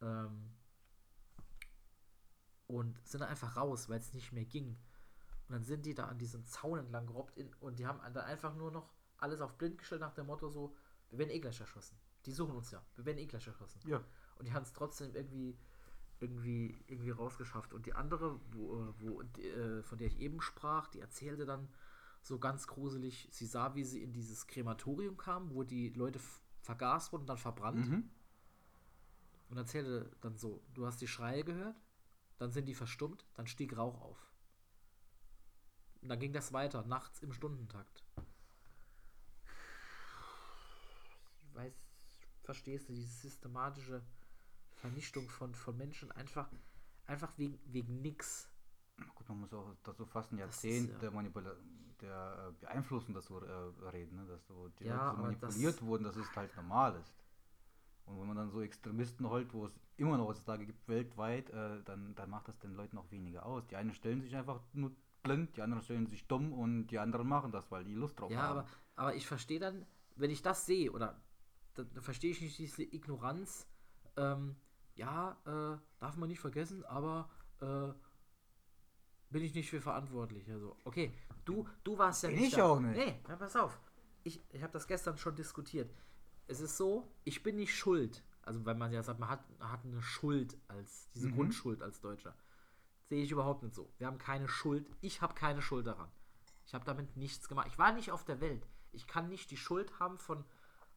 Ähm, 0.00 0.54
und 2.66 2.98
sind 3.06 3.20
dann 3.20 3.28
einfach 3.28 3.56
raus, 3.56 3.88
weil 3.88 3.98
es 3.98 4.12
nicht 4.12 4.32
mehr 4.32 4.44
ging. 4.44 4.78
Und 5.48 5.54
dann 5.54 5.64
sind 5.64 5.86
die 5.86 5.94
da 5.94 6.06
an 6.06 6.18
diesem 6.18 6.46
Zaun 6.46 6.78
entlang 6.78 7.06
gerobbt 7.06 7.36
in, 7.36 7.52
und 7.54 7.78
die 7.78 7.86
haben 7.86 8.00
dann 8.12 8.24
einfach 8.24 8.54
nur 8.54 8.70
noch 8.70 8.92
alles 9.18 9.40
auf 9.40 9.56
blind 9.56 9.78
gestellt 9.78 10.00
nach 10.00 10.14
dem 10.14 10.26
Motto 10.26 10.48
so, 10.48 10.74
wir 11.10 11.18
werden 11.18 11.30
eh 11.30 11.40
gleich 11.40 11.60
erschossen. 11.60 11.98
Die 12.26 12.32
suchen 12.32 12.54
uns 12.54 12.70
ja, 12.70 12.84
wir 12.96 13.04
werden 13.04 13.18
eh 13.18 13.26
gleich 13.26 13.46
erschossen. 13.46 13.80
Ja. 13.86 14.02
Und 14.38 14.46
die 14.46 14.52
haben 14.52 14.62
es 14.62 14.72
trotzdem 14.72 15.14
irgendwie, 15.14 15.58
irgendwie, 16.20 16.76
irgendwie 16.86 17.10
rausgeschafft. 17.10 17.74
Und 17.74 17.86
die 17.86 17.94
andere, 17.94 18.40
wo, 18.50 18.80
äh, 18.80 18.92
wo, 19.00 19.22
die, 19.22 19.48
äh, 19.48 19.82
von 19.82 19.98
der 19.98 20.06
ich 20.06 20.18
eben 20.20 20.40
sprach, 20.40 20.88
die 20.88 21.00
erzählte 21.00 21.46
dann 21.46 21.68
so 22.22 22.38
ganz 22.38 22.66
gruselig, 22.66 23.28
sie 23.32 23.46
sah, 23.46 23.74
wie 23.74 23.84
sie 23.84 24.02
in 24.02 24.12
dieses 24.12 24.46
Krematorium 24.46 25.16
kam, 25.16 25.52
wo 25.54 25.64
die 25.64 25.90
Leute 25.90 26.20
vergast 26.60 27.12
wurden 27.12 27.22
und 27.22 27.28
dann 27.28 27.38
verbrannt. 27.38 27.88
Mhm. 27.88 28.10
Und 29.50 29.56
erzählte 29.56 30.10
dann 30.20 30.36
so, 30.38 30.62
du 30.72 30.86
hast 30.86 31.00
die 31.00 31.08
Schreie 31.08 31.44
gehört, 31.44 31.76
dann 32.38 32.52
sind 32.52 32.66
die 32.66 32.74
verstummt, 32.74 33.26
dann 33.34 33.46
stieg 33.46 33.76
Rauch 33.76 34.00
auf. 34.00 34.32
Und 36.00 36.08
dann 36.08 36.18
ging 36.18 36.32
das 36.32 36.52
weiter, 36.52 36.84
nachts 36.84 37.20
im 37.20 37.32
Stundentakt. 37.32 38.04
Ich 41.44 41.54
weiß, 41.54 41.81
verstehst 42.42 42.88
du, 42.88 42.92
diese 42.92 43.08
systematische 43.08 44.02
Vernichtung 44.74 45.28
von, 45.28 45.54
von 45.54 45.76
Menschen 45.76 46.10
einfach, 46.12 46.48
einfach 47.06 47.36
wegen, 47.38 47.58
wegen 47.66 48.02
nix. 48.02 48.48
Gut, 49.14 49.28
man 49.28 49.40
muss 49.40 49.52
auch 49.54 49.74
dazu 49.82 50.04
fast 50.04 50.32
ein 50.32 50.38
Das 50.38 50.56
ist, 50.56 50.62
Jahrzehnt 50.64 50.90
ja- 50.92 50.98
der, 50.98 51.10
Manipula 51.10 51.52
der 52.00 52.48
äh, 52.48 52.60
Beeinflussung 52.60 53.14
dazu 53.14 53.38
äh, 53.38 53.50
reden, 53.90 54.16
ne? 54.16 54.26
dass 54.26 54.44
so 54.46 54.68
die 54.78 54.84
Ja, 54.84 54.96
Leute 55.10 55.16
so 55.16 55.22
aber 55.22 55.32
das- 55.32 55.40
manipuliert 55.42 55.82
wurden, 55.82 56.04
dass 56.04 56.16
es 56.16 56.34
halt 56.36 56.54
normal 56.56 56.96
ist. 57.00 57.14
Und 58.04 58.18
wenn 58.20 58.26
man 58.26 58.36
dann 58.36 58.50
so 58.50 58.60
Extremisten 58.60 59.28
holt, 59.30 59.52
wo 59.54 59.64
es 59.66 59.78
immer 59.96 60.18
noch 60.18 60.26
heutzutage 60.26 60.66
gibt, 60.66 60.88
weltweit, 60.88 61.48
äh, 61.50 61.82
dann, 61.84 62.14
dann 62.16 62.28
macht 62.30 62.48
das 62.48 62.58
den 62.58 62.74
Leuten 62.74 62.98
auch 62.98 63.08
weniger 63.12 63.46
aus. 63.46 63.64
Die 63.68 63.76
einen 63.76 63.94
stellen 63.94 64.20
sich 64.20 64.34
einfach 64.34 64.60
nur 64.72 64.90
blind, 65.22 65.56
die 65.56 65.62
anderen 65.62 65.82
stellen 65.84 66.08
sich 66.08 66.26
dumm 66.26 66.52
und 66.52 66.88
die 66.88 66.98
anderen 66.98 67.28
machen 67.28 67.52
das, 67.52 67.70
weil 67.70 67.84
die 67.84 67.94
Lust 67.94 68.18
drauf 68.18 68.32
Ja, 68.32 68.40
haben. 68.42 68.58
aber, 68.58 68.68
aber 68.96 69.14
ich 69.14 69.26
verstehe 69.28 69.60
dann, 69.60 69.86
wenn 70.16 70.32
ich 70.32 70.42
das 70.42 70.66
sehe, 70.66 70.90
oder 70.90 71.20
dann, 71.74 71.92
dann 71.92 72.02
verstehe 72.02 72.30
ich 72.30 72.40
nicht 72.40 72.58
diese 72.58 72.82
Ignoranz. 72.82 73.66
Ähm, 74.16 74.56
ja, 74.94 75.36
äh, 75.46 75.78
darf 76.00 76.16
man 76.16 76.28
nicht 76.28 76.40
vergessen, 76.40 76.84
aber 76.84 77.30
äh, 77.60 77.92
bin 79.30 79.42
ich 79.42 79.54
nicht 79.54 79.70
für 79.70 79.80
verantwortlich. 79.80 80.50
Also, 80.50 80.76
okay, 80.84 81.12
du, 81.44 81.66
du 81.84 81.96
warst 81.98 82.22
ja 82.22 82.28
Bin 82.28 82.38
nicht. 82.38 82.48
ich 82.48 82.54
da. 82.56 82.64
auch 82.66 82.80
nicht. 82.80 82.96
Nee, 82.96 83.14
ja, 83.28 83.36
pass 83.36 83.56
auf. 83.56 83.78
Ich, 84.24 84.40
ich 84.50 84.62
habe 84.62 84.72
das 84.72 84.86
gestern 84.86 85.16
schon 85.16 85.34
diskutiert. 85.34 85.90
Es 86.46 86.60
ist 86.60 86.76
so, 86.76 87.10
ich 87.24 87.42
bin 87.42 87.56
nicht 87.56 87.74
schuld. 87.74 88.22
Also, 88.42 88.64
wenn 88.66 88.76
man 88.76 88.92
ja 88.92 89.02
sagt, 89.02 89.18
man 89.20 89.28
hat, 89.30 89.44
hat 89.60 89.84
eine 89.84 90.02
Schuld 90.02 90.58
als, 90.68 91.08
diese 91.14 91.28
Mhm. 91.28 91.34
Grundschuld 91.36 91.82
als 91.82 92.00
Deutscher. 92.00 92.36
Sehe 93.08 93.22
ich 93.22 93.30
überhaupt 93.30 93.62
nicht 93.62 93.74
so. 93.74 93.90
Wir 93.98 94.06
haben 94.06 94.18
keine 94.18 94.48
Schuld. 94.48 94.86
Ich 95.00 95.22
habe 95.22 95.34
keine 95.34 95.62
Schuld 95.62 95.86
daran. 95.86 96.10
Ich 96.66 96.74
habe 96.74 96.84
damit 96.84 97.16
nichts 97.16 97.48
gemacht. 97.48 97.68
Ich 97.70 97.78
war 97.78 97.92
nicht 97.92 98.10
auf 98.10 98.24
der 98.24 98.40
Welt. 98.40 98.66
Ich 98.92 99.06
kann 99.06 99.28
nicht 99.28 99.50
die 99.50 99.56
Schuld 99.56 99.98
haben 99.98 100.18
von, 100.18 100.44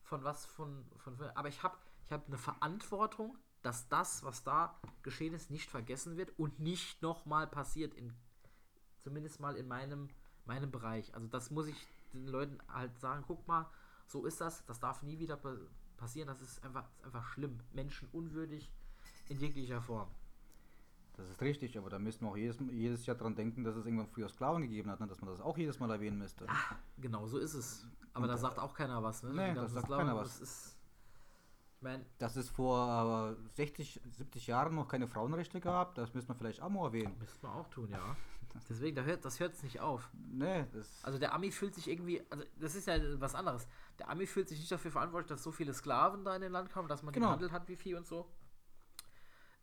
von 0.06 0.24
was, 0.24 0.46
von, 0.46 0.86
von, 0.98 1.20
aber 1.36 1.50
ich 1.50 1.62
habe 1.64 1.78
ich 2.06 2.12
hab 2.12 2.28
eine 2.28 2.38
Verantwortung, 2.38 3.38
dass 3.64 3.90
das, 3.90 4.24
was 4.24 4.44
da 4.44 4.80
geschehen 5.02 5.34
ist, 5.34 5.50
nicht 5.50 5.70
vergessen 5.70 6.18
wird 6.18 6.32
und 6.38 6.60
nicht 6.60 7.02
nochmal 7.02 7.48
passiert, 7.48 7.96
in, 7.96 8.14
zumindest 9.02 9.40
mal 9.40 9.56
in 9.58 9.68
meinem, 9.68 10.10
meinem 10.46 10.72
Bereich. 10.72 11.14
Also 11.16 11.28
das 11.28 11.50
muss 11.50 11.68
ich 11.68 11.88
den 12.14 12.28
Leuten 12.28 12.60
halt 12.72 12.98
sagen, 13.00 13.24
guck 13.28 13.48
mal, 13.48 13.70
so 14.06 14.26
ist 14.26 14.40
das, 14.40 14.64
das 14.68 14.80
darf 14.80 15.02
nie 15.02 15.18
wieder 15.18 15.36
pa- 15.36 15.58
passieren, 15.98 16.28
das 16.28 16.42
ist 16.42 16.64
einfach, 16.64 16.88
ist 16.98 17.06
einfach 17.06 17.26
schlimm, 17.26 17.60
menschenunwürdig 17.74 18.72
in 19.30 19.40
jeglicher 19.40 19.82
Form. 19.82 20.10
Das 21.18 21.30
ist 21.30 21.42
richtig, 21.42 21.78
aber 21.78 21.90
da 21.90 21.98
müssen 22.00 22.22
wir 22.26 22.30
auch 22.32 22.38
jedes, 22.38 22.58
jedes 22.72 23.06
Jahr 23.06 23.16
dran 23.16 23.36
denken, 23.36 23.64
dass 23.64 23.76
es 23.76 23.86
irgendwann 23.86 24.08
früher 24.08 24.28
Sklaven 24.30 24.62
gegeben 24.64 24.90
hat, 24.92 25.00
ne? 25.00 25.08
dass 25.08 25.22
man 25.22 25.30
das 25.30 25.40
auch 25.42 25.58
jedes 25.58 25.80
Mal 25.80 25.90
erwähnen 25.90 26.18
müsste. 26.18 26.46
Genau 26.98 27.26
so 27.28 27.38
ist 27.38 27.54
es. 27.54 27.86
Aber 28.14 28.24
Und, 28.24 28.30
da 28.30 28.36
äh, 28.36 28.38
sagt 28.38 28.60
auch 28.60 28.74
keiner 28.74 29.02
was. 29.02 29.24
Ne? 29.24 29.34
nee, 29.34 29.54
da 29.54 29.68
sagt 29.68 29.86
Sklaven, 29.86 30.08
keiner 30.08 30.20
das 30.20 30.42
was. 30.42 30.42
Ist, 30.42 30.78
ich 31.78 31.82
meine, 31.82 32.06
Dass 32.18 32.36
es 32.36 32.50
vor 32.50 33.36
äh, 33.38 33.50
60, 33.56 34.02
70 34.12 34.48
Jahren 34.48 34.76
noch 34.76 34.88
keine 34.88 35.08
Frauenrechte 35.08 35.60
gab, 35.62 35.96
das 35.96 36.14
müssen 36.14 36.28
wir 36.30 36.36
vielleicht 36.36 36.62
auch 36.62 36.70
mal 36.70 36.86
erwähnen. 36.86 37.16
müsste 37.20 37.46
man 37.46 37.56
auch 37.58 37.68
tun, 37.70 37.90
ja. 37.90 38.16
Deswegen, 38.70 38.96
da 38.96 39.02
hört, 39.04 39.26
das 39.26 39.40
hört 39.42 39.54
es 39.54 39.64
nicht 39.64 39.82
auf. 39.82 40.10
Nee, 40.32 40.66
das. 40.72 41.04
Also 41.04 41.20
der 41.20 41.34
Ami 41.34 41.52
fühlt 41.52 41.76
sich 41.76 41.90
irgendwie, 41.90 42.22
also 42.30 42.46
das 42.58 42.74
ist 42.76 42.88
ja 42.88 42.96
was 43.20 43.36
anderes. 43.36 43.68
Der 44.00 44.10
Ami 44.10 44.26
fühlt 44.26 44.48
sich 44.48 44.60
nicht 44.60 44.72
dafür 44.72 44.92
verantwortlich, 44.92 45.28
dass 45.28 45.44
so 45.44 45.52
viele 45.52 45.74
Sklaven 45.74 46.24
da 46.24 46.34
in 46.36 46.42
den 46.42 46.54
Land 46.54 46.72
kommen, 46.72 46.88
dass 46.88 47.04
man 47.04 47.14
Genau. 47.14 47.28
gehandelt 47.28 47.52
hat 47.52 47.68
wie 47.68 47.76
Vieh 47.76 47.96
und 47.96 48.06
so. 48.08 48.26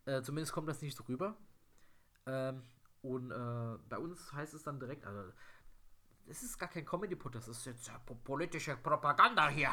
Äh, 0.05 0.21
zumindest 0.21 0.53
kommt 0.53 0.67
das 0.67 0.81
nicht 0.81 0.95
so 0.95 1.03
rüber. 1.03 1.35
Ähm, 2.25 2.61
und 3.01 3.31
äh, 3.31 3.77
bei 3.89 3.97
uns 3.97 4.31
heißt 4.33 4.53
es 4.53 4.63
dann 4.63 4.79
direkt, 4.79 5.05
also 5.05 5.31
es 6.27 6.41
ist 6.43 6.57
gar 6.57 6.69
kein 6.69 6.85
Comedy-Put, 6.85 7.35
das 7.35 7.47
ist 7.47 7.65
jetzt 7.65 7.91
politische 8.23 8.77
Propaganda 8.77 9.49
hier. 9.49 9.71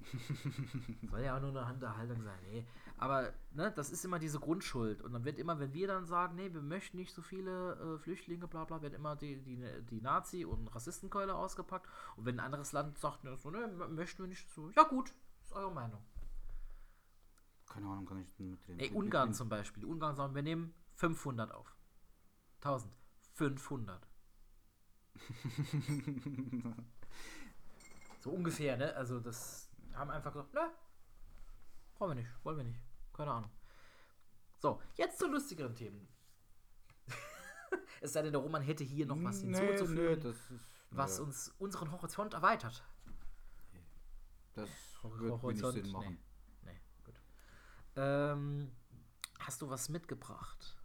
Soll 1.10 1.20
ja 1.20 1.36
auch 1.36 1.40
nur 1.40 1.50
eine 1.50 1.72
Unterhaltung 1.72 2.22
sein, 2.22 2.38
nee. 2.50 2.66
Aber 2.96 3.32
ne, 3.52 3.72
das 3.74 3.90
ist 3.90 4.04
immer 4.04 4.18
diese 4.18 4.40
Grundschuld. 4.40 5.02
Und 5.02 5.12
dann 5.12 5.24
wird 5.24 5.38
immer, 5.38 5.58
wenn 5.60 5.72
wir 5.72 5.86
dann 5.86 6.04
sagen, 6.04 6.34
nee, 6.34 6.52
wir 6.52 6.62
möchten 6.62 6.96
nicht 6.96 7.14
so 7.14 7.22
viele 7.22 7.74
äh, 7.74 7.98
Flüchtlinge, 7.98 8.48
bla 8.48 8.64
bla, 8.64 8.82
wird 8.82 8.94
immer 8.94 9.14
die, 9.16 9.40
die, 9.40 9.64
die 9.90 10.00
Nazi- 10.00 10.44
und 10.44 10.66
Rassistenkeule 10.74 11.34
ausgepackt. 11.34 11.88
Und 12.16 12.26
wenn 12.26 12.40
ein 12.40 12.46
anderes 12.46 12.72
Land 12.72 12.98
sagt, 12.98 13.24
ne, 13.24 13.36
so, 13.36 13.50
ne, 13.50 13.68
möchten 13.88 14.22
wir 14.22 14.28
nicht 14.28 14.50
so, 14.50 14.70
ja 14.70 14.82
gut, 14.82 15.12
ist 15.44 15.52
eure 15.52 15.72
Meinung. 15.72 16.02
Keine 17.68 17.86
Ahnung, 17.86 18.06
kann 18.06 18.18
ich 18.20 18.34
denn 18.36 18.50
mitreden. 18.50 18.80
Ey, 18.80 18.88
Mit- 18.90 18.96
Ungarn 18.98 19.28
mit- 19.28 19.36
zum 19.36 19.48
Beispiel. 19.48 19.84
Ungarn 19.84 20.16
sagen, 20.16 20.34
wir 20.34 20.42
nehmen 20.42 20.74
500 20.94 21.52
auf. 21.52 21.76
1000. 22.60 22.92
500. 23.34 24.06
so 28.20 28.30
ungefähr, 28.30 28.76
ne? 28.76 28.94
Also 28.94 29.20
das 29.20 29.70
haben 29.94 30.10
einfach 30.10 30.32
gesagt, 30.32 30.52
ne, 30.54 30.70
brauchen 31.94 32.10
wir 32.10 32.14
nicht, 32.16 32.30
wollen 32.44 32.56
wir 32.56 32.64
nicht. 32.64 32.80
Keine 33.12 33.30
Ahnung. 33.32 33.50
So, 34.58 34.80
jetzt 34.94 35.18
zu 35.18 35.28
lustigeren 35.28 35.74
Themen. 35.74 36.08
es 38.00 38.12
sei 38.12 38.22
denn, 38.22 38.32
der 38.32 38.40
Roman 38.40 38.62
hätte 38.62 38.84
hier 38.84 39.06
noch 39.06 39.22
was 39.22 39.42
Nee, 39.42 39.56
hinzuzufügen, 39.56 40.04
nee, 40.04 40.16
das 40.16 40.50
ist. 40.50 40.70
was 40.90 41.18
nee, 41.18 41.24
uns 41.24 41.48
unseren 41.58 41.92
Horizont 41.92 42.34
erweitert. 42.34 42.82
Das 44.54 44.68
Hor- 45.02 45.18
wird 45.20 45.42
wenig 45.42 45.64
Sinn 45.84 45.92
machen. 45.92 46.06
Nee, 46.08 46.10
nee. 46.14 46.27
Ähm, 47.98 48.70
hast 49.40 49.60
du 49.60 49.68
was 49.68 49.88
mitgebracht? 49.88 50.76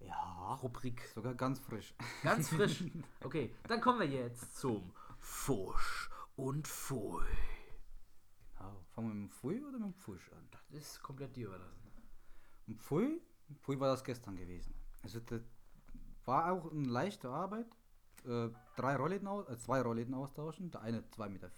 Ja, 0.00 0.54
Rubrik. 0.54 1.00
sogar 1.14 1.34
ganz 1.34 1.60
frisch. 1.60 1.94
Ganz 2.22 2.48
frisch. 2.48 2.82
Okay, 3.22 3.54
dann 3.68 3.80
kommen 3.80 4.00
wir 4.00 4.08
jetzt 4.08 4.56
zum 4.56 4.92
Fusch 5.18 6.10
und 6.36 6.66
Pfui. 6.66 7.24
Genau. 8.58 8.84
Fangen 8.90 9.08
wir 9.08 9.14
mit 9.14 9.30
dem 9.30 9.30
Pfui 9.30 9.62
oder 9.62 9.78
mit 9.78 9.88
dem 9.88 9.94
Pfusch 9.94 10.28
an? 10.32 10.48
Das 10.50 10.82
ist 10.82 11.02
komplett 11.02 11.36
dir 11.36 11.46
überlassen. 11.46 11.92
Und 12.66 12.80
Pfui, 12.82 13.20
Pfui 13.60 13.78
war 13.78 13.88
das 13.88 14.02
gestern 14.02 14.36
gewesen. 14.36 14.74
Also 15.02 15.20
das 15.20 15.42
war 16.24 16.50
auch 16.50 16.72
eine 16.72 16.88
leichte 16.88 17.30
Arbeit. 17.30 17.68
Äh, 18.24 18.50
drei 18.76 18.96
Rollläden 18.96 19.28
aus, 19.28 19.48
äh, 19.48 19.56
zwei 19.58 19.82
Rollläden 19.82 20.14
austauschen. 20.14 20.70
Der 20.70 20.80
eine 20.80 21.02
2,50 21.02 21.28
Meter 21.28 21.50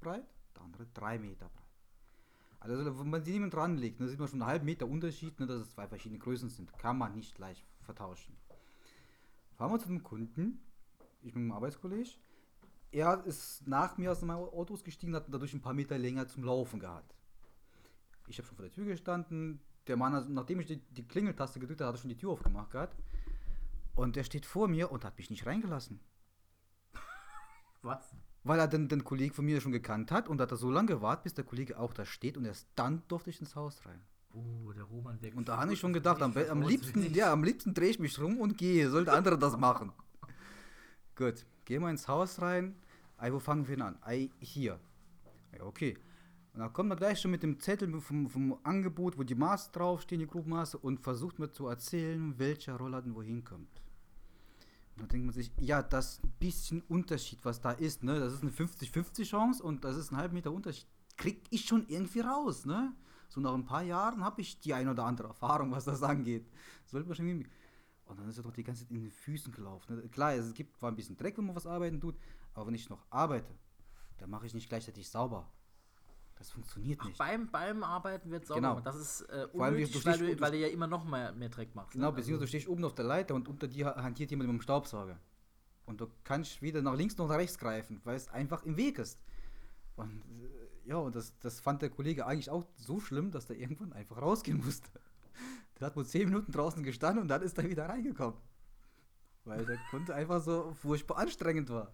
breit, 0.00 0.26
der 0.54 0.62
andere 0.62 0.86
3 0.86 1.18
Meter 1.18 1.48
breit. 1.48 1.69
Also 2.60 2.98
wenn 2.98 3.10
man 3.10 3.24
sie 3.24 3.32
neben 3.32 3.50
dran 3.50 3.78
legt, 3.78 4.00
da 4.00 4.06
sieht 4.06 4.18
man 4.18 4.28
schon 4.28 4.42
einen 4.42 4.50
halben 4.50 4.66
Meter 4.66 4.86
Unterschied, 4.86 5.40
ne, 5.40 5.46
dass 5.46 5.62
es 5.62 5.70
zwei 5.70 5.88
verschiedene 5.88 6.18
Größen 6.18 6.50
sind. 6.50 6.76
Kann 6.78 6.98
man 6.98 7.14
nicht 7.14 7.34
gleich 7.34 7.64
vertauschen. 7.80 8.36
Fahren 9.56 9.72
wir 9.72 9.78
zu 9.78 9.88
dem 9.88 10.02
Kunden, 10.02 10.60
ich 11.22 11.34
mit 11.34 11.44
dem 11.44 11.52
Arbeitskollege. 11.52 12.10
Er 12.92 13.24
ist 13.24 13.66
nach 13.66 13.96
mir 13.96 14.12
aus 14.12 14.20
dem 14.20 14.30
Auto 14.30 14.74
ausgestiegen, 14.74 15.14
hat 15.14 15.26
dadurch 15.28 15.54
ein 15.54 15.62
paar 15.62 15.74
Meter 15.74 15.96
länger 15.96 16.28
zum 16.28 16.44
Laufen 16.44 16.80
gehabt. 16.80 17.14
Ich 18.28 18.38
habe 18.38 18.46
schon 18.46 18.56
vor 18.56 18.64
der 18.64 18.72
Tür 18.72 18.84
gestanden. 18.84 19.60
Der 19.86 19.96
Mann, 19.96 20.14
also 20.14 20.28
nachdem 20.28 20.60
ich 20.60 20.66
die, 20.66 20.76
die 20.76 21.06
Klingeltaste 21.06 21.60
gedrückt 21.60 21.80
habe, 21.80 21.88
hat 21.88 21.96
er 21.96 22.00
schon 22.00 22.10
die 22.10 22.16
Tür 22.16 22.30
aufgemacht 22.30 22.70
gehabt. 22.70 22.96
Und 23.94 24.16
der 24.16 24.24
steht 24.24 24.44
vor 24.46 24.68
mir 24.68 24.92
und 24.92 25.04
hat 25.04 25.16
mich 25.16 25.30
nicht 25.30 25.46
reingelassen. 25.46 26.00
Was? 27.82 28.14
Weil 28.42 28.58
er 28.58 28.68
den, 28.68 28.88
den 28.88 29.04
Kollegen 29.04 29.34
von 29.34 29.44
mir 29.44 29.60
schon 29.60 29.72
gekannt 29.72 30.10
hat 30.10 30.28
und 30.28 30.40
hat 30.40 30.50
er 30.50 30.56
so 30.56 30.70
lange 30.70 30.88
gewartet, 30.88 31.24
bis 31.24 31.34
der 31.34 31.44
Kollege 31.44 31.78
auch 31.78 31.92
da 31.92 32.06
steht 32.06 32.36
und 32.36 32.44
erst 32.46 32.68
dann 32.74 33.02
durfte 33.08 33.30
ich 33.30 33.40
ins 33.40 33.54
Haus 33.54 33.84
rein. 33.84 34.00
Uh, 34.32 34.72
der 34.72 34.84
Roman 34.84 35.20
wirkt. 35.20 35.36
Und 35.36 35.48
da 35.48 35.58
habe 35.58 35.72
ich 35.72 35.80
schon 35.80 35.92
gedacht, 35.92 36.22
am, 36.22 36.34
am 36.36 36.62
liebsten, 36.62 37.12
ja, 37.12 37.32
am 37.32 37.42
liebsten 37.42 37.74
drehe 37.74 37.90
ich 37.90 37.98
mich 37.98 38.18
rum 38.20 38.38
und 38.38 38.56
gehe. 38.56 38.88
Soll 38.88 39.04
der 39.04 39.14
andere 39.14 39.38
das 39.38 39.56
machen? 39.56 39.92
Gut, 41.16 41.44
gehen 41.64 41.82
wir 41.82 41.90
ins 41.90 42.06
Haus 42.06 42.40
rein. 42.40 42.76
Ei, 43.16 43.32
wo 43.32 43.40
fangen 43.40 43.66
wir 43.66 43.76
denn 43.76 43.84
an? 43.84 43.98
Ei, 44.02 44.30
hier. 44.38 44.78
Ja, 45.52 45.64
okay. 45.64 45.98
Und 46.52 46.60
dann 46.60 46.72
kommt 46.72 46.90
er 46.90 46.96
gleich 46.96 47.20
schon 47.20 47.30
mit 47.30 47.42
dem 47.42 47.58
Zettel 47.60 48.00
vom, 48.00 48.28
vom 48.28 48.58
Angebot, 48.62 49.18
wo 49.18 49.22
die 49.22 49.34
Maße 49.34 49.70
draufstehen, 49.72 50.20
die 50.20 50.26
Gruppenmaße, 50.26 50.78
und 50.78 51.00
versucht 51.00 51.38
mir 51.38 51.50
zu 51.50 51.66
erzählen, 51.66 52.38
welcher 52.38 52.76
Roller 52.76 53.02
denn 53.02 53.14
wohin 53.14 53.44
kommt. 53.44 53.82
Dann 54.96 55.08
denkt 55.08 55.26
man 55.26 55.34
sich, 55.34 55.50
ja, 55.58 55.82
das 55.82 56.20
bisschen 56.38 56.82
Unterschied, 56.82 57.44
was 57.44 57.60
da 57.60 57.72
ist, 57.72 58.02
ne? 58.02 58.18
Das 58.20 58.32
ist 58.32 58.42
eine 58.42 58.50
50-50 58.50 59.24
Chance 59.24 59.62
und 59.62 59.84
das 59.84 59.96
ist 59.96 60.12
ein 60.12 60.16
halb 60.16 60.32
Meter 60.32 60.52
Unterschied. 60.52 60.86
Krieg 61.16 61.42
ich 61.50 61.64
schon 61.64 61.86
irgendwie 61.88 62.20
raus, 62.20 62.66
ne? 62.66 62.94
So 63.28 63.40
nach 63.40 63.54
ein 63.54 63.64
paar 63.64 63.82
Jahren 63.82 64.24
habe 64.24 64.40
ich 64.40 64.58
die 64.60 64.74
ein 64.74 64.88
oder 64.88 65.04
andere 65.04 65.28
Erfahrung, 65.28 65.70
was 65.70 65.84
das 65.84 66.02
angeht. 66.02 66.50
Sollte 66.84 67.06
man 67.06 67.16
schon 67.16 67.28
irgendwie. 67.28 67.48
Und 68.04 68.18
dann 68.18 68.28
ist 68.28 68.38
er 68.38 68.42
doch 68.42 68.52
die 68.52 68.64
ganze 68.64 68.82
Zeit 68.82 68.90
in 68.90 69.02
den 69.02 69.10
Füßen 69.10 69.52
gelaufen. 69.52 69.94
Ne? 69.94 70.08
Klar, 70.08 70.34
es 70.34 70.52
gibt 70.52 70.76
zwar 70.76 70.90
ein 70.90 70.96
bisschen 70.96 71.16
Dreck, 71.16 71.38
wenn 71.38 71.46
man 71.46 71.54
was 71.54 71.66
arbeiten 71.66 72.00
tut, 72.00 72.16
aber 72.54 72.66
wenn 72.66 72.74
ich 72.74 72.90
noch 72.90 73.06
arbeite, 73.08 73.54
dann 74.18 74.30
mache 74.30 74.46
ich 74.46 74.54
nicht 74.54 74.68
gleichzeitig 74.68 75.08
sauber. 75.08 75.48
Das 76.40 76.52
funktioniert 76.52 76.98
Ach, 77.02 77.06
nicht. 77.06 77.18
beim, 77.18 77.50
beim 77.50 77.84
Arbeiten 77.84 78.30
wird 78.30 78.46
sauber 78.46 78.60
Genau. 78.60 78.80
Das 78.80 78.96
ist 78.96 79.20
äh, 79.28 79.46
Vor 79.48 79.62
allem, 79.62 79.74
unnötig, 79.74 80.02
du 80.02 80.04
weil, 80.06 80.18
du, 80.18 80.40
weil 80.40 80.52
du 80.52 80.56
ja 80.56 80.68
immer 80.68 80.86
noch 80.86 81.04
mehr, 81.04 81.32
mehr 81.32 81.50
Dreck 81.50 81.74
machst. 81.74 81.92
Genau, 81.92 82.06
ne? 82.06 82.12
beziehungsweise 82.14 82.46
du 82.46 82.48
stehst 82.48 82.66
oben 82.66 82.82
auf 82.82 82.94
der 82.94 83.04
Leiter 83.04 83.34
und 83.34 83.46
unter 83.46 83.68
dir 83.68 83.94
hantiert 83.96 84.30
jemand 84.30 84.48
mit 84.48 84.58
dem 84.58 84.62
Staubsauger. 84.62 85.20
Und 85.84 86.00
du 86.00 86.06
kannst 86.24 86.62
weder 86.62 86.80
nach 86.80 86.94
links 86.94 87.18
noch 87.18 87.28
nach 87.28 87.36
rechts 87.36 87.58
greifen, 87.58 88.00
weil 88.04 88.16
es 88.16 88.30
einfach 88.30 88.62
im 88.62 88.78
Weg 88.78 88.98
ist. 88.98 89.20
Und 89.96 90.22
äh, 90.40 90.88
ja, 90.88 90.96
und 90.96 91.14
das, 91.14 91.38
das 91.40 91.60
fand 91.60 91.82
der 91.82 91.90
Kollege 91.90 92.24
eigentlich 92.26 92.48
auch 92.48 92.64
so 92.74 93.00
schlimm, 93.00 93.30
dass 93.30 93.44
der 93.44 93.58
irgendwann 93.58 93.92
einfach 93.92 94.16
rausgehen 94.16 94.64
musste. 94.64 94.88
Der 95.78 95.86
hat 95.88 95.96
wohl 95.96 96.06
zehn 96.06 96.26
Minuten 96.26 96.52
draußen 96.52 96.82
gestanden 96.82 97.22
und 97.22 97.28
dann 97.28 97.40
ist 97.40 97.56
er 97.56 97.68
wieder 97.68 97.88
reingekommen. 97.88 98.38
Weil 99.44 99.64
der 99.64 99.78
Kunde 99.90 100.14
einfach 100.14 100.42
so 100.42 100.74
furchtbar 100.74 101.16
anstrengend 101.16 101.70
war. 101.70 101.90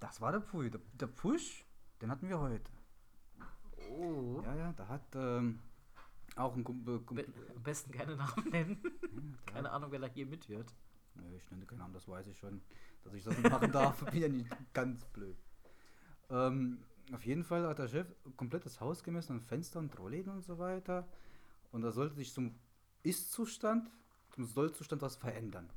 Das 0.00 0.20
war 0.20 0.32
der 0.32 0.40
Pfui. 0.40 0.68
Der, 0.68 0.80
der 0.94 1.06
Push, 1.06 1.64
den 2.00 2.10
hatten 2.10 2.28
wir 2.28 2.40
heute. 2.40 2.73
Oh. 3.96 4.42
Ja, 4.44 4.54
ja, 4.56 4.72
da 4.72 4.88
hat 4.88 5.14
ähm, 5.14 5.60
auch 6.36 6.56
ein 6.56 6.64
Kumpel. 6.64 6.98
Be 6.98 7.04
Kumpel 7.04 7.26
am 7.54 7.62
besten 7.62 7.92
keine 7.92 8.16
Namen 8.16 8.48
nennen. 8.50 8.82
der 8.82 9.46
keine 9.54 9.70
Ahnung, 9.70 9.92
wer 9.92 10.00
da 10.00 10.06
hier 10.06 10.26
mithört. 10.26 10.74
Nö, 11.14 11.22
ich 11.36 11.50
nenne 11.50 11.64
keinen 11.64 11.78
Namen, 11.78 11.94
das 11.94 12.08
weiß 12.08 12.26
ich 12.26 12.38
schon. 12.38 12.60
Dass 13.04 13.14
ich 13.14 13.22
das 13.22 13.36
nicht 13.38 13.50
machen 13.50 13.70
darf, 13.70 14.04
bin 14.10 14.20
ja 14.20 14.28
nicht 14.28 14.50
ganz 14.72 15.04
blöd. 15.06 15.36
Ähm, 16.30 16.78
auf 17.12 17.24
jeden 17.24 17.44
Fall 17.44 17.66
hat 17.66 17.78
der 17.78 17.88
Chef 17.88 18.06
komplett 18.36 18.64
das 18.64 18.80
Haus 18.80 19.04
gemessen, 19.04 19.32
an 19.32 19.40
Fenstern, 19.40 19.90
Rollläden 19.98 20.32
und 20.32 20.42
so 20.42 20.58
weiter. 20.58 21.06
Und 21.70 21.82
da 21.82 21.92
sollte 21.92 22.14
sich 22.14 22.32
zum 22.32 22.54
Ist-Zustand, 23.02 23.90
zum 24.30 24.44
Soll-Zustand 24.44 25.02
was 25.02 25.16
verändern. 25.16 25.68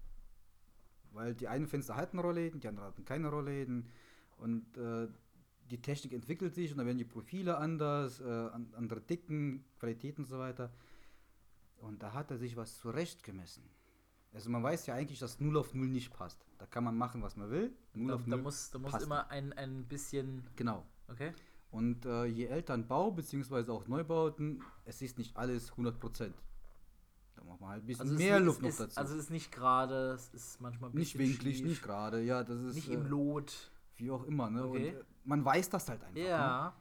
Weil 1.12 1.36
die 1.36 1.48
einen 1.48 1.68
Fenster 1.68 1.96
hatten 1.96 2.20
Rollläden, 2.20 2.60
die 2.60 2.68
anderen 2.68 2.88
hatten 2.88 3.06
keine 3.06 3.30
Rollläden. 3.30 3.90
Und 4.38 4.78
äh, 4.78 5.08
die 5.70 5.82
Technik 5.82 6.14
entwickelt 6.14 6.54
sich 6.56 6.72
und 6.72 6.78
dann 6.78 6.86
werden 6.88 6.98
die 6.98 7.04
Profile 7.06 7.58
anders, 7.58 8.20
äh, 8.20 8.24
an- 8.24 8.74
andere 8.76 9.02
Dicken, 9.02 9.64
Qualitäten 9.80 10.22
und 10.24 10.28
so 10.28 10.40
weiter. 10.40 10.72
Und 11.80 12.02
da 12.02 12.14
hat 12.14 12.32
er 12.32 12.38
sich 12.38 12.56
was 12.58 12.78
zurechtgemessen. 12.80 13.64
Also 14.34 14.50
man 14.50 14.62
weiß 14.64 14.86
ja 14.88 14.94
eigentlich, 14.96 15.20
dass 15.20 15.40
0 15.40 15.58
auf 15.58 15.74
0 15.74 15.88
nicht 15.88 16.12
passt. 16.12 16.46
Da 16.58 16.66
kann 16.66 16.84
man 16.84 16.98
machen, 16.98 17.22
was 17.22 17.36
man 17.38 17.50
will. 17.50 17.72
0 17.94 18.08
Da, 18.10 18.16
auf 18.16 18.24
da 18.24 18.30
0 18.32 18.42
muss, 18.42 18.70
da 18.72 18.80
muss 18.80 18.92
passt 18.92 19.06
immer 19.06 19.30
ein, 19.30 19.54
ein 19.54 19.86
bisschen. 19.86 20.48
Genau. 20.56 20.86
Okay? 21.08 21.32
Und 21.72 22.06
äh, 22.06 22.26
je 22.26 22.46
älter 22.46 22.74
ein 22.74 22.88
Bau, 22.88 23.12
beziehungsweise 23.12 23.72
auch 23.74 23.88
Neubauten, 23.88 24.62
es 24.86 25.02
ist 25.02 25.18
nicht 25.18 25.36
alles 25.38 25.72
100%. 25.74 26.32
Da 27.36 27.44
macht 27.44 27.62
man 27.62 27.70
halt 27.72 27.84
ein 27.84 27.88
bisschen 27.88 28.02
Also 28.02 28.16
mehr 28.16 28.38
ist, 28.40 28.46
Luft 28.46 28.62
noch 28.62 28.70
ist, 28.70 28.80
dazu. 28.80 28.98
Also 29.00 29.14
es 29.16 29.20
ist 29.26 29.30
nicht 29.32 29.52
gerade, 29.52 30.12
es 30.14 30.30
ist 30.34 30.60
manchmal 30.62 30.90
ein 30.90 30.96
nicht 30.96 31.14
bisschen 31.18 31.32
winklig, 31.34 31.58
schief, 31.58 31.66
nicht 31.68 31.84
gerade. 31.84 32.22
Ja, 32.24 32.44
das 32.44 32.60
ist 32.62 32.76
nicht 32.76 32.90
äh, 32.90 32.94
im 32.94 33.06
Lot. 33.08 33.72
wie 33.98 34.10
auch 34.12 34.24
immer. 34.24 34.50
Ne? 34.50 34.66
Okay. 34.66 34.90
Und, 34.90 34.96
äh, 35.02 35.04
man 35.28 35.44
weiß 35.44 35.70
das 35.70 35.90
halt 35.90 36.04
einfach. 36.04 36.16
Ne? 36.16 36.30
Ja. 36.30 36.74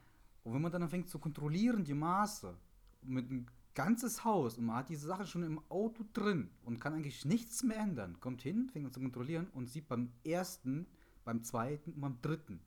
Und 0.44 0.54
wenn 0.54 0.62
man 0.62 0.70
dann 0.70 0.84
anfängt 0.84 1.08
zu 1.08 1.18
kontrollieren, 1.18 1.84
die 1.84 1.94
Maße, 1.94 2.56
mit 3.02 3.30
ein 3.30 3.50
ganzes 3.74 4.24
Haus, 4.24 4.56
und 4.56 4.66
man 4.66 4.76
hat 4.76 4.88
diese 4.88 5.06
Sache 5.06 5.26
schon 5.26 5.42
im 5.42 5.60
Auto 5.68 6.04
drin 6.12 6.50
und 6.64 6.80
kann 6.80 6.94
eigentlich 6.94 7.24
nichts 7.24 7.64
mehr 7.64 7.78
ändern, 7.78 8.20
kommt 8.20 8.42
hin, 8.42 8.70
fängt 8.70 8.86
an 8.86 8.92
zu 8.92 9.00
kontrollieren 9.00 9.48
und 9.52 9.68
sieht 9.68 9.88
beim 9.88 10.12
ersten, 10.24 10.86
beim 11.24 11.42
zweiten 11.42 11.92
und 11.92 12.00
beim 12.00 12.22
dritten, 12.22 12.60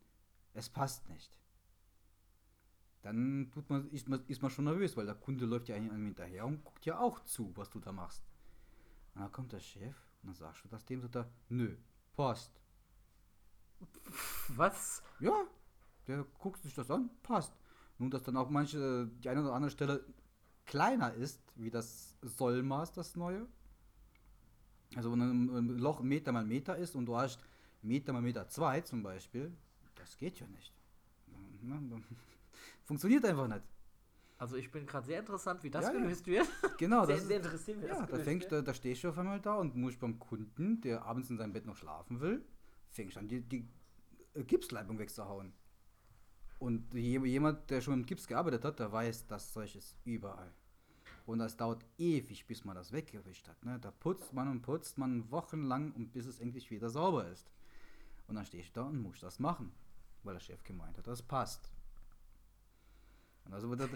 es 0.54 0.70
passt 0.70 1.08
nicht. 1.10 1.39
Dann 3.02 3.50
tut 3.54 3.70
man, 3.70 3.89
ist, 3.92 4.10
man, 4.10 4.22
ist 4.28 4.42
man 4.42 4.52
schon 4.52 4.65
nervös, 4.65 4.98
weil 4.98 5.06
der 5.06 5.15
Kunde 5.15 5.46
läuft 5.46 5.70
ja 5.70 5.76
einem 5.76 6.06
hinterher 6.08 6.46
und 6.46 6.65
guckt 6.65 6.86
ja 6.86 7.00
auch 7.00 7.22
zu, 7.22 7.56
was 7.56 7.70
du 7.70 7.80
da 7.80 7.94
machst. 7.94 8.26
Und 9.15 9.22
dann 9.22 9.32
kommt 9.32 9.54
der 9.54 9.62
Chef 9.62 9.96
und 10.22 10.28
dann 10.28 10.36
sagst 10.36 10.65
du 10.65 10.68
das 10.68 10.84
dem 10.84 11.00
so 11.00 11.08
da, 11.08 11.26
nö, 11.48 11.78
passt. 12.18 12.62
Was? 14.50 15.02
Ja, 15.22 15.48
der 16.10 16.26
guckt 16.39 16.62
sich 16.62 16.74
das 16.74 16.89
an, 16.91 17.10
passt. 17.24 17.54
Nun, 17.98 18.10
dass 18.10 18.24
dann 18.24 18.38
auch 18.38 18.50
manche, 18.50 19.08
die 19.24 19.30
eine 19.30 19.41
oder 19.41 19.54
andere 19.54 19.72
Stelle 19.72 20.06
kleiner 20.65 21.13
ist, 21.13 21.41
wie 21.56 21.69
das 21.69 22.17
Sollmaß, 22.22 22.93
das 22.93 23.15
neue. 23.15 23.45
Also 24.95 25.12
wenn 25.12 25.22
ein 25.22 25.67
Loch 25.78 26.02
Meter 26.02 26.32
mal 26.32 26.45
Meter 26.45 26.76
ist 26.78 26.95
und 26.95 27.06
du 27.06 27.15
hast 27.15 27.39
Meter 27.82 28.12
mal 28.13 28.22
Meter 28.22 28.48
zwei 28.48 28.82
zum 28.82 29.04
Beispiel, 29.04 29.56
das 29.95 30.17
geht 30.17 30.39
ja 30.39 30.48
nicht. 30.48 30.74
Funktioniert 32.86 33.24
einfach 33.26 33.48
nicht. 33.48 33.63
Also 34.38 34.56
ich 34.56 34.72
bin 34.72 34.86
gerade 34.86 35.06
sehr 35.06 35.19
interessant, 35.19 35.62
wie 35.63 35.69
das 35.69 35.86
Ja, 35.86 35.93
ja. 35.93 36.00
gelöst 36.00 36.26
wird. 36.26 36.48
Genau, 36.78 37.06
sehr, 37.06 37.17
das 37.17 37.65
sehr 37.65 37.82
wie 37.82 37.86
ja, 37.86 38.00
das 38.06 38.10
da, 38.10 38.24
fängst, 38.24 38.50
wird. 38.50 38.62
da, 38.67 38.72
da 38.72 38.74
stehst 38.74 39.04
du 39.04 39.10
auf 39.10 39.17
einmal 39.17 39.41
da 39.41 39.56
und 39.56 39.76
musst 39.76 40.00
beim 40.00 40.17
Kunden, 40.17 40.80
der 40.82 41.04
abends 41.04 41.30
in 41.30 41.38
seinem 41.38 41.52
Bett 41.52 41.65
noch 41.65 41.76
schlafen 41.76 42.22
will, 42.22 42.45
fängst 42.89 43.17
an, 43.17 43.28
die, 43.28 43.41
die 43.41 43.67
äh, 44.34 44.43
Gipsleibung 44.43 44.98
wegzuhauen. 44.98 45.54
Und 46.60 46.93
je- 46.93 47.26
jemand, 47.26 47.69
der 47.69 47.82
schon 47.82 48.00
mit 48.00 48.08
Gips 48.08 48.28
gearbeitet 48.28 48.65
hat, 48.65 48.80
der 48.80 48.91
weiß, 48.91 49.28
dass 49.28 49.54
solches 49.54 49.95
überall. 50.04 50.52
Und 51.26 51.39
das 51.39 51.56
dauert 51.56 51.86
ewig, 51.98 52.45
bis 52.48 52.65
man 52.65 52.76
das 52.76 52.91
weggewischt 52.91 53.48
hat. 53.48 53.63
Ne? 53.63 53.80
Da 53.80 53.91
putzt 53.91 54.34
man 54.34 54.50
und 54.50 54.62
putzt 54.62 54.98
man 54.98 55.30
wochenlang 55.32 55.91
und 55.93 56.12
bis 56.12 56.26
es 56.26 56.39
endlich 56.39 56.69
wieder 56.72 56.89
sauber 56.89 57.28
ist. 57.30 57.50
Und 58.28 58.36
dann 58.36 58.45
stehst 58.45 58.76
du 58.76 58.82
da 58.82 58.88
und 58.88 59.02
musst 59.02 59.24
das 59.24 59.39
machen, 59.39 59.72
weil 60.24 60.34
der 60.34 60.39
Chef 60.41 60.63
gemeint 60.63 60.98
hat, 60.98 61.08
das 61.08 61.22
passt. 61.22 61.72
Und 63.45 63.54
also 63.54 63.69
und 63.69 63.80
das, 63.80 63.89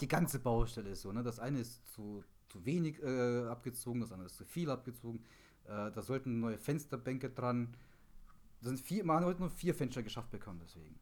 die 0.00 0.08
ganze 0.08 0.38
Baustelle 0.38 0.90
ist 0.90 1.02
so. 1.02 1.12
Ne? 1.12 1.22
Das 1.22 1.38
eine 1.38 1.60
ist 1.60 1.86
zu, 1.92 2.24
zu 2.48 2.64
wenig 2.64 3.02
äh, 3.02 3.46
abgezogen, 3.46 4.00
das 4.00 4.12
andere 4.12 4.26
ist 4.26 4.36
zu 4.36 4.44
viel 4.44 4.70
abgezogen. 4.70 5.24
Äh, 5.64 5.90
da 5.92 6.02
sollten 6.02 6.40
neue 6.40 6.58
Fensterbänke 6.58 7.30
dran. 7.30 7.76
Da 8.60 8.68
sind 8.68 8.80
vier, 8.80 9.04
man 9.04 9.18
hat 9.18 9.24
heute 9.24 9.40
nur 9.40 9.50
vier 9.50 9.74
Fenster 9.74 10.02
geschafft 10.02 10.30
bekommen, 10.30 10.60
deswegen. 10.62 10.98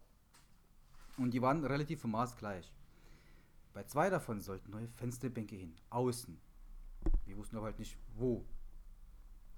Und 1.20 1.32
die 1.32 1.42
waren 1.42 1.64
relativ 1.64 2.00
vom 2.00 2.12
Maß 2.12 2.36
gleich. 2.36 2.72
Bei 3.74 3.84
zwei 3.84 4.08
davon 4.10 4.40
sollten 4.40 4.70
neue 4.70 4.88
Fensterbänke 4.88 5.54
hin, 5.54 5.74
außen. 5.90 6.38
Wir 7.26 7.36
wussten 7.36 7.56
aber 7.56 7.66
halt 7.66 7.78
nicht, 7.78 7.96
wo. 8.16 8.44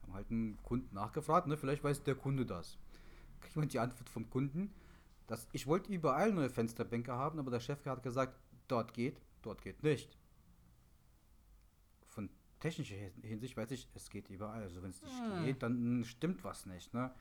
Haben 0.02 0.12
halt 0.14 0.30
einen 0.30 0.60
Kunden 0.62 0.94
nachgefragt, 0.94 1.46
ne? 1.46 1.56
vielleicht 1.56 1.84
weiß 1.84 2.02
der 2.02 2.14
Kunde 2.16 2.44
das. 2.44 2.78
Kriegt 3.40 3.56
man 3.56 3.68
die 3.68 3.78
Antwort 3.78 4.08
vom 4.08 4.28
Kunden, 4.28 4.72
dass 5.28 5.48
ich 5.52 5.66
wollte 5.66 5.92
überall 5.92 6.32
neue 6.32 6.50
Fensterbänke 6.50 7.12
haben, 7.12 7.38
aber 7.38 7.50
der 7.50 7.60
Chef 7.60 7.84
hat 7.86 8.02
gesagt, 8.02 8.38
dort 8.68 8.92
geht, 8.92 9.20
dort 9.42 9.62
geht 9.62 9.82
nicht. 9.82 10.18
Von 12.08 12.28
technischer 12.60 12.96
Hin- 12.96 13.22
Hinsicht 13.22 13.56
weiß 13.56 13.70
ich, 13.70 13.88
es 13.94 14.10
geht 14.10 14.28
überall. 14.28 14.62
Also 14.62 14.82
wenn 14.82 14.90
es 14.90 15.02
nicht 15.02 15.18
Hm. 15.18 15.44
geht, 15.44 15.62
dann 15.62 16.04
stimmt 16.04 16.44
was 16.44 16.66
nicht. 16.66 16.92
Ne? 16.92 17.12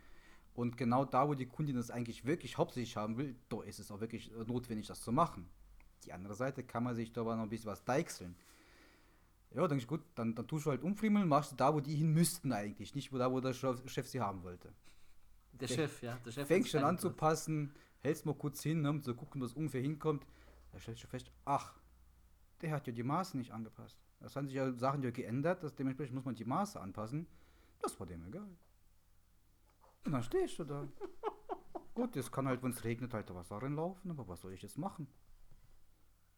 Und 0.54 0.76
genau 0.78 1.06
da, 1.06 1.28
wo 1.28 1.34
die 1.34 1.46
Kundin 1.46 1.78
das 1.78 1.92
eigentlich 1.92 2.26
wirklich 2.26 2.58
hauptsächlich 2.58 2.98
haben 2.98 3.18
will, 3.18 3.36
da 3.50 3.62
ist 3.64 3.80
es 3.80 3.90
auch 3.92 4.02
wirklich 4.02 4.32
äh, 4.34 4.44
notwendig, 4.46 4.88
das 4.88 5.02
zu 5.02 5.12
machen. 5.12 5.50
Die 6.06 6.12
andere 6.14 6.36
Seite 6.36 6.64
kann 6.64 6.84
man 6.84 6.96
sich 6.96 7.14
da 7.14 7.22
aber 7.22 7.36
noch 7.36 7.44
ein 7.44 7.50
bisschen 7.50 7.68
was 7.72 7.84
deichseln. 7.86 8.36
Ja, 9.54 9.68
denke 9.68 9.82
ich, 9.82 9.88
gut, 9.88 10.02
dann, 10.16 10.34
dann 10.36 10.48
tust 10.48 10.66
du 10.66 10.70
halt 10.72 10.82
umfriemeln, 10.82 11.28
machst 11.28 11.52
du 11.52 11.56
da, 11.58 11.74
wo 11.74 11.80
die 11.80 11.96
hin 11.96 12.12
müssten 12.14 12.52
eigentlich, 12.54 12.96
nicht 12.96 13.12
wo 13.12 13.18
da, 13.18 13.32
wo 13.32 13.40
der 13.42 13.54
Chef, 13.54 14.08
sie 14.08 14.22
haben 14.22 14.44
wollte. 14.44 14.74
Der 15.54 15.68
Chef, 15.68 16.02
ja. 16.02 16.18
Der 16.26 16.32
Chef 16.32 16.48
Fängst 16.48 16.68
ist 16.68 16.72
schon 16.72 16.84
an 16.84 16.96
kein- 16.96 17.00
zu 17.00 17.12
passen, 17.12 17.74
hältst 18.00 18.26
mal 18.26 18.34
kurz 18.36 18.64
hin, 18.64 18.82
ne, 18.82 18.90
um 18.90 19.02
zu 19.02 19.14
gucken, 19.14 19.42
was 19.42 19.54
ungefähr 19.54 19.82
hinkommt. 19.82 20.26
Da 20.72 20.80
stellst 20.80 21.04
du 21.04 21.08
fest, 21.08 21.30
ach, 21.46 21.74
der 22.62 22.72
hat 22.72 22.88
ja 22.88 22.94
die 22.94 23.04
Maße 23.04 23.38
nicht 23.38 23.52
angepasst. 23.52 23.98
Das 24.22 24.36
haben 24.36 24.48
sich 24.48 24.56
ja 24.56 24.72
Sachen 24.74 25.04
ja 25.04 25.12
geändert, 25.12 25.64
dass 25.64 25.76
dementsprechend 25.76 26.16
muss 26.16 26.26
man 26.26 26.36
die 26.36 26.46
Maße 26.46 26.80
anpassen. 26.80 27.28
Das 27.82 28.00
war 28.00 28.08
dem 28.08 28.26
egal. 28.26 28.48
Und 30.06 30.12
dann 30.12 30.24
stehst 30.24 30.60
du 30.60 30.64
da. 30.64 30.88
Gut, 31.94 32.16
jetzt 32.16 32.32
kann 32.32 32.48
halt, 32.48 32.64
wenn 32.64 32.72
es 32.72 32.84
regnet, 32.84 33.14
halt 33.14 33.30
da 33.30 33.36
Wasser 33.36 33.62
reinlaufen, 33.62 34.12
aber 34.12 34.28
was 34.28 34.42
soll 34.42 34.54
ich 34.54 34.62
jetzt 34.62 34.78
machen? 34.78 35.08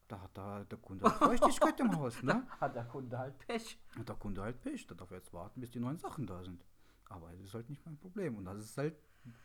Da 0.07 0.21
hat 0.21 0.37
da 0.37 0.63
der 0.63 0.77
Kunde 0.77 1.05
halt 1.05 1.17
Feuchtigkeit 1.17 1.79
im 1.79 1.95
Haus, 1.95 2.21
ne? 2.21 2.45
Hat 2.59 2.75
der 2.75 2.83
Kunde 2.83 3.17
halt 3.17 3.37
Pech. 3.39 3.79
Und 3.95 4.07
der 4.07 4.15
Kunde 4.15 4.41
halt 4.41 4.61
Pech, 4.61 4.85
da 4.85 4.95
darf 4.95 5.09
er 5.11 5.17
jetzt 5.17 5.33
warten, 5.33 5.61
bis 5.61 5.71
die 5.71 5.79
neuen 5.79 5.97
Sachen 5.97 6.27
da 6.27 6.43
sind. 6.43 6.63
Aber 7.09 7.31
das 7.31 7.41
ist 7.41 7.53
halt 7.53 7.69
nicht 7.69 7.85
mein 7.85 7.97
Problem. 7.97 8.35
Und 8.35 8.45
das 8.45 8.57
ist 8.59 8.77
halt 8.77 8.95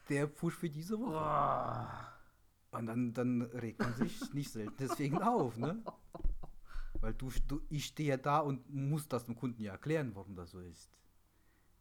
der 0.09 0.27
Push 0.27 0.55
für 0.57 0.69
diese 0.69 0.99
Woche. 0.99 1.13
Boah. 1.13 2.13
Und 2.73 2.87
dann, 2.87 3.15
dann 3.15 3.43
regt 3.43 3.79
man 3.81 3.95
sich 3.95 4.21
nicht 4.35 4.51
selten 4.51 4.75
deswegen 4.79 5.23
auf, 5.23 5.57
ne? 5.57 5.83
Weil 7.01 7.15
du, 7.15 7.31
du 7.47 7.61
ich 7.71 7.87
stehe 7.87 8.11
ja 8.11 8.17
da 8.17 8.41
und 8.41 8.69
muss 8.69 9.09
das 9.09 9.25
dem 9.25 9.37
Kunden 9.37 9.63
ja 9.63 9.73
erklären, 9.73 10.15
warum 10.15 10.35
das 10.35 10.51
so 10.51 10.61
ist. 10.61 10.91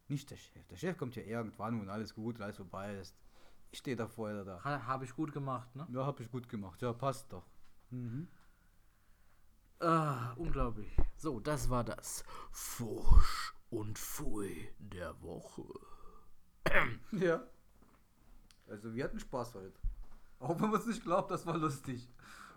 Nicht 0.07 0.29
der 0.31 0.37
Chef. 0.37 0.65
Der 0.67 0.75
Chef 0.77 0.97
kommt 0.97 1.15
ja 1.15 1.23
irgendwann, 1.23 1.81
wenn 1.81 1.89
alles 1.89 2.13
gut, 2.13 2.39
alles 2.41 2.57
vorbei 2.57 2.95
ist. 2.97 3.15
Ich 3.71 3.79
stehe 3.79 3.95
da 3.97 4.07
vorher 4.07 4.43
da. 4.45 4.63
Ha, 4.63 4.85
Habe 4.85 5.03
ich 5.05 5.13
gut 5.13 5.33
gemacht, 5.33 5.75
ne? 5.75 5.85
Ja, 5.91 6.05
hab 6.05 6.19
ich 6.21 6.31
gut 6.31 6.47
gemacht. 6.47 6.81
Ja, 6.81 6.93
passt 6.93 7.31
doch. 7.33 7.45
Mhm. 7.89 8.27
Ah, 9.79 10.33
unglaublich. 10.37 10.95
So, 11.17 11.39
das 11.39 11.69
war 11.69 11.83
das. 11.83 12.23
Fusch 12.51 13.53
und 13.69 13.99
Pfui 13.99 14.69
der 14.79 15.21
Woche. 15.21 15.63
Ja. 17.11 17.43
Also 18.67 18.93
wir 18.93 19.03
hatten 19.05 19.19
Spaß 19.19 19.55
heute. 19.55 19.79
Auch 20.39 20.59
wenn 20.59 20.69
man 20.69 20.79
es 20.81 20.85
nicht 20.85 21.03
glaubt, 21.03 21.31
das 21.31 21.45
war 21.45 21.57
lustig. 21.57 22.09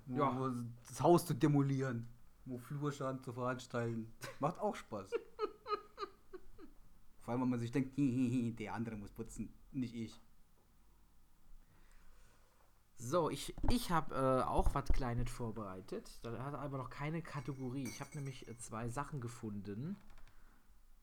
wo, 0.06 0.18
Ja. 0.18 0.52
das 0.88 1.00
Haus 1.00 1.24
zu 1.26 1.34
demolieren, 1.34 2.08
wo 2.44 2.58
Flurschaden 2.58 3.22
zu 3.22 3.32
veranstalten. 3.32 4.12
Macht 4.40 4.58
auch 4.58 4.74
Spaß. 4.74 5.10
Vor 7.30 7.34
allem, 7.34 7.42
wenn 7.42 7.50
man 7.50 7.60
sich 7.60 7.70
denkt, 7.70 7.92
der 8.58 8.74
andere 8.74 8.96
muss 8.96 9.12
putzen, 9.12 9.54
nicht 9.70 9.94
ich. 9.94 10.20
So, 12.96 13.30
ich, 13.30 13.54
ich 13.70 13.92
habe 13.92 14.16
äh, 14.16 14.42
auch 14.42 14.74
was 14.74 14.86
Kleines 14.86 15.30
vorbereitet. 15.30 16.10
Da 16.24 16.42
hat 16.42 16.54
aber 16.54 16.78
noch 16.78 16.90
keine 16.90 17.22
Kategorie. 17.22 17.84
Ich 17.84 18.00
habe 18.00 18.10
nämlich 18.16 18.48
äh, 18.48 18.56
zwei 18.56 18.88
Sachen 18.88 19.20
gefunden. 19.20 19.96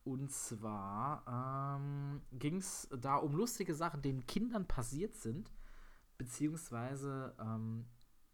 Und 0.04 0.30
zwar 0.34 1.78
ähm, 1.80 2.22
ging 2.34 2.58
es 2.58 2.90
da 2.92 3.16
um 3.16 3.34
lustige 3.34 3.74
Sachen, 3.74 4.02
die 4.02 4.12
den 4.12 4.28
Kindern 4.28 4.68
passiert 4.68 5.16
sind, 5.16 5.50
beziehungsweise 6.18 7.38
ähm, 7.40 7.86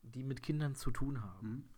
die 0.02 0.24
mit 0.24 0.42
Kindern 0.42 0.74
zu 0.74 0.90
tun 0.90 1.22
haben. 1.22 1.70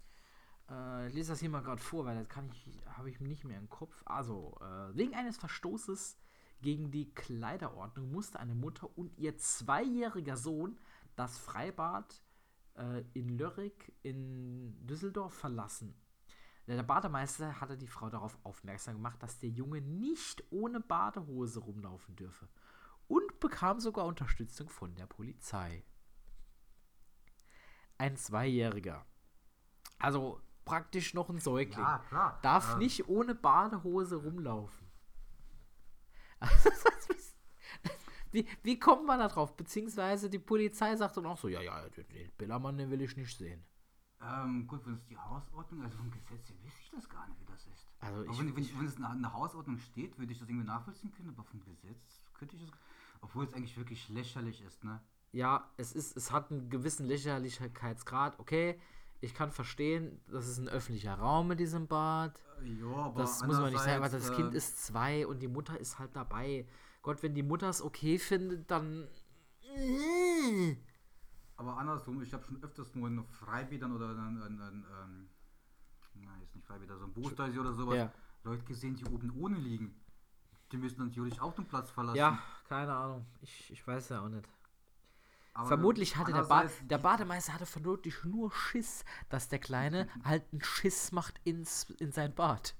Äh, 0.69 1.07
ich 1.07 1.13
lese 1.13 1.31
das 1.31 1.39
hier 1.39 1.49
mal 1.49 1.61
gerade 1.61 1.81
vor, 1.81 2.05
weil 2.05 2.17
das 2.17 2.29
kann 2.29 2.49
ich, 2.49 2.67
habe 2.97 3.09
ich 3.09 3.19
nicht 3.19 3.43
mehr 3.43 3.57
im 3.57 3.69
Kopf. 3.69 4.01
Also, 4.05 4.57
äh, 4.61 4.95
wegen 4.95 5.15
eines 5.15 5.37
Verstoßes 5.37 6.17
gegen 6.61 6.91
die 6.91 7.13
Kleiderordnung 7.13 8.11
musste 8.11 8.39
eine 8.39 8.55
Mutter 8.55 8.89
und 8.97 9.17
ihr 9.17 9.37
zweijähriger 9.37 10.37
Sohn 10.37 10.77
das 11.15 11.37
Freibad 11.37 12.21
äh, 12.75 13.03
in 13.13 13.37
Lörrick 13.37 13.93
in 14.03 14.85
Düsseldorf 14.85 15.33
verlassen. 15.33 15.95
Der 16.67 16.81
Bademeister 16.81 17.61
hatte 17.61 17.77
die 17.77 17.87
Frau 17.87 18.09
darauf 18.09 18.39
aufmerksam 18.43 18.95
gemacht, 18.95 19.21
dass 19.21 19.37
der 19.37 19.49
Junge 19.49 19.81
nicht 19.81 20.43
ohne 20.49 20.79
Badehose 20.79 21.59
rumlaufen 21.59 22.15
dürfe 22.15 22.49
und 23.07 23.39
bekam 23.39 23.79
sogar 23.79 24.05
Unterstützung 24.05 24.69
von 24.69 24.95
der 24.95 25.05
Polizei. 25.05 25.83
Ein 27.99 28.17
Zweijähriger. 28.17 29.05
Also 29.99 30.41
praktisch 30.65 31.13
noch 31.13 31.29
ein 31.29 31.39
Säugling. 31.39 31.85
klar. 32.09 32.39
Darf 32.41 32.71
Ja. 32.71 32.77
nicht 32.77 33.07
ohne 33.07 33.35
Badehose 33.35 34.17
rumlaufen. 34.17 34.85
Das 36.39 36.59
wie, 38.31 38.47
wie 38.63 38.79
kommt 38.79 39.05
man 39.05 39.19
da 39.19 39.27
drauf? 39.27 39.55
Beziehungsweise 39.55 40.29
die 40.29 40.39
Polizei 40.39 40.95
sagt 40.95 41.17
dann 41.17 41.25
auch 41.25 41.37
so, 41.37 41.47
ja, 41.47 41.61
ja, 41.61 41.87
den 41.89 42.31
Billermann, 42.37 42.77
den 42.77 42.91
will 42.91 43.01
ich 43.01 43.15
nicht 43.15 43.37
sehen. 43.37 43.63
Ähm, 44.21 44.67
gut, 44.67 44.85
wenn 44.85 44.93
es 44.95 45.05
die 45.05 45.17
Hausordnung, 45.17 45.83
also 45.83 45.97
vom 45.97 46.09
Gesetz 46.11 46.49
her 46.49 46.55
weiß 46.63 46.73
ich 46.81 46.91
das 46.91 47.07
gar 47.09 47.27
nicht, 47.27 47.39
wie 47.39 47.45
das 47.45 47.65
ist. 47.67 47.87
Also 47.99 48.23
ich, 48.23 48.39
wenn, 48.39 48.55
wenn, 48.55 48.79
wenn 48.79 48.85
es 48.85 48.95
in 48.95 49.21
der 49.21 49.33
Hausordnung 49.33 49.77
steht, 49.77 50.17
würde 50.17 50.31
ich 50.31 50.39
das 50.39 50.49
irgendwie 50.49 50.65
nachvollziehen 50.65 51.11
können, 51.11 51.29
aber 51.29 51.43
vom 51.43 51.59
Gesetz 51.59 52.21
könnte 52.33 52.55
ich 52.55 52.63
es. 52.63 52.71
Obwohl 53.21 53.45
es 53.45 53.53
eigentlich 53.53 53.77
wirklich 53.77 54.09
lächerlich 54.09 54.61
ist, 54.61 54.83
ne? 54.83 55.01
ja, 55.31 55.69
es 55.77 55.93
ist, 55.93 56.15
es 56.15 56.31
hat 56.31 56.49
einen 56.51 56.69
gewissen 56.69 57.05
Lächerlichkeitsgrad. 57.05 58.39
Okay, 58.39 58.79
ich 59.21 59.33
kann 59.33 59.51
verstehen, 59.51 60.21
das 60.27 60.47
ist 60.47 60.57
ein 60.59 60.69
öffentlicher 60.69 61.15
Raum 61.15 61.47
mit 61.47 61.59
diesem 61.59 61.87
Bad. 61.87 62.39
Ja, 62.63 62.95
aber 62.95 63.21
Das 63.21 63.43
muss 63.43 63.57
man 63.57 63.71
nicht 63.71 63.81
sagen, 63.81 64.03
aber 64.03 64.09
das 64.09 64.31
Kind 64.33 64.53
äh, 64.53 64.57
ist 64.57 64.85
zwei 64.85 65.25
und 65.27 65.41
die 65.41 65.47
Mutter 65.47 65.79
ist 65.79 65.99
halt 65.99 66.15
dabei. 66.15 66.67
Gott, 67.01 67.21
wenn 67.23 67.35
die 67.35 67.43
Mutter 67.43 67.69
es 67.69 67.81
okay 67.81 68.17
findet, 68.17 68.69
dann. 68.69 69.07
Aber 71.57 71.77
andersrum, 71.77 72.21
ich 72.21 72.33
habe 72.33 72.43
schon 72.43 72.61
öfters 72.63 72.93
nur 72.95 73.07
in 73.07 73.23
Freibädern 73.25 73.95
oder 73.95 74.11
in, 74.11 74.17
in, 74.17 74.59
in, 74.59 74.85
ähm, 75.01 75.29
nein, 76.15 76.41
ist 76.41 76.55
nicht 76.55 76.65
Freibäder, 76.65 76.97
so 76.97 77.05
ein 77.05 77.13
Booster 77.13 77.49
oder 77.59 77.73
sowas, 77.73 77.95
Ja. 77.95 78.11
Leute 78.43 78.63
gesehen, 78.63 78.95
die 78.95 79.05
oben 79.05 79.31
ohne 79.39 79.57
liegen. 79.57 79.95
Die 80.71 80.77
müssen 80.77 80.99
dann 80.99 81.11
theoretisch 81.11 81.39
auch 81.39 81.53
den 81.53 81.65
Platz 81.65 81.91
verlassen. 81.91 82.17
Ja, 82.17 82.39
keine 82.67 82.93
Ahnung. 82.93 83.25
Ich, 83.41 83.71
ich 83.71 83.85
weiß 83.87 84.09
ja 84.09 84.21
auch 84.21 84.29
nicht. 84.29 84.47
Aber 85.55 85.69
vermutlich 85.69 86.17
hatte 86.17 86.33
der, 86.33 86.43
ba 86.43 86.65
der 86.81 86.97
Bademeister 86.97 87.53
hatte 87.53 87.65
vermutlich 87.65 88.23
nur 88.25 88.51
Schiss, 88.51 89.05
dass 89.29 89.47
der 89.47 89.59
Kleine 89.59 90.07
halt 90.25 90.43
einen 90.51 90.61
Schiss 90.61 91.13
macht 91.13 91.39
ins, 91.45 91.89
in 91.97 92.11
sein 92.11 92.35
Bad. 92.35 92.75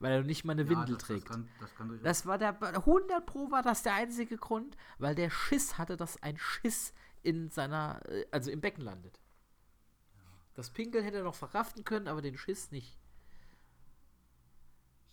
Weil 0.00 0.12
er 0.12 0.22
nicht 0.24 0.44
mal 0.44 0.52
eine 0.52 0.64
ja, 0.64 0.68
Windel 0.68 0.96
das, 0.96 1.04
trägt. 1.04 1.28
Das 1.28 1.30
kann, 1.30 1.48
das 1.60 1.74
kann 1.76 2.00
Das 2.02 2.26
war 2.26 2.38
der 2.38 2.60
100 2.60 3.24
Pro 3.24 3.50
war 3.52 3.62
das 3.62 3.84
der 3.84 3.94
einzige 3.94 4.36
Grund, 4.36 4.76
weil 4.98 5.14
der 5.14 5.30
Schiss 5.30 5.78
hatte, 5.78 5.96
dass 5.96 6.20
ein 6.22 6.36
Schiss 6.36 6.92
in 7.22 7.50
seiner, 7.50 8.02
äh, 8.10 8.26
also 8.32 8.50
im 8.50 8.60
Becken 8.60 8.82
landet. 8.82 9.20
Das 10.54 10.70
Pinkel 10.70 11.04
hätte 11.04 11.18
er 11.18 11.24
noch 11.24 11.34
verkraften 11.36 11.84
können, 11.84 12.08
aber 12.08 12.20
den 12.20 12.36
Schiss 12.36 12.72
nicht. 12.72 12.98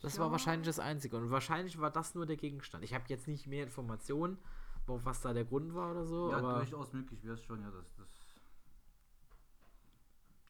Das 0.02 0.18
war 0.18 0.26
Ja. 0.26 0.32
wahrscheinlich 0.32 0.66
das 0.66 0.80
Einzige. 0.80 1.18
Und 1.18 1.30
wahrscheinlich 1.30 1.80
war 1.80 1.92
das 1.92 2.16
nur 2.16 2.26
der 2.26 2.36
Gegenstand. 2.36 2.84
Ich 2.84 2.96
habe 2.96 3.06
jetzt 3.10 3.28
nicht 3.28 3.46
mehr 3.46 3.64
Informationen, 3.64 4.38
was 4.88 5.22
da 5.22 5.34
der 5.34 5.46
Grund 5.46 5.74
war 5.74 5.92
oder 5.92 6.06
so, 6.06 6.30
ja, 6.32 6.38
aber 6.38 6.56
durchaus 6.56 6.92
möglich 6.94 7.24
wäre 7.24 7.36
es 7.36 7.44
schon, 7.44 7.62
ja, 7.62 7.72
das, 7.72 7.94
das. 7.96 8.08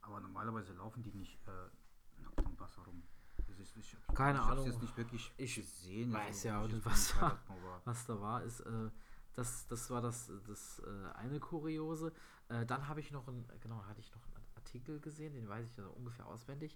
Aber 0.02 0.20
normalerweise 0.20 0.74
laufen 0.74 1.02
die 1.04 1.12
nicht 1.14 1.40
äh, 1.48 2.22
nackt 2.22 2.42
im 2.42 2.60
Wasser 2.60 2.82
rum. 2.84 3.04
Das 3.48 3.60
ist, 3.60 3.76
ich, 3.78 3.94
ich, 3.94 4.16
Keine 4.16 4.40
ich 4.40 4.46
Ahnung. 4.46 4.66
jetzt 4.66 4.82
nicht 4.82 4.98
wirklich 4.98 5.32
Ich 5.38 5.56
gesehen. 5.56 6.12
weiß 6.14 6.44
ja 6.44 6.62
auch 6.62 6.68
ich 6.68 6.74
nicht, 6.74 6.86
was 6.86 7.14
da- 7.20 7.38
was 7.86 8.06
da 8.06 8.20
war, 8.20 8.44
ist, 8.44 8.62
äh, 8.62 8.90
das, 9.34 9.66
das 9.68 9.90
war 9.90 10.02
das, 10.02 10.32
das 10.48 10.80
äh, 10.86 11.18
eine 11.18 11.40
Kuriose. 11.40 12.12
Äh, 12.50 12.66
dann 12.66 12.88
habe 12.88 13.00
ich 13.00 13.12
noch 13.12 13.28
ein, 13.28 13.46
genau, 13.62 13.84
hatte 13.86 14.00
ich 14.02 14.12
noch 14.14 14.22
einen 14.28 14.46
Artikel 14.56 15.00
gesehen, 15.00 15.34
den 15.34 15.48
weiß 15.50 15.68
ich 15.68 15.78
ja 15.78 15.86
ungefähr 15.88 16.28
auswendig. 16.28 16.76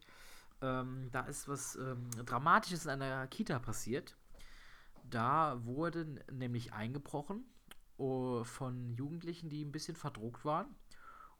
Ähm, 0.61 1.09
da 1.11 1.21
ist 1.21 1.47
was 1.47 1.75
ähm, 1.75 2.09
Dramatisches 2.25 2.85
in 2.85 2.91
einer 3.01 3.27
Kita 3.27 3.59
passiert. 3.59 4.16
Da 5.09 5.63
wurde 5.65 6.05
nämlich 6.31 6.73
eingebrochen 6.73 7.45
oh, 7.97 8.43
von 8.43 8.89
Jugendlichen, 8.91 9.49
die 9.49 9.63
ein 9.63 9.71
bisschen 9.71 9.95
verdruckt 9.95 10.45
waren. 10.45 10.67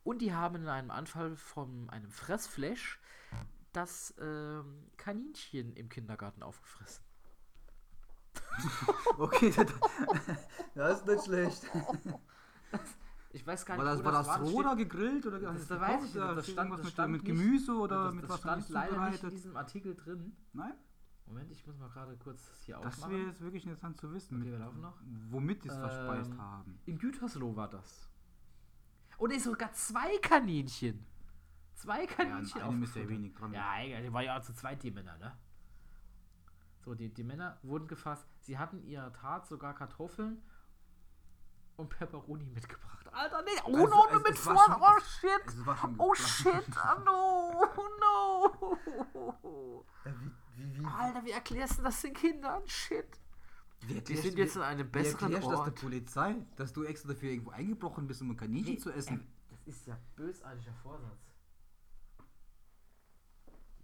Und 0.04 0.22
die 0.22 0.34
haben 0.34 0.56
in 0.56 0.68
einem 0.68 0.92
Anfall 0.92 1.36
von 1.36 1.90
einem 1.90 2.10
Fressflash 2.10 3.00
das 3.74 4.14
ähm, 4.20 4.90
Kaninchen 4.96 5.74
im 5.74 5.90
Kindergarten 5.90 6.44
aufgefressen. 6.44 7.04
Okay, 9.20 9.52
das, 9.56 9.68
das 10.76 11.00
ist 11.00 11.08
nicht 11.08 11.26
schlecht. 11.26 11.68
Ich 13.32 13.46
weiß 13.46 13.66
gar 13.66 13.78
War 13.78 13.86
nicht, 13.86 14.00
das, 14.00 14.06
war 14.06 14.12
das 14.12 14.28
das 14.28 14.42
roh 14.42 14.60
oder 14.60 14.76
gegrillt? 14.76 15.26
Oder 15.26 15.40
Das, 15.40 15.70
weiß 15.70 16.06
ich 16.06 16.14
nicht. 16.14 16.16
Das 16.16 16.48
stand, 16.50 16.72
das 16.72 16.84
mit, 16.84 16.92
stand 16.92 17.12
mit 17.12 17.24
nicht- 17.24 17.38
Gemüse 17.38 17.74
oder 17.74 18.12
mit 18.12 18.24
das 18.24 18.32
was 18.32 18.40
stand 18.40 18.70
leider 18.70 19.10
nicht 19.10 19.24
in 19.24 19.30
diesem 19.32 19.56
Artikel 19.56 19.96
drin. 19.96 20.36
Nein? 20.54 20.74
Moment, 21.28 21.52
ich 21.52 21.66
muss 21.68 21.78
mal 21.78 21.90
gerade 21.90 22.16
kurz 22.18 22.48
das 22.48 22.64
hier 22.64 22.78
Das 22.78 22.94
aufmachen. 22.96 23.14
wäre 23.14 23.28
jetzt 23.28 23.42
wirklich 23.42 23.66
interessant 23.66 23.98
zu 24.00 24.12
wissen. 24.14 24.42
Okay, 24.42 24.58
noch. 24.80 24.98
Womit 25.30 25.64
die 25.64 25.68
es 25.70 25.76
verspeist 25.78 26.32
Ähm, 26.32 26.42
haben. 26.42 26.80
In 26.86 26.98
Gütersloh 26.98 27.56
war 27.56 27.70
das. 27.70 28.10
Und 29.18 29.32
ist 29.34 29.44
sogar 29.44 29.72
zwei 29.74 30.18
Kaninchen. 30.20 31.06
Zwei 31.76 32.02
Ja, 32.02 32.08
Kaninchen 32.08 32.62
an 32.62 32.70
einem 32.70 32.84
ist 32.84 32.96
ja 32.96 33.08
wenig 33.08 33.34
dran. 33.36 33.52
Ja, 33.54 33.80
egal, 33.82 34.04
die 34.04 34.14
war 34.14 34.22
ja 34.24 34.42
zu 34.42 34.54
zweit, 34.54 34.82
die 34.84 34.92
Männer, 34.92 35.18
ne? 35.18 35.38
So, 36.86 36.96
die, 36.96 37.14
die 37.14 37.24
Männer 37.24 37.58
wurden 37.64 37.88
gefasst. 37.88 38.26
Sie 38.42 38.58
hatten 38.58 38.82
ihrer 38.84 39.12
Tat 39.12 39.46
sogar 39.48 39.74
Kartoffeln 39.76 40.42
und 41.76 41.90
Pepperoni 41.90 42.46
mitgebracht. 42.46 43.08
Alter, 43.14 43.42
nee, 43.44 43.52
oh 43.66 43.76
Also, 43.76 43.88
no, 43.88 44.08
es- 44.18 44.24
mit 44.24 44.32
es 44.34 44.40
vorn, 44.40 44.76
oh 44.80 44.98
es- 44.98 45.20
shit. 45.20 45.46
es 45.46 45.68
Oh 45.98 46.14
shit, 46.16 46.64
oh 46.78 47.00
no, 47.06 47.64
oh 47.76 47.90
no. 48.00 49.86
Wie, 50.58 50.76
wie, 50.76 50.80
wie, 50.82 50.86
Alter, 50.86 51.24
wie 51.26 51.32
erklärst 51.32 51.80
du 51.80 51.84
das 51.84 52.02
den 52.02 52.14
Kindern? 52.14 52.68
Shit. 52.68 53.20
wie 53.82 54.02
Die 54.02 54.16
sind 54.18 54.38
jetzt 54.38 54.56
in 54.56 54.62
einem 54.64 54.88
wie 54.88 54.92
besseren 54.92 55.32
erklärst 55.34 55.48
du 55.48 55.52
das 55.52 55.64
der 55.64 55.74
Ort. 55.74 55.82
Polizei, 55.82 56.36
dass 56.56 56.74
du 56.74 56.84
extra 56.84 57.10
dafür 57.14 57.30
irgendwo 57.32 57.52
eingebrochen 57.52 58.08
bist, 58.08 58.22
um 58.22 58.32
ein 58.32 58.38
Kaninchen 58.38 58.74
Nee, 58.74 58.80
zu 58.80 58.92
essen? 58.92 59.20
ähm, 59.22 59.28
das 59.50 59.62
ist 59.68 59.88
ja 59.88 59.98
bösartiger 60.16 60.74
Vorsatz. 60.84 61.20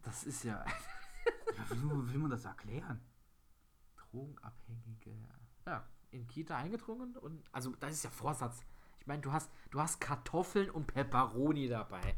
Das 0.02 0.24
ist 0.24 0.44
ja 0.44 0.66
Ja, 1.58 1.66
wie 1.70 1.82
will, 2.14 2.20
man 2.20 2.32
das 2.32 2.46
erklären? 2.46 3.00
Drogenabhängige. 3.96 5.12
Ja, 5.66 5.88
in 6.12 6.28
Kita 6.28 6.58
eingedrungen 6.58 7.16
und 7.18 7.44
also 7.52 7.72
das 7.80 7.94
ist 7.94 8.04
ja 8.04 8.10
Vorsatz. 8.10 8.60
Ich 9.00 9.08
meine, 9.08 9.22
du 9.22 9.32
hast 9.32 9.50
du 9.72 9.80
hast 9.80 10.00
Kartoffeln 10.02 10.70
und 10.70 10.88
Pepperoni 10.88 11.68
dabei. 11.68 12.16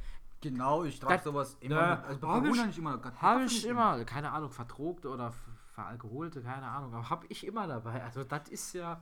Genau, 0.49 0.84
ich 0.84 0.99
trage 0.99 1.23
sowas 1.23 1.58
immer 1.60 1.95
mit- 1.97 2.05
Also 2.05 2.27
hab 2.27 2.45
ich- 2.45 2.65
nicht 2.65 2.77
immer. 2.77 3.01
Habe 3.21 3.45
ich 3.45 3.65
immer, 3.65 4.05
keine 4.05 4.31
Ahnung, 4.31 4.51
verdruckte 4.51 5.10
oder 5.10 5.34
veralkoholte, 5.73 6.41
keine 6.43 6.67
Ahnung, 6.67 6.93
aber 6.93 7.10
habe 7.10 7.25
ich 7.29 7.45
immer 7.47 7.65
dabei. 7.67 8.03
Also 8.03 8.23
das 8.23 8.47
ist 8.49 8.73
ja 8.73 9.01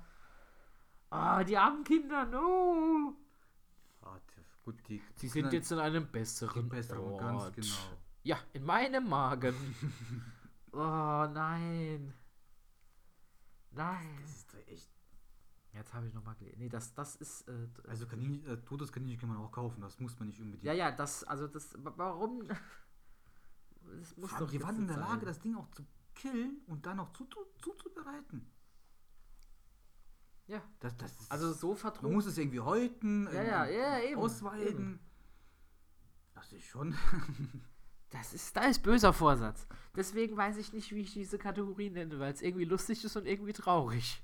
Ah, 1.09 1.43
die 1.43 1.55
armen 1.57 1.83
Kinder, 1.83 2.25
no. 2.25 3.13
Warte, 4.01 4.41
gut, 4.65 4.75
die, 4.87 4.99
Sie 5.15 5.27
sind 5.27 5.53
jetzt 5.53 5.71
in 5.71 5.77
einem 5.79 6.07
besseren, 6.07 6.67
besseren, 6.69 7.03
Ort. 7.35 7.53
genau. 7.55 7.67
Ja, 8.23 8.37
in 8.53 8.63
meinem 8.65 9.07
Magen. 9.09 9.53
oh 10.71 10.77
nein. 11.31 12.13
Nein. 13.71 14.17
Das 14.21 14.31
ist 14.31 14.53
doch 14.53 14.67
echt. 14.67 14.89
Jetzt 15.73 15.93
habe 15.93 16.07
ich 16.07 16.13
nochmal 16.13 16.35
gelesen. 16.35 16.59
Nee, 16.59 16.69
das, 16.69 16.93
das 16.93 17.15
ist. 17.15 17.47
Äh, 17.47 17.67
Also 17.87 18.05
Kaninchen, 18.05 18.45
äh, 18.47 18.57
totes 18.63 18.91
Kaninchen 18.91 19.19
kann 19.19 19.29
man 19.29 19.37
auch 19.39 19.51
kaufen, 19.51 19.81
das 19.81 19.99
muss 19.99 20.17
man 20.19 20.27
nicht 20.27 20.39
unbedingt. 20.39 20.63
ja, 20.63 20.73
ja, 20.73 20.91
das, 20.91 21.23
also 21.23 21.47
das. 21.47 21.73
wa- 21.83 21.93
Warum? 21.97 22.43
Das 23.99 24.15
muss 24.15 24.29
Vor 24.29 24.37
allem, 24.39 24.45
doch 24.47 24.51
die 24.51 24.63
waren 24.63 24.75
in 24.77 24.87
der 24.87 24.95
sein. 24.95 25.05
Lage, 25.09 25.25
das 25.25 25.39
Ding 25.41 25.55
auch 25.55 25.69
zu 25.71 25.83
killen 26.15 26.61
und 26.67 26.85
dann 26.85 26.95
noch 26.97 27.11
zu, 27.11 27.25
zu, 27.25 27.39
zuzubereiten. 27.61 28.49
Ja. 30.47 30.61
Das, 30.79 30.95
das 30.97 31.11
ist, 31.19 31.31
Also 31.31 31.51
so 31.53 31.69
man 31.69 31.77
verdruckt. 31.77 32.13
muss 32.13 32.25
es 32.25 32.37
irgendwie 32.37 32.59
häuten, 32.61 33.25
Ja, 33.33 33.43
ja, 33.43 33.65
irgendwie 33.65 33.79
ja, 33.81 33.99
eben, 34.11 34.21
ausweiden. 34.21 34.67
eben. 34.67 34.99
Das 36.33 36.49
Das 36.49 36.53
ist 36.53 36.65
schon. 36.65 36.95
Das 38.09 38.31
ist, 38.31 38.55
da 38.55 38.65
ist 38.65 38.83
böser 38.83 39.11
Vorsatz. 39.11 39.65
Deswegen 39.95 40.37
weiß 40.37 40.57
ich 40.57 40.71
nicht, 40.71 40.91
wie 40.91 40.99
ich 41.01 41.13
diese 41.13 41.39
Kategorie 41.39 41.89
nenne, 41.89 42.19
weil 42.19 42.31
es 42.31 42.43
irgendwie 42.43 42.65
lustig 42.65 43.03
ist 43.03 43.15
und 43.15 43.25
irgendwie 43.25 43.53
traurig. 43.53 44.21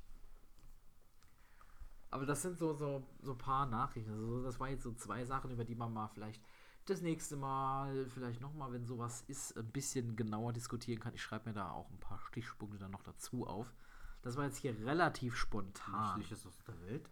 Aber 2.12 2.26
das 2.26 2.42
sind 2.42 2.58
so, 2.58 2.74
so, 2.74 3.04
so 3.22 3.34
ein 3.34 3.38
paar 3.38 3.66
Nachrichten. 3.66 4.12
Also 4.12 4.44
das 4.44 4.60
waren 4.60 4.72
jetzt 4.72 4.84
so 4.84 4.94
zwei 4.94 5.26
Sachen, 5.26 5.52
über 5.52 5.64
die 5.64 5.76
man 5.76 5.94
mal 5.94 6.08
vielleicht 6.08 6.42
das 6.86 7.02
nächste 7.02 7.36
Mal, 7.36 8.08
vielleicht 8.08 8.42
nochmal, 8.42 8.72
wenn 8.72 8.86
sowas 8.86 9.24
ist, 9.28 9.56
ein 9.58 9.72
bisschen 9.72 10.16
genauer 10.16 10.54
diskutieren 10.54 11.00
kann. 11.00 11.14
Ich 11.14 11.22
schreibe 11.22 11.50
mir 11.50 11.54
da 11.54 11.72
auch 11.72 11.90
ein 11.92 12.00
paar 12.00 12.20
Stichpunkte 12.20 12.80
dann 12.80 12.92
noch 12.92 13.04
dazu 13.04 13.46
auf. 13.46 13.74
Das 14.22 14.38
war 14.38 14.46
jetzt 14.46 14.58
hier 14.58 14.78
relativ 14.86 15.36
spontan. 15.36 16.18
Lächerliches 16.18 16.48
aus 16.48 16.58
der 16.68 16.82
Welt. 16.82 17.10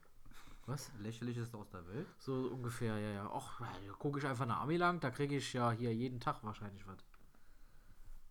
Was? 0.66 0.92
Lächerliches 1.00 1.54
aus 1.54 1.70
der 1.70 1.88
Welt. 1.88 2.08
So 2.18 2.34
ungefähr, 2.48 2.98
ja, 2.98 3.10
ja. 3.12 3.34
Och, 3.34 3.62
gucke 4.00 4.20
ich 4.20 4.26
einfach 4.26 4.46
nach 4.46 4.62
Ami 4.62 4.76
lang, 4.76 5.00
da 5.00 5.12
kriege 5.12 5.38
ich 5.38 5.54
ja 5.54 5.72
hier 5.72 5.94
jeden 5.94 6.20
Tag 6.20 6.44
wahrscheinlich 6.44 6.86
was. 6.86 6.98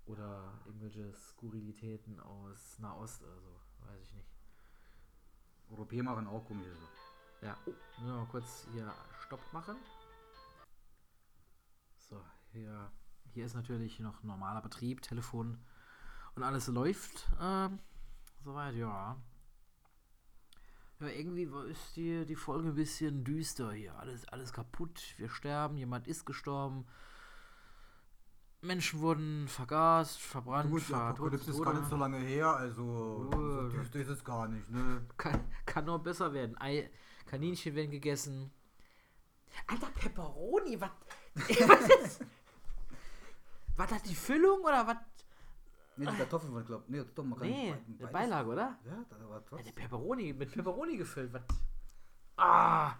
Oder 0.05 0.53
irgendwelche 0.67 1.13
Skurrilitäten 1.15 2.21
aus 2.21 2.79
Nahost 2.79 3.23
oder 3.23 3.41
so, 3.41 3.61
weiß 3.87 4.03
ich 4.03 4.13
nicht. 4.13 4.36
Europäer 5.71 6.03
machen 6.03 6.27
auch 6.27 6.45
komische 6.45 6.75
Sachen. 6.75 6.97
Ja, 7.43 7.57
oh, 7.67 8.03
nur 8.03 8.17
mal 8.17 8.27
kurz 8.27 8.67
hier 8.73 8.93
Stopp 9.21 9.41
machen. 9.53 9.77
So, 11.99 12.21
hier, 12.53 12.91
hier 13.33 13.47
ist 13.47 13.55
natürlich 13.55 14.01
noch 14.01 14.23
normaler 14.23 14.63
Betrieb, 14.63 15.03
Telefon 15.03 15.59
und 16.35 16.43
alles 16.43 16.69
läuft. 16.69 17.29
Ähm, 17.41 17.79
soweit, 18.43 18.75
ja. 18.75 19.17
Ja, 21.01 21.09
irgendwie 21.09 21.49
ist 21.71 21.97
die, 21.97 22.25
die 22.25 22.37
Folge 22.37 22.69
ein 22.69 22.75
bisschen 22.75 23.23
düster 23.25 23.73
hier. 23.73 23.99
Alles, 23.99 24.27
alles 24.29 24.53
kaputt. 24.53 25.15
Wir 25.19 25.29
sterben, 25.29 25.77
jemand 25.77 26.09
ist 26.09 26.25
gestorben. 26.25 26.87
Menschen 28.63 29.01
wurden 29.01 29.47
vergast, 29.49 30.21
verbrannt, 30.21 30.71
Gut, 30.71 30.91
Apokalypse 30.93 31.51
ist 31.51 31.63
gar 31.63 31.75
nicht 31.75 31.89
so 31.89 31.97
lange 31.97 32.19
her, 32.19 32.49
also 32.49 33.29
so 33.31 33.69
düster 33.69 34.01
ist 34.01 34.09
es 34.09 34.25
gar 34.25 34.49
nicht, 34.49 34.69
ne? 34.71 35.07
Kann, 35.17 35.45
kann 35.65 35.85
nur 35.85 36.03
besser 36.03 36.33
werden. 36.33 36.57
Ei, 36.59 36.91
Kaninchen 37.27 37.75
werden 37.75 37.91
gegessen. 37.91 38.51
Alter, 39.67 39.87
Pepperoni, 39.95 40.81
was? 40.81 40.91
was 41.37 41.89
ist? 42.05 42.25
War 43.77 43.87
das 43.87 44.03
die 44.03 44.15
Füllung 44.15 44.61
oder 44.63 44.87
was? 44.87 44.97
Ne, 45.97 46.11
die 46.11 46.17
Kartoffeln 46.17 46.55
waren, 46.55 46.65
glaub 46.65 46.89
Nee, 46.89 47.05
doch, 47.15 47.25
man 47.25 47.39
kann 47.39 47.49
Nee, 47.49 47.75
eine 47.99 48.09
Beilage, 48.09 48.49
oder? 48.51 48.79
Ja, 48.85 49.05
da 49.09 49.29
war 49.29 49.43
Ja, 49.59 49.63
die. 49.63 49.73
Pepperoni, 49.73 50.33
mit 50.33 50.53
Pepperoni 50.53 50.97
gefüllt. 50.97 51.33
Was? 51.33 51.43
Ah! 52.37 52.95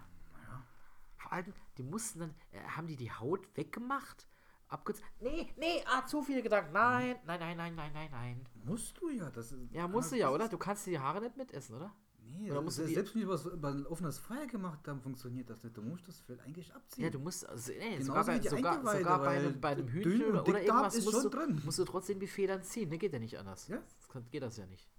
Vor 1.17 1.33
allem, 1.33 1.53
die 1.77 1.83
mussten 1.83 2.19
dann, 2.19 2.35
äh, 2.51 2.61
haben 2.61 2.87
die 2.87 2.95
die 2.95 3.11
Haut 3.11 3.55
weggemacht? 3.55 4.27
Abgez 4.69 5.01
Nee, 5.21 5.53
nee, 5.57 5.83
ah, 5.85 6.05
zu 6.05 6.21
viele 6.21 6.41
Gedanken. 6.43 6.73
Nein, 6.73 7.15
nein, 7.25 7.39
nein, 7.39 7.57
nein, 7.57 7.75
nein, 7.75 7.91
nein, 7.93 8.09
nein. 8.11 8.45
Musst 8.65 8.99
du 8.99 9.09
ja, 9.09 9.29
das 9.31 9.51
ist. 9.51 9.71
Ja, 9.71 9.87
musst 9.87 10.11
du 10.11 10.17
ja, 10.17 10.29
oder? 10.29 10.49
Du 10.49 10.57
kannst 10.57 10.85
die 10.87 10.99
Haare 10.99 11.21
nicht 11.21 11.37
mitessen, 11.37 11.75
oder? 11.75 11.95
Nee, 12.19 12.51
Oder 12.51 12.61
musst 12.61 12.77
du 12.77 12.85
die- 12.85 12.93
selbst 12.93 13.15
wenn 13.15 13.21
wir 13.21 13.29
was 13.29 13.45
über 13.45 13.69
ein 13.69 13.85
offenes 13.87 14.19
Feuer 14.19 14.45
gemacht 14.47 14.85
haben, 14.85 15.01
funktioniert 15.01 15.49
das 15.49 15.63
nicht. 15.63 15.77
Du 15.77 15.81
musst 15.81 16.07
das 16.09 16.19
Fell 16.19 16.37
eigentlich 16.41 16.75
abziehen. 16.75 17.05
Ja, 17.05 17.09
du 17.09 17.19
musst, 17.19 17.47
also, 17.47 17.71
nee, 17.71 17.97
Genauso 17.97 18.03
sogar, 18.05 18.25
bei, 18.25 18.35
wie 18.35 18.39
die 18.41 18.47
sogar, 18.49 18.71
Eingeweide, 18.73 18.97
sogar 18.99 19.19
bei, 19.19 19.25
weil 19.25 19.37
einem, 19.37 19.61
bei 19.61 19.69
einem 19.69 19.85
dünn 19.87 19.93
Hühnchen 20.03 20.25
und 20.25 20.31
oder, 20.31 20.47
oder 20.49 20.61
irgendwas 20.61 20.95
ist 20.95 21.05
musst, 21.05 21.21
schon 21.21 21.31
du, 21.31 21.37
drin. 21.37 21.61
musst 21.63 21.79
du 21.79 21.85
trotzdem 21.85 22.19
die 22.19 22.27
Federn 22.27 22.61
ziehen. 22.63 22.89
Ne, 22.89 22.97
geht 22.97 23.13
ja 23.13 23.19
nicht 23.19 23.39
anders. 23.39 23.69
Ja. 23.69 23.77
Das 23.77 24.09
kann, 24.09 24.29
geht 24.29 24.43
das 24.43 24.57
ja 24.57 24.65
nicht. 24.65 24.89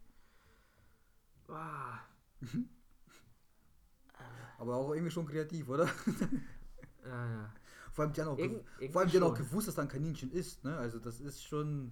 Ah, 1.49 1.99
Aber 4.59 4.77
auch 4.77 4.93
irgendwie 4.93 5.11
schon 5.11 5.27
kreativ, 5.27 5.69
oder? 5.69 5.85
ja, 7.05 7.31
ja. 7.31 7.55
Vor 7.99 8.05
allem, 8.05 8.13
die 8.13 8.21
haben 8.23 8.29
auch, 8.29 8.39
Irgend- 8.39 8.93
vor 8.93 9.01
allem, 9.01 9.11
die 9.11 9.17
haben 9.17 9.25
auch 9.25 9.35
gewusst, 9.35 9.67
dass 9.67 9.75
da 9.75 9.83
ein 9.83 9.89
Kaninchen 9.89 10.31
ist, 10.31 10.63
ne? 10.63 10.77
Also, 10.79 11.01
das 11.01 11.19
ist 11.21 11.43
schon. 11.43 11.91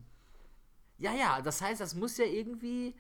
ja, 0.99 1.13
ja, 1.13 1.43
das 1.43 1.61
heißt, 1.61 1.81
das 1.81 1.97
muss 1.97 2.17
ja 2.17 2.27
irgendwie. 2.27 2.95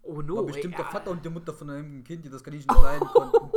Oh 0.00 0.22
no, 0.22 0.36
war 0.36 0.44
bestimmt 0.44 0.72
ey, 0.72 0.78
der 0.82 0.86
Vater 0.86 1.06
ja, 1.06 1.12
und 1.12 1.22
die 1.22 1.28
Mutter 1.28 1.52
von 1.52 1.68
einem 1.68 2.02
Kind, 2.02 2.24
die 2.24 2.30
das 2.30 2.42
Kaninchen 2.42 2.66
nicht 2.72 2.82
leiden 2.82 3.06
konnten. 3.08 3.50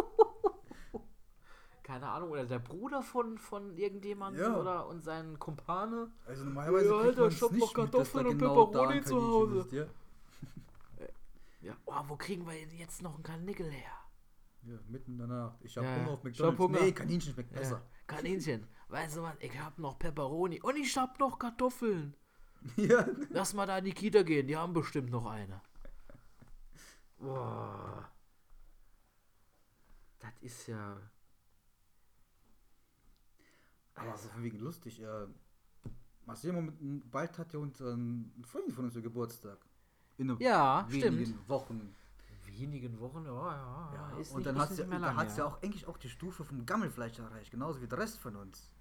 keine 1.81 2.09
Ahnung, 2.09 2.31
oder 2.31 2.45
der 2.45 2.59
Bruder 2.59 3.01
von, 3.01 3.37
von 3.37 3.77
irgendjemandem 3.77 4.41
Ja. 4.43 4.59
oder 4.59 4.87
und 4.87 4.99
sein 5.01 5.39
Kumpane. 5.39 6.11
Also, 6.27 6.43
normalerweise. 6.43 6.89
Ja, 6.89 7.01
kriegt 7.03 7.19
Alter, 7.19 7.27
ich 7.29 7.41
hab 7.41 7.51
noch 7.53 7.57
mit, 7.67 7.73
Kartoffeln 7.73 8.27
und 8.27 8.37
genau 8.37 8.65
Peperoni 8.65 9.01
zu 9.01 9.15
Kaninchen 9.15 9.31
Hause. 9.31 9.59
Ist, 9.59 9.71
ja? 9.71 9.85
Ja, 11.61 11.77
oh, 11.85 11.93
wo 12.07 12.15
kriegen 12.17 12.45
wir 12.45 12.53
jetzt 12.57 13.01
noch 13.01 13.15
einen 13.15 13.23
Karnickel 13.23 13.69
her? 13.71 13.91
ja, 14.63 14.77
mitten 14.89 15.17
danach. 15.17 15.55
Ich 15.61 15.77
hab 15.77 15.85
Ja, 15.85 15.95
Hunger 15.95 16.11
auf 16.11 16.25
ich 16.25 16.39
hab 16.41 16.51
McDonalds. 16.51 16.59
Hunger. 16.59 16.79
Nee, 16.81 16.91
Kaninchen 16.91 17.33
schmeckt 17.33 17.53
besser. 17.53 17.81
Kaninchen, 18.09 18.67
weißt 18.89 19.17
du 19.17 19.21
was, 19.23 19.35
ich 19.39 19.57
hab 19.59 19.77
noch 19.79 19.97
Peperoni 19.99 20.59
und 20.61 20.75
ich 20.77 20.97
hab 20.97 21.19
noch 21.19 21.39
Kartoffeln. 21.39 22.15
Ja. 22.75 23.07
Lass 23.29 23.53
mal 23.53 23.65
da 23.65 23.77
in 23.77 23.85
die 23.85 23.93
Kita 23.93 24.21
gehen, 24.23 24.47
die 24.47 24.57
haben 24.57 24.73
bestimmt 24.73 25.09
noch 25.09 25.25
eine. 25.27 25.61
Boah. 27.17 28.09
Das 30.19 30.33
ist 30.41 30.67
ja. 30.67 30.97
Aber 33.95 34.17
so 34.17 34.27
von 34.27 34.43
wegen 34.43 34.59
lustig. 34.59 35.01
Äh, 35.01 35.27
Moment, 36.51 37.09
bald 37.09 37.37
hat 37.37 37.53
ja 37.53 37.59
uns 37.59 37.79
ein 37.81 38.43
Freund 38.45 38.73
von 38.73 38.85
uns 38.85 38.93
Geburtstag. 38.95 39.57
In 40.17 40.35
Ja, 40.39 40.85
wenigen 40.89 41.25
stimmt. 41.25 41.49
Wochen. 41.49 41.95
Wenigen 42.59 42.99
Wochen, 42.99 43.25
ja, 43.25 43.31
ja. 43.31 43.91
Ja, 44.11 44.17
ist 44.19 44.31
und 44.31 44.37
nicht- 44.37 44.47
dann 44.47 44.57
hat 44.59 44.69
nicht 44.69 44.79
ja, 44.79 44.97
lang, 44.97 45.15
hat's 45.15 45.37
ja 45.37 45.45
ja. 45.45 45.51
auch 45.51 45.61
eigentlich 45.63 45.87
auch 45.87 45.97
die 45.97 46.09
Stufe 46.09 46.43
vom 46.43 46.65
Gammelfleisch 46.65 47.19
erreicht, 47.19 47.51
genauso 47.51 47.81
wie 47.81 47.87
der 47.87 47.97
Rest 47.97 48.19
von 48.19 48.35
uns. 48.35 48.71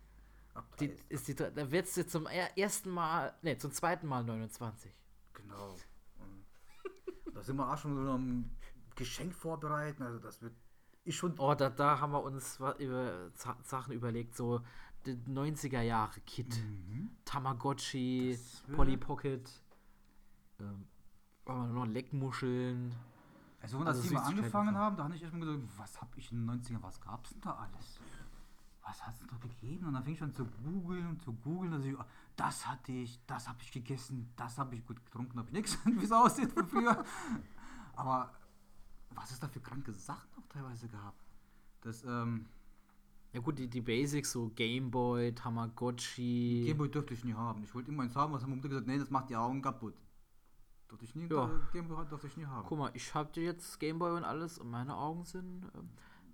Die, 0.81 0.93
ist 1.09 1.29
die, 1.29 1.35
da 1.37 1.71
wird 1.71 1.87
es 1.87 2.09
zum 2.09 2.27
er- 2.27 2.57
ersten 2.59 2.91
Mal, 2.91 3.33
ne, 3.43 3.57
zum 3.59 3.71
zweiten 3.71 4.07
Mal 4.09 4.25
29. 4.25 4.93
Genau. 5.35 5.77
Da 7.35 7.43
sind 7.45 7.57
wir 7.57 7.73
auch 7.73 7.79
schon 7.79 7.95
so 8.05 8.11
am 8.11 8.51
Geschenk 8.97 9.33
vorbereiten. 9.33 10.03
Also 10.03 10.19
das 10.19 10.43
wird 10.43 10.55
ist 11.05 11.15
schon. 11.15 11.39
Oh, 11.39 11.55
da, 11.55 11.71
da 11.71 12.01
haben 12.01 12.11
wir 12.13 12.23
uns 12.25 12.59
wa- 12.59 12.75
über 12.79 13.31
Sachen 13.63 13.93
überlegt, 13.95 14.35
so 14.37 14.61
die 15.07 15.15
90er 15.29 15.81
Jahre 15.83 16.21
Kit, 16.23 16.57
Mhm. 16.59 17.11
Tamagotchi, 17.25 18.37
Polly 18.75 18.97
Pocket, 18.97 19.49
ähm, 20.59 20.87
noch 21.47 21.87
Leckmuscheln. 21.87 22.93
Also, 23.75 23.79
als 23.89 23.99
Also 23.99 24.11
wir 24.11 24.25
angefangen 24.25 24.77
haben, 24.77 24.97
da 24.97 25.05
habe 25.05 25.15
ich 25.15 25.23
erstmal 25.23 25.47
gedacht, 25.47 25.69
was 25.77 26.01
habe 26.01 26.11
ich 26.17 26.33
in 26.33 26.47
den 26.47 26.61
90ern, 26.61 26.83
was 26.83 27.01
gab's 27.01 27.31
denn 27.31 27.41
da 27.41 27.53
alles? 27.53 27.99
Was 28.83 29.07
hat 29.07 29.15
es 29.15 29.27
da 29.27 29.37
gegeben? 29.37 29.87
Und 29.87 29.95
dann 29.95 30.03
fing 30.05 30.15
ich 30.15 30.23
an 30.23 30.33
zu 30.33 30.47
googeln 30.47 31.07
und 31.07 31.23
zu 31.23 31.33
googeln. 31.33 31.73
Also, 31.75 31.89
ich, 31.89 31.97
das 32.37 32.67
hatte 32.67 32.93
ich, 32.93 33.19
das 33.27 33.49
habe 33.49 33.59
ich 33.63 33.71
gegessen, 33.73 34.33
das 34.37 34.57
habe 34.59 34.75
ich 34.75 34.87
gut 34.87 35.05
getrunken, 35.05 35.39
habe 35.39 35.49
ich 35.49 35.53
nichts, 35.55 35.79
wie 35.85 36.05
es 36.05 36.13
aussieht 36.13 36.53
von 36.53 36.67
früher. 36.67 37.05
Aber 37.95 38.33
was 39.11 39.31
es 39.31 39.41
da 39.41 39.49
für 39.49 39.61
kranke 39.61 39.93
Sachen 39.93 40.29
auch 40.39 40.47
teilweise 40.49 40.89
gab. 40.89 41.15
Das, 41.83 42.05
ähm, 42.05 42.47
Ja 43.33 43.41
gut, 43.41 43.59
die, 43.59 43.69
die 43.69 43.81
Basics, 43.83 44.33
so 44.33 44.49
Gameboy, 44.55 45.35
Tamagotchi. 45.35 46.65
Gameboy 46.67 46.89
durfte 46.89 47.15
ich 47.15 47.25
nie 47.25 47.35
haben. 47.35 47.63
Ich 47.65 47.75
wollte 47.75 47.91
immer 47.91 48.05
eins 48.05 48.17
haben, 48.17 48.33
was 48.33 48.43
haben 48.43 48.51
Mutter 48.55 48.69
gesagt, 48.69 48.87
nee, 48.87 48.99
das 48.99 49.11
macht 49.11 49.29
die 49.31 49.37
Augen 49.37 49.61
kaputt. 49.61 49.95
Durfte 50.89 51.05
ich 51.05 51.15
nie, 51.15 51.29
Ja. 51.29 51.51
Gameboy 51.73 52.07
durfte 52.07 52.27
ich 52.29 52.37
nie 52.37 52.47
haben. 52.47 52.67
Guck 52.67 52.79
mal, 52.79 52.91
ich 52.95 53.15
hab 53.15 53.33
dir 53.35 53.45
jetzt 53.45 53.79
Gameboy 53.79 54.13
und 54.17 54.25
alles 54.25 54.59
und 54.59 54.71
meine 54.71 54.97
Augen 54.97 55.25
sind. 55.25 55.71
Ähm, 55.75 55.91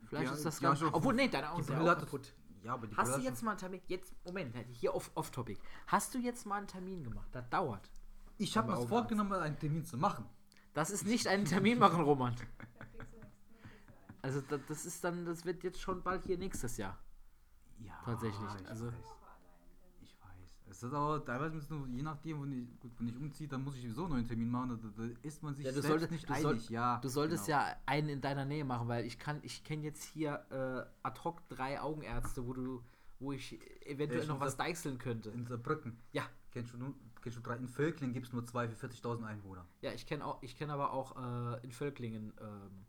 vielleicht 0.06 0.26
Ja, 0.26 0.32
ist 0.32 0.44
das 0.46 0.60
ja, 0.60 0.68
ganz. 0.68 0.78
schon. 0.80 0.94
Obwohl, 0.94 1.14
nee, 1.14 1.28
deine 1.28 1.50
Augen 1.50 1.62
sind 1.64 1.74
ja 1.82 1.92
auch 1.92 1.98
kaputt. 1.98 2.32
Ja, 2.62 2.74
aber 2.74 2.86
die 2.86 2.96
Hast 2.96 3.08
du 3.08 3.12
Brille 3.16 3.24
hat 3.26 3.32
jetzt 3.34 3.42
mal 3.42 3.50
einen 3.50 3.58
Termin? 3.58 3.80
Jetzt, 3.88 4.14
Moment, 4.24 4.54
hier 4.70 4.94
off- 4.94 5.10
off-topic. 5.14 5.58
Hast 5.88 6.14
du 6.14 6.18
jetzt 6.18 6.46
mal 6.46 6.56
einen 6.58 6.66
Termin 6.68 7.02
gemacht? 7.04 7.28
Das 7.32 7.48
dauert. 7.50 7.90
Ich 8.38 8.56
habe 8.56 8.70
mir 8.72 8.86
vorgenommen, 8.86 9.32
einen 9.34 9.58
Termin 9.58 9.84
zu 9.84 9.98
machen. 9.98 10.24
Das 10.72 10.90
ist 10.90 11.04
nicht 11.04 11.26
einen 11.26 11.44
Termin 11.44 11.78
machen, 11.78 12.00
Roman. 12.02 12.34
Also 14.22 14.40
das, 14.40 14.86
ist 14.86 15.04
dann, 15.04 15.26
das 15.26 15.44
wird 15.44 15.62
jetzt 15.62 15.80
schon 15.80 16.02
bald 16.02 16.24
hier 16.24 16.38
nächstes 16.38 16.76
Jahr. 16.78 16.98
Ja, 17.80 17.92
Tatsächlich, 18.04 18.48
Ich 18.62 18.68
also- 18.68 18.86
weiß. 18.86 18.94
Ich. 20.74 20.82
Es 20.82 20.82
ist 20.82 20.92
aber 20.94 21.24
teilweise 21.24 21.72
nur, 21.74 21.86
je 21.88 22.02
nachdem, 22.02 22.42
wenn 22.42 22.52
ich, 22.52 22.80
gut, 22.80 22.90
wenn 22.98 23.08
ich 23.08 23.16
umziehe, 23.16 23.48
dann 23.48 23.62
muss 23.64 23.76
ich 23.76 23.82
sowieso 23.82 24.04
einen 24.04 24.12
neuen 24.14 24.26
Termin 24.26 24.50
machen. 24.50 24.78
Da, 24.96 25.02
da 25.04 25.08
ist 25.22 25.42
man 25.42 25.54
sich 25.54 25.64
Ja, 25.64 25.70
du 25.70 25.74
selbst 25.80 25.88
solltest, 25.88 26.10
nicht 26.12 26.28
du, 26.28 26.32
einig. 26.32 26.42
soll, 26.66 26.74
ja, 26.74 26.98
du 26.98 27.08
solltest 27.08 27.46
genau. 27.46 27.58
ja 27.58 27.76
einen 27.86 28.08
in 28.08 28.20
deiner 28.20 28.44
Nähe 28.44 28.64
machen, 28.64 28.88
weil 28.88 29.04
ich 29.04 29.18
kann, 29.18 29.38
ich 29.42 29.62
kenne 29.64 29.82
jetzt 29.84 30.02
hier 30.04 30.44
äh, 30.50 31.06
ad 31.06 31.20
hoc 31.24 31.46
drei 31.48 31.80
Augenärzte, 31.80 32.46
wo 32.46 32.52
du, 32.52 32.82
wo 33.20 33.32
ich 33.32 33.58
eventuell 33.86 34.20
Echt? 34.20 34.28
noch 34.28 34.40
was 34.40 34.56
das- 34.56 34.66
deichseln 34.66 34.98
könnte. 34.98 35.30
In 35.30 35.46
Saarbrücken. 35.46 35.96
Ja, 36.12 36.24
Kennst 36.50 36.72
du, 36.72 36.78
nur- 36.78 36.94
kennst 37.20 37.38
du 37.38 37.42
drei? 37.42 37.56
In 37.56 37.66
Völkling 37.68 38.12
gibt 38.12 38.26
es 38.26 38.32
nur 38.32 38.44
zwei 38.44 38.68
für 38.68 38.86
40.000 38.86 39.24
Einwohner. 39.24 39.64
ja, 39.80 39.92
ich 39.92 40.06
kenne 40.06 40.24
auch, 40.24 40.40
ich 40.42 40.56
kenne 40.56 40.72
aber 40.72 40.92
auch 40.92 41.16
äh, 41.16 41.64
in 41.64 41.72
Völklingen 41.72 42.32
ähm, 42.40 42.84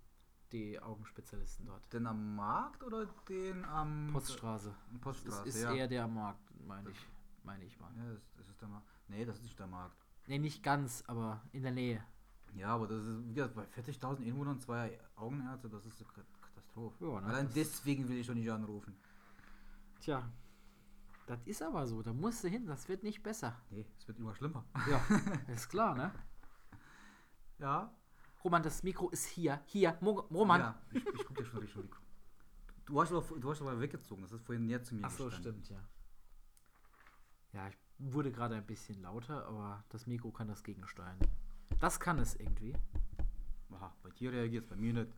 die 0.51 0.79
Augenspezialisten 0.79 1.65
dort. 1.65 1.91
Den 1.91 2.05
am 2.05 2.36
Markt 2.36 2.83
oder 2.83 3.07
den 3.27 3.65
am. 3.65 4.09
Poststraße. 4.11 4.69
Am 4.69 4.75
Das 4.93 5.01
Poststraße, 5.01 5.47
ist 5.49 5.61
ja. 5.63 5.73
eher 5.73 5.88
der 5.88 6.07
Markt, 6.07 6.41
meine 6.67 6.91
ich, 6.91 6.97
meine 7.45 7.63
ich 7.65 7.79
mal. 7.79 7.91
ja, 7.95 8.11
das, 8.13 8.21
das 8.37 8.49
ist 8.49 8.61
der 8.61 8.67
Markt. 8.67 8.87
Nee, 9.07 9.25
das 9.25 9.37
ist 9.37 9.43
nicht 9.43 9.59
der 9.59 9.67
Markt. 9.67 9.95
Nee, 10.27 10.39
nicht 10.39 10.63
ganz, 10.63 11.03
aber 11.07 11.41
in 11.51 11.61
der 11.63 11.71
Nähe. 11.71 12.03
Ja, 12.55 12.69
aber 12.69 12.87
das 12.87 13.03
ist, 13.05 13.27
wie 13.27 13.33
gesagt, 13.33 13.53
bei 13.55 13.63
40.000 13.65 14.25
Einwohnern 14.25 14.59
zwei 14.59 14.97
Augenärzte, 15.15 15.69
das 15.69 15.85
ist 15.85 16.01
eine 16.01 16.11
Kat- 16.11 16.41
Katastrophe. 16.41 17.05
Ja, 17.05 17.21
ne, 17.21 17.27
Allein 17.27 17.49
deswegen 17.53 18.07
will 18.07 18.17
ich 18.17 18.27
doch 18.27 18.33
nicht 18.33 18.49
anrufen. 18.49 18.95
Tja. 19.99 20.27
Das 21.27 21.41
ist 21.45 21.61
aber 21.61 21.85
so, 21.87 22.01
da 22.03 22.13
musst 22.13 22.43
du 22.43 22.47
hin, 22.47 22.65
das 22.67 22.87
wird 22.87 23.03
nicht 23.03 23.21
besser. 23.23 23.55
Nee, 23.71 23.85
es 23.97 24.07
wird 24.07 24.19
immer 24.19 24.33
schlimmer. 24.35 24.63
Ja, 24.89 25.01
ist 25.53 25.67
klar, 25.69 25.95
ne? 25.95 26.11
Ja. 27.59 27.91
Roman, 28.43 28.61
das 28.61 28.83
Mikro 28.83 29.09
ist 29.09 29.25
hier, 29.25 29.59
hier. 29.65 29.97
Mo 30.01 30.11
Roman. 30.31 30.59
Ja, 30.61 30.81
ich, 30.91 31.05
ich 31.05 31.25
guck 31.25 31.35
dir 31.37 31.45
schon 31.45 31.59
Richtung 31.59 31.81
Mikro. 31.83 31.99
Du 32.85 33.01
hast, 33.01 33.11
aber, 33.11 33.39
du 33.39 33.49
hast 33.49 33.61
aber 33.61 33.79
weggezogen, 33.79 34.21
das 34.21 34.31
ist 34.33 34.43
vorhin 34.45 34.65
näher 34.67 34.83
zu 34.83 34.93
mir 34.93 35.01
Ach 35.05 35.09
so, 35.09 35.25
gestanden. 35.25 35.63
stimmt, 35.63 35.69
ja. 35.71 35.83
Ja, 37.56 37.70
ich 37.70 37.78
wurde 37.97 38.32
gerade 38.34 38.56
ein 38.56 38.66
bisschen 38.66 39.01
lauter, 39.01 39.47
aber 39.47 39.86
das 39.88 40.08
Mikro 40.08 40.30
kann 40.30 40.49
das 40.49 40.62
gegensteuern. 40.62 41.18
Das 41.80 42.01
kann 42.01 42.20
es 42.20 42.36
irgendwie. 42.36 42.76
Aha, 43.72 43.93
bei 44.03 44.10
dir 44.10 44.34
reagiert 44.34 44.66
es, 44.66 44.70
bei 44.70 44.76
mir 44.76 44.93
nicht. 44.93 45.12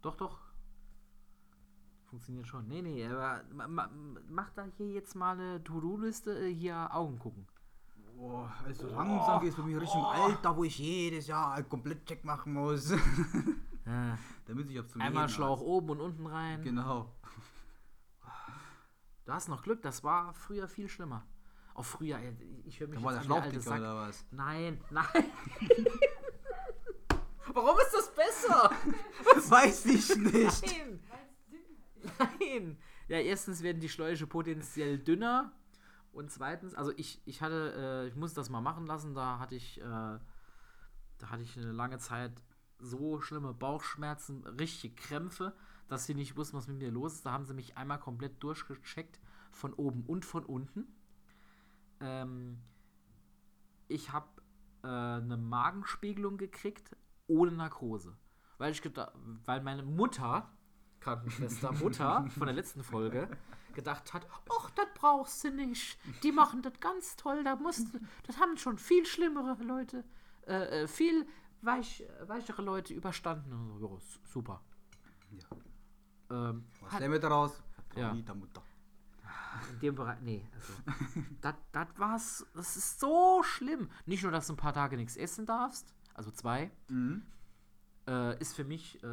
Doch, 0.00 0.14
doch. 0.14 0.38
Funktioniert 2.06 2.46
schon. 2.46 2.68
Nee, 2.68 2.82
nee, 2.82 3.04
aber 3.06 3.42
ma, 3.52 3.66
ma, 3.66 3.90
mach 4.28 4.50
da 4.50 4.66
hier 4.76 4.88
jetzt 4.92 5.16
mal 5.16 5.32
eine 5.32 5.62
To-Do-Liste, 5.64 6.46
äh, 6.46 6.54
hier 6.54 6.94
Augen 6.94 7.18
gucken. 7.18 7.46
Boah, 8.16 8.52
also 8.64 8.88
langsam 8.88 9.40
geht 9.40 9.50
es 9.50 9.56
bei 9.56 9.62
mir 9.62 9.80
Richtung 9.80 10.04
Alter, 10.04 10.56
wo 10.56 10.62
ich 10.62 10.78
jedes 10.78 11.26
Jahr 11.26 11.54
einen 11.54 11.68
Komplett-Check 11.68 12.24
machen 12.24 12.54
muss. 12.54 12.94
Ja. 13.86 14.18
Damit 14.44 14.70
ich 14.70 14.86
zum 14.86 15.00
Einmal 15.00 15.28
Schlauch 15.28 15.58
habe. 15.58 15.68
oben 15.68 15.90
und 15.90 16.00
unten 16.00 16.26
rein. 16.26 16.62
Genau. 16.62 17.12
Du 19.24 19.32
hast 19.32 19.48
noch 19.48 19.62
Glück, 19.62 19.82
das 19.82 20.04
war 20.04 20.32
früher 20.34 20.68
viel 20.68 20.88
schlimmer. 20.88 21.26
Auch 21.80 21.84
früher, 21.86 22.18
ey, 22.18 22.36
ich 22.66 22.78
höre 22.78 22.88
mich 22.88 22.98
Da 22.98 23.04
war 23.06 23.12
der 23.12 23.22
jetzt 23.22 23.24
an, 23.24 23.24
Schlauch 23.24 23.42
alte 23.42 23.50
dicker 23.52 23.62
Sack. 23.62 23.80
oder 23.80 23.96
was? 23.96 24.26
Nein, 24.30 24.84
nein. 24.90 25.06
Warum 27.54 27.78
ist 27.78 27.94
das 27.94 28.14
besser? 28.14 28.70
Weiß 29.48 29.86
ich 29.86 30.14
nicht. 30.14 30.62
Nein. 30.62 31.00
Nein. 32.18 32.78
Ja, 33.08 33.16
erstens 33.16 33.62
werden 33.62 33.80
die 33.80 33.88
Schläuche 33.88 34.26
potenziell 34.26 34.98
dünner. 34.98 35.52
Und 36.12 36.30
zweitens, 36.30 36.74
also 36.74 36.92
ich, 36.98 37.22
ich 37.24 37.40
hatte, 37.40 38.02
äh, 38.04 38.08
ich 38.08 38.14
musste 38.14 38.40
das 38.40 38.50
mal 38.50 38.60
machen 38.60 38.86
lassen, 38.86 39.14
da 39.14 39.38
hatte 39.38 39.54
ich, 39.54 39.80
äh, 39.80 39.84
da 39.84 40.20
hatte 41.22 41.42
ich 41.42 41.56
eine 41.56 41.72
lange 41.72 41.96
Zeit 41.96 42.42
so 42.78 43.22
schlimme 43.22 43.54
Bauchschmerzen, 43.54 44.44
richtige 44.44 44.94
Krämpfe, 44.96 45.56
dass 45.88 46.04
sie 46.04 46.14
nicht 46.14 46.36
wussten, 46.36 46.58
was 46.58 46.68
mit 46.68 46.76
mir 46.76 46.90
los 46.90 47.14
ist. 47.14 47.24
Da 47.24 47.32
haben 47.32 47.46
sie 47.46 47.54
mich 47.54 47.78
einmal 47.78 47.98
komplett 47.98 48.42
durchgecheckt, 48.42 49.18
von 49.50 49.72
oben 49.72 50.04
und 50.04 50.26
von 50.26 50.44
unten. 50.44 50.94
Ähm, 52.00 52.58
ich 53.88 54.12
habe 54.12 54.28
äh, 54.82 54.86
eine 54.86 55.36
Magenspiegelung 55.36 56.36
gekriegt 56.36 56.96
ohne 57.26 57.52
Narkose. 57.52 58.16
Weil 58.58 58.72
ich 58.72 58.82
gedacht, 58.82 59.12
weil 59.44 59.62
meine 59.62 59.82
Mutter, 59.82 60.50
Krankenschwester 61.00 61.72
Mutter 61.82 62.26
von 62.30 62.46
der 62.46 62.54
letzten 62.54 62.82
Folge, 62.82 63.28
gedacht 63.74 64.12
hat, 64.12 64.26
ach, 64.50 64.70
das 64.70 64.86
brauchst 64.94 65.44
du 65.44 65.50
nicht. 65.50 65.98
Die 66.22 66.32
machen 66.32 66.62
das 66.62 66.78
ganz 66.80 67.16
toll, 67.16 67.44
da 67.44 67.56
musst 67.56 67.94
du, 67.94 68.00
das 68.24 68.38
haben 68.38 68.56
schon 68.56 68.78
viel 68.78 69.06
schlimmere 69.06 69.62
Leute, 69.62 70.04
äh, 70.46 70.82
äh, 70.82 70.88
viel 70.88 71.26
weich, 71.62 72.04
weichere 72.26 72.62
Leute 72.62 72.94
überstanden. 72.94 73.78
So, 73.78 73.98
super. 74.24 74.60
Ja. 75.30 76.50
Ähm, 76.50 76.64
Was 76.80 76.92
hat, 76.92 77.00
lernen 77.00 77.12
wir 77.12 77.20
daraus? 77.20 77.62
Ja. 77.96 78.12
Mutter. 78.12 78.62
In 79.68 79.78
dem 79.80 79.94
Bereich, 79.94 80.20
nee, 80.22 80.48
also, 80.54 80.72
das, 81.40 81.54
das 81.72 81.86
war's, 81.96 82.46
das 82.54 82.76
ist 82.76 83.00
so 83.00 83.42
schlimm. 83.42 83.90
Nicht 84.06 84.22
nur, 84.22 84.32
dass 84.32 84.46
du 84.46 84.54
ein 84.54 84.56
paar 84.56 84.72
Tage 84.72 84.96
nichts 84.96 85.16
essen 85.16 85.46
darfst, 85.46 85.94
also 86.14 86.30
zwei, 86.30 86.70
Mhm. 86.88 87.22
äh, 88.08 88.38
ist 88.40 88.54
für 88.54 88.64
mich 88.64 89.02
äh, 89.02 89.06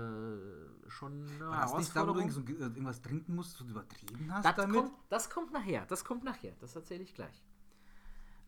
schon 0.89 1.27
eine 1.35 1.49
War 1.49 1.61
das 1.61 1.77
nicht 1.77 1.95
da, 1.95 2.07
wo 2.07 2.13
du 2.13 2.19
äh, 2.19 2.59
irgendwas 2.61 3.01
trinken 3.01 3.35
musst, 3.35 3.59
was 3.59 3.65
du 3.67 3.71
übertrieben 3.71 4.31
hast 4.33 4.45
Das 4.45 4.55
damit? 4.55 4.75
kommt, 4.75 4.91
das 5.09 5.29
kommt 5.29 5.53
nachher, 5.53 5.85
das 5.85 6.03
kommt 6.05 6.23
nachher, 6.23 6.53
das 6.59 6.75
erzähle 6.75 7.03
ich 7.03 7.13
gleich. 7.13 7.43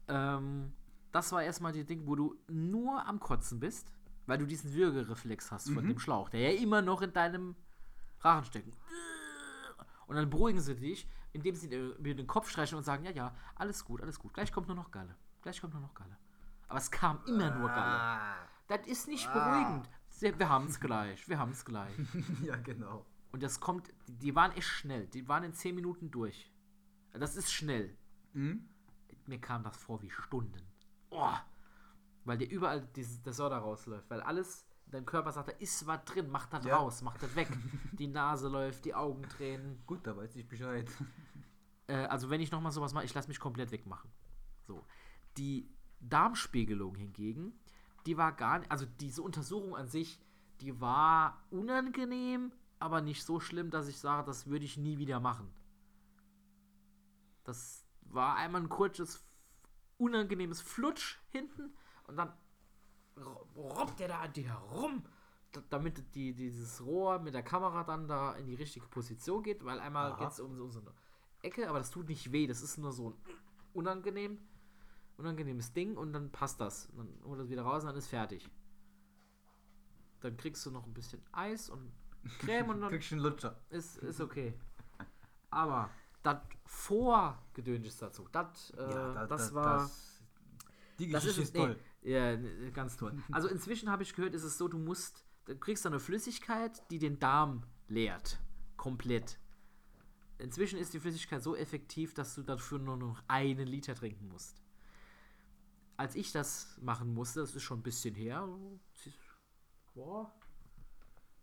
Ähm, 0.08 0.74
das 1.12 1.32
war 1.32 1.44
erstmal 1.44 1.72
die 1.74 1.86
Ding, 1.86 2.06
wo 2.08 2.16
du 2.16 2.36
nur 2.48 3.06
am 3.06 3.20
Kotzen 3.20 3.60
bist, 3.60 3.92
weil 4.28 4.38
du 4.38 4.46
diesen 4.46 4.74
Würgereflex 4.74 5.52
hast 5.52 5.70
von 5.72 5.84
Mhm. 5.84 5.90
dem 5.90 6.00
Schlauch, 6.00 6.30
der 6.30 6.52
ja 6.54 6.60
immer 6.62 6.82
noch 6.82 7.02
in 7.02 7.14
deinem 7.14 7.56
Rachen 8.22 8.46
steckt. 8.46 8.78
Und 10.08 10.16
dann 10.16 10.30
beruhigen 10.30 10.60
sie 10.60 10.76
dich, 10.76 11.08
indem 11.34 11.56
sie 11.56 11.70
dir 11.70 11.96
mir 12.00 12.16
den 12.16 12.28
Kopf 12.28 12.50
streichen 12.50 12.78
und 12.78 12.84
sagen, 12.84 13.04
ja, 13.06 13.12
ja, 13.12 13.36
alles 13.56 13.86
gut, 13.86 14.02
alles 14.02 14.20
gut, 14.20 14.34
gleich 14.34 14.52
kommt 14.52 14.68
nur 14.68 14.76
noch 14.76 14.92
Galle. 14.92 15.16
Gleich 15.42 15.60
kommt 15.62 15.74
nur 15.74 15.82
noch 15.82 15.94
Galle. 15.94 16.18
Aber 16.68 16.78
es 16.80 16.92
kam 16.92 17.20
immer 17.26 17.50
nur 17.56 17.70
Galle. 17.70 18.00
Ah. 18.00 18.36
Das 18.68 18.86
ist 18.88 19.08
nicht 19.08 19.28
Ah. 19.30 19.34
beruhigend. 19.34 19.90
Sie- 20.10 20.38
Wir 20.38 20.50
haben 20.50 20.66
es 20.68 20.80
gleich, 20.80 21.28
wir 21.28 21.40
haben 21.40 21.52
es 21.52 21.64
gleich. 21.66 21.96
ja, 22.44 22.56
genau. 22.58 23.06
Und 23.32 23.42
das 23.44 23.60
kommt, 23.60 23.92
die- 24.08 24.36
waren 24.36 24.52
echt 24.54 24.68
schnell. 24.68 25.08
Die 25.08 25.28
waren 25.28 25.44
in 25.44 25.54
10 25.54 25.76
Minuten 25.76 26.12
durch. 26.12 26.52
Das 27.14 27.36
ist 27.36 27.52
schnell. 27.52 27.98
Mhm. 28.34 28.68
Mir 29.26 29.40
kam 29.42 29.64
das 29.64 29.78
vor 29.78 30.02
wie 30.02 30.10
Stunden. 30.12 30.62
Oh, 31.12 31.34
weil 32.26 32.38
dir 32.38 32.50
überall 32.50 32.82
dieses, 32.96 33.22
der 33.24 33.34
Soda 33.34 33.58
rausläuft. 33.60 34.10
Weil 34.10 34.22
alles, 34.22 34.68
dein 34.92 35.06
Körper 35.06 35.32
sagt, 35.32 35.50
da 35.50 35.52
ist 35.54 35.86
was 35.88 36.04
drin, 36.06 36.30
mach 36.30 36.48
das 36.48 36.66
Ja. 36.66 36.78
raus, 36.78 37.02
mach 37.02 37.18
das 37.18 37.36
weg. 37.36 37.48
die 38.00 38.08
Nase 38.08 38.48
läuft, 38.48 38.86
die 38.86 38.94
Augen 38.96 39.24
tränen. 39.24 39.82
Gut, 39.86 40.06
da 40.06 40.16
weiß 40.16 40.36
ich 40.36 40.48
Bescheid. 40.48 40.90
Äh, 41.88 42.06
also 42.06 42.30
wenn 42.30 42.42
ich 42.42 42.52
nochmal 42.52 42.72
sowas 42.72 42.94
mache, 42.94 43.06
ich 43.06 43.14
lasse 43.14 43.28
mich 43.28 43.40
komplett 43.40 43.72
wegmachen. 43.72 44.10
So. 44.68 44.86
Die 45.38 45.70
Darmspiegelung 46.00 46.96
hingegen, 46.96 47.54
die 48.06 48.18
war 48.18 48.32
gar 48.32 48.60
nicht, 48.60 48.72
also 48.72 48.86
diese 49.00 49.22
Untersuchung 49.22 49.76
an 49.76 49.88
sich, 49.88 50.20
die 50.62 50.80
war 50.82 51.42
unangenehm, 51.52 52.52
aber 52.80 53.02
nicht 53.02 53.24
so 53.24 53.40
schlimm, 53.40 53.70
dass 53.70 53.88
ich 53.88 54.00
sage, 54.00 54.26
das 54.26 54.48
würde 54.48 54.66
ich 54.66 54.78
nie 54.78 54.98
wieder 54.98 55.20
machen. 55.20 55.52
Das 57.44 57.86
war 58.02 58.36
einmal 58.36 58.62
ein 58.62 58.70
kurzes, 58.70 59.26
unangenehmes 59.98 60.62
Flutsch 60.62 61.18
hinten 61.30 61.74
und 62.08 62.16
dann 62.18 62.32
robbt 63.56 64.00
der 64.00 64.08
da 64.10 64.20
an 64.20 64.34
dir 64.34 64.48
herum, 64.50 65.04
damit 65.70 66.16
die, 66.16 66.34
dieses 66.34 66.84
Rohr 66.86 67.20
mit 67.20 67.34
der 67.34 67.44
Kamera 67.44 67.84
dann 67.84 68.08
da 68.08 68.34
in 68.34 68.46
die 68.46 68.56
richtige 68.56 68.86
Position 68.88 69.42
geht, 69.44 69.64
weil 69.66 69.80
einmal 69.80 70.16
geht 70.18 70.30
es 70.30 70.40
um, 70.40 70.56
so- 70.56 70.64
um 70.66 70.72
so 70.72 70.80
eine 70.80 70.92
Ecke, 71.42 71.70
aber 71.70 71.80
das 71.80 71.90
tut 71.92 72.08
nicht 72.10 72.32
weh, 72.32 72.48
das 72.48 72.62
ist 72.62 72.78
nur 72.78 72.92
so 72.92 73.10
ein 73.12 73.16
unangenehm, 73.74 74.38
unangenehmes 75.18 75.74
Ding 75.74 75.98
und 75.98 76.14
dann 76.14 76.32
passt 76.32 76.60
das. 76.62 76.88
Und 76.88 76.98
dann 76.98 77.24
holt 77.30 77.40
das 77.40 77.50
wieder 77.50 77.64
raus 77.64 77.84
und 77.84 77.90
dann 77.90 77.98
ist 77.98 78.08
fertig. 78.08 78.50
Dann 80.22 80.36
kriegst 80.38 80.66
du 80.66 80.72
noch 80.72 80.86
ein 80.86 80.94
bisschen 80.94 81.22
Eis 81.32 81.70
und 81.70 81.92
Creme 82.40 82.70
und 82.72 82.82
dann 82.82 82.90
Kriegst 82.90 83.12
einen 83.14 83.22
Lutscher. 83.22 83.56
ist, 83.70 83.98
ist 84.00 84.20
okay. 84.22 84.54
Aber 85.50 85.90
das 86.24 86.38
Vorgedöns 86.66 87.88
ist 87.88 88.02
dazu. 88.02 88.28
Das, 88.32 88.72
äh, 88.72 88.76
da- 88.78 89.26
das 89.28 89.50
da- 89.50 89.56
war. 89.56 89.78
das- 89.80 90.22
die 91.00 91.10
Das 91.10 91.24
Geschichte 91.24 91.42
ist, 91.44 91.48
ist, 91.50 91.56
toll. 91.56 91.76
Nee, 91.76 91.82
ja, 92.02 92.36
ganz 92.72 92.98
toll. 92.98 93.22
Also 93.32 93.48
inzwischen 93.48 93.90
habe 93.90 94.04
ich 94.04 94.16
gehört, 94.16 94.34
ist 94.34 94.44
es 94.44 94.58
so, 94.58 94.68
du 94.68 94.78
musst, 94.78 95.26
du 95.46 95.58
kriegst 95.58 95.86
eine 95.86 96.00
Flüssigkeit, 96.00 96.84
die 96.92 97.00
den 97.00 97.20
Darm 97.20 97.64
leert. 97.88 98.40
Komplett. 98.78 99.40
Inzwischen 100.38 100.80
ist 100.80 100.94
die 100.94 101.00
Flüssigkeit 101.00 101.44
so 101.44 101.56
effektiv, 101.56 102.14
dass 102.14 102.36
du 102.36 102.44
dafür 102.44 102.80
nur 102.80 102.96
noch 102.96 103.22
einen 103.28 103.68
Liter 103.68 103.94
trinken 103.94 104.30
musst. 104.30 104.62
Als 105.98 106.16
ich 106.16 106.32
das 106.32 106.78
machen 106.82 107.14
musste, 107.14 107.42
das 107.42 107.54
ist 107.56 107.64
schon 107.64 107.80
ein 107.80 107.84
bisschen 107.84 108.16
her, 108.16 108.48
boah, 109.94 110.34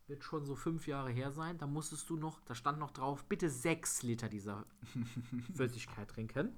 wird 0.06 0.24
schon 0.24 0.46
so 0.46 0.54
fünf 0.54 0.86
Jahre 0.86 1.10
her 1.10 1.30
sein, 1.30 1.58
da 1.58 1.66
musstest 1.66 2.08
du 2.08 2.16
noch, 2.16 2.40
da 2.46 2.54
stand 2.54 2.78
noch 2.78 2.90
drauf, 2.90 3.24
bitte 3.24 3.50
sechs 3.50 4.02
Liter 4.02 4.30
dieser 4.30 4.64
Flüssigkeit 5.54 6.08
trinken. 6.08 6.56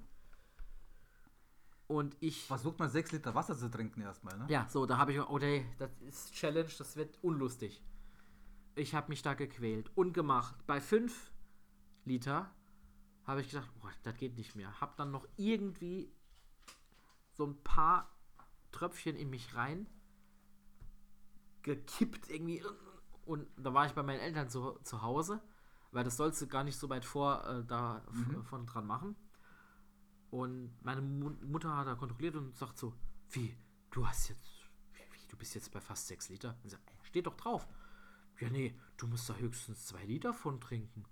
Und 1.88 2.16
ich. 2.20 2.44
Versucht 2.46 2.78
mal 2.78 2.88
6 2.88 3.12
Liter 3.12 3.34
Wasser 3.34 3.56
zu 3.56 3.70
trinken 3.70 4.02
erstmal, 4.02 4.36
ne? 4.38 4.46
Ja, 4.48 4.66
so, 4.68 4.86
da 4.86 4.98
habe 4.98 5.12
ich, 5.12 5.20
nee, 5.40 5.66
das 5.78 5.90
ist 6.02 6.32
Challenge, 6.34 6.70
das 6.78 6.96
wird 6.96 7.18
unlustig. 7.22 7.82
Ich 8.74 8.94
habe 8.94 9.08
mich 9.08 9.22
da 9.22 9.34
gequält 9.34 9.90
und 9.96 10.12
gemacht. 10.12 10.54
Bei 10.66 10.80
5 10.80 11.32
Liter 12.04 12.50
habe 13.24 13.40
ich 13.40 13.50
gedacht, 13.50 13.68
boah, 13.80 13.90
das 14.04 14.16
geht 14.16 14.36
nicht 14.36 14.54
mehr. 14.54 14.80
Hab 14.80 14.96
dann 14.96 15.10
noch 15.10 15.26
irgendwie 15.36 16.12
so 17.32 17.44
ein 17.46 17.56
paar 17.64 18.10
Tröpfchen 18.70 19.16
in 19.16 19.30
mich 19.30 19.54
rein 19.54 19.86
gekippt 21.62 22.30
irgendwie. 22.30 22.62
Und 23.24 23.46
da 23.56 23.74
war 23.74 23.86
ich 23.86 23.92
bei 23.92 24.02
meinen 24.02 24.20
Eltern 24.20 24.48
zu, 24.48 24.78
zu 24.82 25.02
Hause, 25.02 25.40
weil 25.92 26.04
das 26.04 26.16
sollst 26.16 26.40
du 26.40 26.46
gar 26.46 26.64
nicht 26.64 26.78
so 26.78 26.88
weit 26.88 27.04
vor 27.04 27.44
äh, 27.46 27.64
da 27.64 28.02
Mhm. 28.10 28.42
von 28.44 28.66
dran 28.66 28.86
machen. 28.86 29.16
Und 30.30 30.76
meine 30.82 31.00
Mu 31.00 31.30
Mutter 31.46 31.74
hat 31.76 31.86
da 31.86 31.94
kontrolliert 31.94 32.36
und 32.36 32.56
sagt 32.56 32.78
so, 32.78 32.92
wie, 33.30 33.56
du 33.90 34.06
hast 34.06 34.28
jetzt, 34.28 34.44
wie, 35.12 35.26
du 35.28 35.36
bist 35.36 35.54
jetzt 35.54 35.70
bei 35.70 35.80
fast 35.80 36.06
6 36.08 36.28
Liter? 36.28 36.50
Und 36.50 36.66
ich 36.66 36.72
sag, 36.72 36.80
ey, 36.86 36.98
steht 37.02 37.26
doch 37.26 37.36
drauf. 37.36 37.66
Ja, 38.40 38.50
nee, 38.50 38.74
du 38.96 39.06
musst 39.06 39.28
da 39.28 39.34
höchstens 39.34 39.86
2 39.86 40.04
Liter 40.04 40.34
von 40.34 40.60
trinken. 40.60 41.04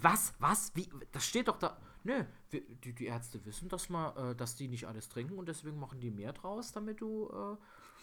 Was? 0.00 0.32
Was? 0.38 0.74
Wie? 0.74 0.88
Das 1.12 1.26
steht 1.26 1.48
doch 1.48 1.58
da. 1.58 1.78
Nö, 2.04 2.24
die, 2.52 2.94
die 2.94 3.04
Ärzte 3.04 3.44
wissen, 3.44 3.68
dass, 3.68 3.90
man, 3.90 4.16
äh, 4.16 4.34
dass 4.34 4.56
die 4.56 4.66
nicht 4.66 4.86
alles 4.86 5.08
trinken 5.10 5.36
und 5.36 5.46
deswegen 5.46 5.78
machen 5.78 6.00
die 6.00 6.10
mehr 6.10 6.32
draus, 6.32 6.72
damit 6.72 7.02
du 7.02 7.28
äh, 7.28 7.56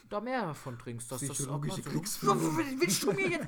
da 0.09 0.22
mehr 0.22 0.41
davon 0.41 0.78
trinkst. 0.78 1.11
Dass 1.11 1.22
das 1.22 1.47
auch 1.47 1.59
mal 1.59 1.72
so, 1.72 1.91
willst 1.91 3.03
du 3.03 3.13
mir 3.13 3.30
jetzt? 3.30 3.47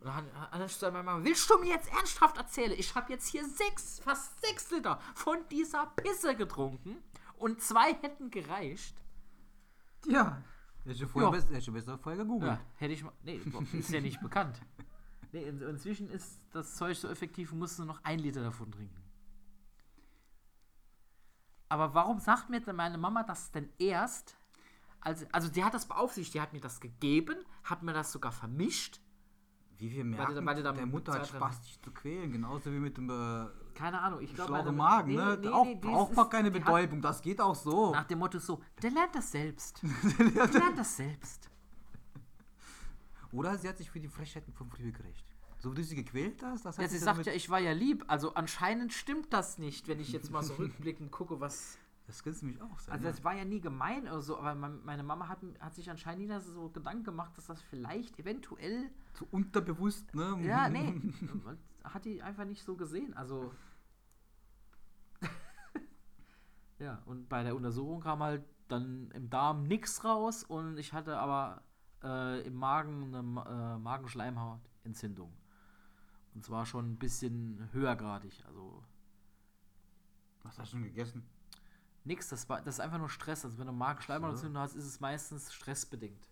Und 0.00 0.06
dann 0.06 0.14
hat 0.14 0.82
meine 0.82 1.02
Mama, 1.02 1.24
willst 1.24 1.50
du 1.50 1.58
mir 1.58 1.70
jetzt 1.70 1.92
ernsthaft 1.92 2.36
erzählen? 2.36 2.72
Ich 2.78 2.94
habe 2.94 3.12
jetzt 3.12 3.26
hier 3.26 3.44
sechs, 3.48 3.98
fast 3.98 4.40
sechs 4.40 4.70
Liter 4.70 5.00
von 5.14 5.38
dieser 5.50 5.86
Pisse 5.86 6.36
getrunken 6.36 6.98
und 7.38 7.60
zwei 7.60 7.94
hätten 7.94 8.30
gereicht. 8.30 8.94
Ja. 10.06 10.42
Hätte 10.84 11.04
ich 11.04 11.10
vorher, 11.10 11.30
best, 11.32 11.48
hätte 11.48 11.58
ich 11.58 11.72
besser 11.72 11.98
vorher 11.98 12.22
gegoogelt. 12.22 12.52
Ja, 12.52 12.60
hätte 12.76 12.94
ich 12.94 13.02
mal. 13.02 13.12
Nee, 13.24 13.40
ist 13.72 13.90
ja 13.90 14.00
nicht 14.00 14.20
bekannt. 14.20 14.60
Nee, 15.32 15.42
in, 15.42 15.60
inzwischen 15.60 16.08
ist 16.10 16.40
das 16.52 16.76
Zeug 16.76 16.96
so 16.96 17.08
effektiv, 17.08 17.52
musst 17.52 17.78
du 17.78 17.84
noch 17.84 18.02
ein 18.04 18.20
Liter 18.20 18.42
davon 18.42 18.70
trinken. 18.70 19.02
Aber 21.68 21.92
warum 21.92 22.18
sagt 22.18 22.48
mir 22.48 22.60
denn 22.60 22.76
meine 22.76 22.96
Mama 22.96 23.24
das 23.24 23.50
denn 23.50 23.68
erst? 23.78 24.38
Also, 25.00 25.26
also 25.32 25.48
die 25.48 25.62
hat 25.62 25.74
das 25.74 25.86
beaufsichtigt, 25.86 26.34
die 26.34 26.40
hat 26.40 26.52
mir 26.52 26.60
das 26.60 26.80
gegeben, 26.80 27.36
hat 27.64 27.82
mir 27.82 27.92
das 27.92 28.10
sogar 28.10 28.32
vermischt. 28.32 29.00
Wie 29.78 29.92
wir 29.92 30.04
merken, 30.04 30.44
weil 30.44 30.62
da 30.62 30.72
der 30.72 30.86
Mutter 30.86 31.12
hat 31.12 31.26
Spaß, 31.28 31.60
dich 31.62 31.80
zu 31.80 31.92
quälen. 31.92 32.32
Genauso 32.32 32.72
wie 32.72 32.80
mit 32.80 32.96
dem 32.96 33.08
äh, 33.08 33.46
Keine 33.74 34.00
Ahnung, 34.00 34.20
ich 34.20 34.34
glaube. 34.34 34.48
schlauchen 34.54 34.76
Magen. 34.76 35.14
ne? 35.14 35.38
auch 35.52 35.80
braucht 35.80 36.16
man 36.16 36.28
keine 36.28 36.50
Betäubung. 36.50 37.00
Das 37.00 37.22
geht 37.22 37.40
auch 37.40 37.54
so. 37.54 37.92
Nach 37.92 38.04
dem 38.04 38.18
Motto 38.18 38.40
so, 38.40 38.60
der 38.82 38.90
lernt 38.90 39.14
das 39.14 39.30
selbst. 39.30 39.80
Der 40.18 40.48
lernt 40.48 40.78
das 40.78 40.96
selbst. 40.96 41.48
Oder 43.30 43.56
sie 43.58 43.68
hat 43.68 43.78
sich 43.78 43.90
für 43.90 44.00
die 44.00 44.08
Frechheiten 44.08 44.52
von 44.52 44.68
früher 44.68 44.90
gerecht. 44.90 45.24
So 45.60 45.72
wie 45.72 45.76
du 45.76 45.84
sie 45.84 45.96
gequält 45.96 46.42
hast, 46.42 46.64
das 46.64 46.76
Ja, 46.76 46.88
sie 46.88 46.98
sagt 46.98 47.26
ja, 47.26 47.32
ich 47.32 47.50
war 47.50 47.58
ja 47.58 47.72
lieb. 47.72 48.04
Also 48.08 48.34
anscheinend 48.34 48.92
stimmt 48.92 49.32
das 49.32 49.58
nicht, 49.58 49.88
wenn 49.88 50.00
ich 50.00 50.12
jetzt 50.12 50.30
mal 50.30 50.42
so 50.42 50.54
rückblickend 50.58 51.10
gucke, 51.12 51.40
was. 51.40 51.78
Das 52.08 52.22
könnte 52.22 52.46
nämlich 52.46 52.62
auch 52.62 52.78
sein. 52.78 52.94
Also 52.94 53.04
das 53.04 53.22
war 53.22 53.34
ja 53.34 53.44
nie 53.44 53.60
gemein 53.60 54.04
oder 54.04 54.22
so, 54.22 54.38
aber 54.38 54.54
mein- 54.54 54.82
meine 54.82 55.02
Mama 55.02 55.28
hat, 55.28 55.40
hat 55.60 55.74
sich 55.74 55.90
anscheinend 55.90 56.26
nie 56.26 56.40
so 56.40 56.70
Gedanken 56.70 57.04
gemacht, 57.04 57.36
dass 57.36 57.46
das 57.48 57.60
vielleicht 57.60 58.18
eventuell. 58.18 58.90
so 59.12 59.28
unterbewusst, 59.30 60.14
ne? 60.14 60.38
Ja, 60.40 60.68
nee. 60.70 60.98
hat 61.84 62.06
die 62.06 62.22
einfach 62.22 62.46
nicht 62.46 62.64
so 62.64 62.76
gesehen. 62.76 63.12
Also. 63.14 63.52
ja, 66.78 67.02
und 67.04 67.28
bei 67.28 67.42
der 67.42 67.54
Untersuchung 67.54 68.00
kam 68.00 68.22
halt 68.22 68.42
dann 68.68 69.10
im 69.10 69.28
Darm 69.28 69.64
nichts 69.64 70.02
raus 70.02 70.44
und 70.44 70.78
ich 70.78 70.94
hatte 70.94 71.18
aber 71.18 71.62
äh, 72.02 72.40
im 72.46 72.54
Magen 72.54 73.14
eine 73.14 73.18
äh, 73.76 73.78
Magenschleimhautentzündung. 73.78 75.30
Und 76.34 76.42
zwar 76.42 76.64
schon 76.64 76.92
ein 76.92 76.98
bisschen 76.98 77.68
höhergradig. 77.72 78.42
Also 78.46 78.82
Was 80.42 80.58
hast 80.58 80.72
du 80.72 80.76
schon 80.78 80.84
gegessen? 80.84 81.28
Nix, 82.04 82.28
das, 82.28 82.48
war, 82.48 82.62
das 82.62 82.76
ist 82.76 82.80
einfach 82.80 82.98
nur 82.98 83.08
Stress. 83.10 83.44
Also 83.44 83.58
wenn 83.58 83.66
du 83.66 83.72
Magenschleimhautentzündung 83.72 84.62
hast, 84.62 84.74
ist 84.74 84.84
es 84.86 85.00
meistens 85.00 85.52
stressbedingt. 85.52 86.28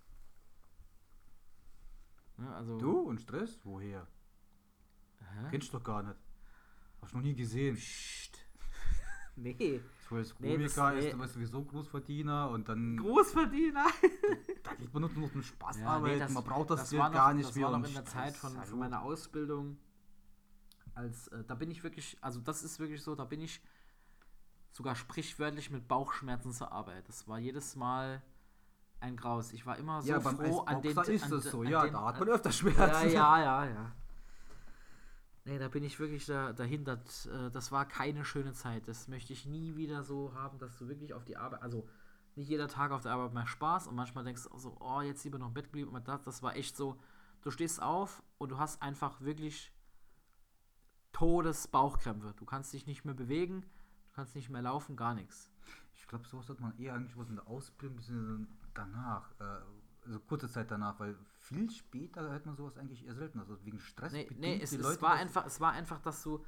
Ne, 2.38 2.54
also, 2.54 2.78
Du 2.78 3.00
und 3.00 3.20
Stress? 3.20 3.58
Woher? 3.64 4.06
Hä? 5.20 5.48
Kennst 5.50 5.68
du 5.72 5.78
doch 5.78 5.84
gar 5.84 6.02
nicht. 6.02 6.16
Hast 7.00 7.12
du 7.12 7.16
noch 7.18 7.24
nie 7.24 7.34
gesehen. 7.34 7.76
Psst. 7.76 8.38
nee. 9.36 9.80
So 10.08 10.16
als 10.16 10.34
Nee, 10.38 10.56
das- 10.56 10.74
Komiker 10.74 10.92
nee. 11.00 11.08
ist 11.08 11.18
du 11.18 11.26
sowieso 11.28 11.64
Großverdiener 11.64 12.50
und 12.50 12.68
dann 12.68 12.96
Großverdiener. 12.98 13.86
da 14.62 14.74
geht 14.74 14.92
man 14.94 15.02
nur 15.02 15.10
noch 15.10 15.32
zum 15.32 15.42
Spaß 15.42 15.76
Ja, 15.78 15.82
nee, 15.82 15.88
arbeiten. 15.88 16.18
das- 16.20 16.32
man 16.32 16.44
braucht 16.44 16.70
das, 16.70 16.90
Geld 16.90 17.00
war 17.02 17.08
noch, 17.08 17.16
gar 17.16 17.34
nicht 17.34 17.48
das 17.48 17.56
mehr. 17.56 17.64
war 17.70 17.78
noch 17.78 17.86
in 17.88 17.94
der 17.94 18.00
Stress, 18.02 18.12
Zeit 18.12 18.36
von, 18.36 18.62
von 18.64 18.78
meiner 18.78 19.02
Ausbildung. 19.02 19.78
Als, 20.94 21.28
äh, 21.28 21.44
da 21.44 21.54
bin 21.54 21.70
ich 21.70 21.82
wirklich, 21.82 22.16
also 22.22 22.40
das 22.40 22.62
ist 22.62 22.78
wirklich 22.78 23.02
so, 23.02 23.14
da 23.14 23.24
bin 23.24 23.40
ich 23.42 23.60
sogar 24.76 24.94
sprichwörtlich 24.94 25.70
mit 25.70 25.88
Bauchschmerzen 25.88 26.52
zur 26.52 26.70
Arbeit. 26.70 27.08
Das 27.08 27.26
war 27.26 27.38
jedes 27.38 27.76
Mal 27.76 28.22
ein 29.00 29.16
Graus. 29.16 29.52
Ich 29.54 29.64
war 29.64 29.78
immer 29.78 30.02
so 30.02 30.08
ja, 30.08 30.18
beim 30.18 30.36
froh 30.36 30.60
an 30.60 30.82
den 30.82 30.96
ist 30.98 31.30
es 31.30 31.50
so. 31.50 31.64
Ja, 31.64 31.84
den, 31.84 31.94
da 31.94 32.04
hat 32.04 32.14
an- 32.14 32.20
man 32.20 32.28
öfter 32.28 32.50
Ja, 32.50 32.52
Schmerzen. 32.52 33.10
ja, 33.10 33.40
ja, 33.42 33.64
ja. 33.70 33.92
Nee, 35.46 35.58
da 35.58 35.68
bin 35.68 35.82
ich 35.82 35.98
wirklich 35.98 36.26
da, 36.26 36.52
dahinter. 36.52 36.96
Das, 36.96 37.24
äh, 37.24 37.50
Das 37.50 37.72
war 37.72 37.86
keine 37.86 38.24
schöne 38.26 38.52
Zeit. 38.52 38.86
Das 38.86 39.08
möchte 39.08 39.32
ich 39.32 39.46
nie 39.46 39.76
wieder 39.76 40.02
so 40.02 40.34
haben, 40.34 40.58
dass 40.58 40.76
du 40.78 40.88
wirklich 40.88 41.14
auf 41.14 41.24
die 41.24 41.38
Arbeit, 41.38 41.62
also 41.62 41.88
nicht 42.34 42.48
jeder 42.48 42.68
Tag 42.68 42.90
auf 42.90 43.00
der 43.02 43.12
Arbeit 43.12 43.32
macht 43.32 43.48
Spaß 43.48 43.86
und 43.86 43.94
manchmal 43.94 44.24
denkst 44.24 44.42
du 44.50 44.58
so, 44.58 44.76
oh, 44.80 45.00
jetzt 45.00 45.24
lieber 45.24 45.38
noch 45.38 45.48
im 45.48 45.54
Bett 45.54 45.66
geblieben. 45.66 45.88
Aber 45.96 46.00
das, 46.00 46.22
das 46.22 46.42
war 46.42 46.54
echt 46.54 46.76
so, 46.76 47.00
du 47.40 47.50
stehst 47.50 47.80
auf 47.80 48.22
und 48.36 48.50
du 48.50 48.58
hast 48.58 48.82
einfach 48.82 49.22
wirklich 49.22 49.72
Todesbauchkrämpfe. 51.12 52.34
Du 52.36 52.44
kannst 52.44 52.74
dich 52.74 52.86
nicht 52.86 53.06
mehr 53.06 53.14
bewegen, 53.14 53.64
kannst 54.16 54.34
nicht 54.34 54.50
mehr 54.50 54.62
laufen, 54.62 54.96
gar 54.96 55.14
nichts. 55.14 55.50
Ich 55.94 56.08
glaube, 56.08 56.26
sowas 56.26 56.48
hat 56.48 56.58
man 56.60 56.76
eher 56.78 56.94
eigentlich 56.94 57.16
was 57.16 57.28
in 57.28 57.36
der 57.36 57.46
Ausbildung, 57.46 57.96
bisschen 57.96 58.48
danach. 58.74 59.30
Äh, 59.38 59.44
also 60.06 60.20
kurze 60.20 60.48
Zeit 60.48 60.70
danach, 60.70 60.98
weil 61.00 61.16
viel 61.40 61.68
später 61.70 62.32
hat 62.32 62.46
man 62.46 62.56
sowas 62.56 62.76
eigentlich 62.78 63.04
eher 63.06 63.14
selten. 63.14 63.40
Also 63.40 63.62
wegen 63.64 63.78
Stress 63.80 64.12
Nee, 64.12 64.28
nee 64.38 64.60
es, 64.62 64.70
die 64.70 64.76
es, 64.76 64.82
Leute 64.82 65.02
war 65.02 65.14
einfach, 65.14 65.44
es 65.46 65.60
war 65.60 65.72
einfach, 65.72 66.00
dass 66.00 66.22
du, 66.22 66.44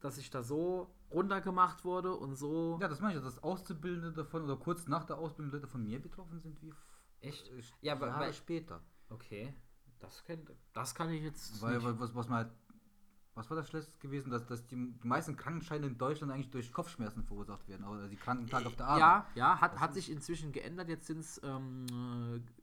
dass 0.00 0.18
ich 0.18 0.30
da 0.30 0.42
so 0.42 0.90
runtergemacht 1.10 1.84
wurde 1.84 2.14
und 2.14 2.34
so. 2.36 2.78
Ja, 2.80 2.88
das 2.88 3.00
meine 3.00 3.18
ich, 3.18 3.22
dass 3.24 3.42
Auszubildende 3.42 4.12
davon 4.12 4.42
oder 4.44 4.56
kurz 4.56 4.86
nach 4.88 5.04
der 5.04 5.18
Ausbildung 5.18 5.52
Leute 5.52 5.66
von 5.68 5.84
mir 5.84 6.00
betroffen 6.00 6.40
sind, 6.40 6.60
wie 6.62 6.72
Echt? 7.20 7.48
äh, 7.48 7.62
Ja, 7.82 7.92
aber- 7.94 8.08
Jahre 8.08 8.20
weil- 8.20 8.32
später. 8.34 8.80
Okay, 9.10 9.54
das, 10.00 10.24
kennt, 10.24 10.50
das 10.72 10.94
kann 10.94 11.10
ich 11.10 11.22
jetzt 11.22 11.60
Weil, 11.62 11.82
weil 11.84 12.00
was, 12.00 12.14
was 12.14 12.28
man 12.28 12.38
halt, 12.38 12.52
was 13.36 13.48
war 13.50 13.56
das 13.56 13.68
Schlechteste 13.68 13.98
gewesen, 14.00 14.30
dass, 14.30 14.44
dass 14.46 14.66
die, 14.66 14.74
die 14.92 15.06
meisten 15.06 15.36
Krankenscheine 15.36 15.86
in 15.86 15.96
Deutschland 15.98 16.32
eigentlich 16.32 16.50
durch 16.50 16.72
Kopfschmerzen 16.72 17.22
verursacht 17.22 17.68
werden, 17.68 17.84
also 17.84 18.08
die 18.08 18.16
Krankentage 18.16 18.66
auf 18.66 18.74
der 18.76 18.86
Arbeit. 18.86 19.00
ja, 19.00 19.26
ja, 19.34 19.60
hat, 19.60 19.74
Das 19.74 19.80
hat 19.80 19.94
sich 19.94 20.10
inzwischen 20.10 20.52
geändert. 20.52 20.88
Jetzt 20.88 21.06
sind 21.06 21.20
es 21.20 21.40
ähm, 21.44 21.86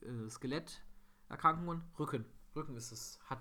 äh, 0.01 0.30
Skeletterkrankungen. 0.30 1.84
Rücken. 1.97 2.26
Rücken 2.55 2.76
ist 2.76 2.91
es. 2.91 3.19
Hat, 3.30 3.39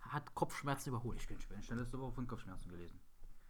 hat 0.00 0.34
Kopfschmerzen 0.34 0.88
überholt. 0.88 1.18
Ich 1.18 1.24
Schweden, 1.24 1.78
letzte 1.78 1.98
Woche 2.00 2.12
von 2.12 2.26
Kopfschmerzen 2.26 2.70
gelesen. 2.70 2.98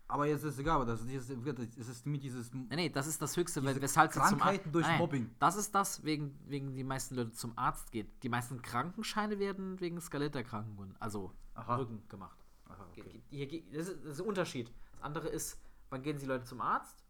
Aber 0.08 0.26
jetzt 0.26 0.42
ist 0.42 0.54
es 0.54 0.58
egal, 0.58 0.74
aber 0.76 0.86
das 0.86 1.02
ist, 1.02 1.30
das 1.30 1.88
ist 1.88 2.04
mit 2.04 2.24
dieses 2.24 2.52
Nee, 2.52 2.66
nee, 2.74 2.88
das 2.88 3.06
ist 3.06 3.22
das 3.22 3.36
Höchste, 3.36 3.62
weshalb 3.62 4.12
sie 4.12 4.18
zum 4.18 4.38
Krankheiten 4.38 4.68
Ar- 4.70 4.72
durch 4.72 4.86
Nein, 4.86 4.98
Mobbing. 4.98 5.30
Das 5.38 5.54
ist 5.54 5.72
das, 5.72 6.02
wegen, 6.02 6.36
wegen 6.46 6.74
die 6.74 6.82
meisten 6.82 7.14
Leute 7.14 7.30
zum 7.30 7.56
Arzt 7.56 7.92
geht. 7.92 8.20
Die 8.24 8.28
meisten 8.28 8.60
Krankenscheine 8.60 9.38
werden 9.38 9.78
wegen 9.78 10.00
Skeletterkrankungen, 10.00 10.96
also 10.98 11.32
Aha. 11.54 11.76
Rücken 11.76 12.02
gemacht. 12.08 12.39
Aha, 12.70 12.86
okay. 12.90 13.22
Hier, 13.30 13.62
das, 13.72 13.88
ist, 13.88 14.04
das 14.04 14.12
ist 14.12 14.20
ein 14.20 14.26
Unterschied. 14.26 14.72
Das 14.92 15.02
andere 15.02 15.28
ist, 15.28 15.60
wann 15.90 16.02
gehen 16.02 16.18
die 16.18 16.26
Leute 16.26 16.44
zum 16.44 16.60
Arzt? 16.60 17.04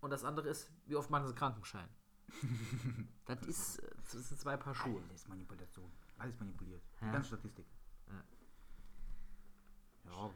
Und 0.00 0.10
das 0.10 0.24
andere 0.24 0.48
ist, 0.48 0.70
wie 0.86 0.96
oft 0.96 1.10
machen 1.10 1.26
sie 1.26 1.34
Krankenschein? 1.34 1.88
das, 3.24 3.42
ist, 3.42 3.78
äh, 3.78 3.90
das 4.12 4.28
sind 4.28 4.40
zwei 4.40 4.56
Paar 4.56 4.74
Schuhe. 4.74 5.00
Alles 5.08 5.28
Manipulation. 5.28 5.90
Alles 6.18 6.38
manipuliert. 6.38 6.82
Ja. 7.00 7.06
Die 7.06 7.12
ganze 7.12 7.28
Statistik. 7.28 7.66
Ja. 8.08 8.22
Ja, 10.04 10.16
aber 10.16 10.34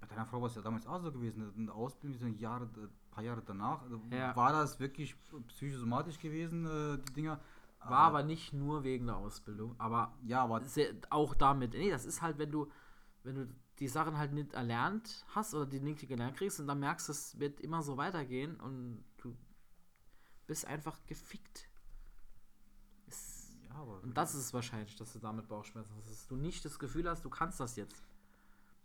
bei 0.00 0.06
deiner 0.06 0.26
Frau 0.26 0.40
war 0.40 0.48
es 0.48 0.54
ja 0.54 0.62
damals 0.62 0.86
auch 0.86 1.00
so 1.00 1.12
gewesen. 1.12 1.52
In 1.56 1.66
der 1.66 1.74
Ausbildung, 1.74 2.18
so 2.18 2.26
Jahre, 2.26 2.64
ein 2.64 2.90
paar 3.10 3.24
Jahre 3.24 3.42
danach, 3.42 3.82
also 3.82 4.00
Ja. 4.10 4.34
war 4.36 4.52
das 4.52 4.80
wirklich 4.80 5.16
psychosomatisch 5.48 6.18
gewesen, 6.18 6.66
äh, 6.66 6.98
die 6.98 7.12
Dinger. 7.14 7.40
War 7.84 7.98
aber 7.98 8.22
nicht 8.22 8.52
nur 8.52 8.84
wegen 8.84 9.06
der 9.06 9.16
Ausbildung, 9.16 9.74
aber 9.78 10.14
Ja, 10.22 10.44
aber 10.44 10.62
auch 11.10 11.34
damit. 11.34 11.72
Nee, 11.72 11.90
das 11.90 12.04
ist 12.04 12.22
halt, 12.22 12.38
wenn 12.38 12.50
du, 12.52 12.70
wenn 13.24 13.34
du 13.34 13.48
die 13.78 13.88
Sachen 13.88 14.16
halt 14.18 14.32
nicht 14.32 14.52
erlernt 14.52 15.24
hast 15.34 15.54
oder 15.54 15.66
die 15.66 15.80
nicht 15.80 16.06
gelernt 16.06 16.36
kriegst 16.36 16.60
und 16.60 16.66
dann 16.66 16.80
merkst, 16.80 17.08
es 17.08 17.38
wird 17.38 17.60
immer 17.60 17.82
so 17.82 17.96
weitergehen 17.96 18.60
und 18.60 19.04
du 19.18 19.36
bist 20.46 20.66
einfach 20.66 20.98
gefickt. 21.06 21.68
Es, 23.06 23.56
ja, 23.68 23.74
aber 23.74 24.02
und 24.02 24.16
das 24.16 24.34
ist 24.34 24.40
es 24.46 24.54
wahrscheinlich, 24.54 24.96
dass 24.96 25.12
du 25.12 25.18
damit 25.18 25.48
Bauchschmerzen 25.48 25.94
hast, 25.96 26.10
dass 26.10 26.26
du 26.28 26.36
nicht 26.36 26.64
das 26.64 26.78
Gefühl 26.78 27.08
hast, 27.08 27.24
du 27.24 27.30
kannst 27.30 27.60
das 27.60 27.76
jetzt. 27.76 28.02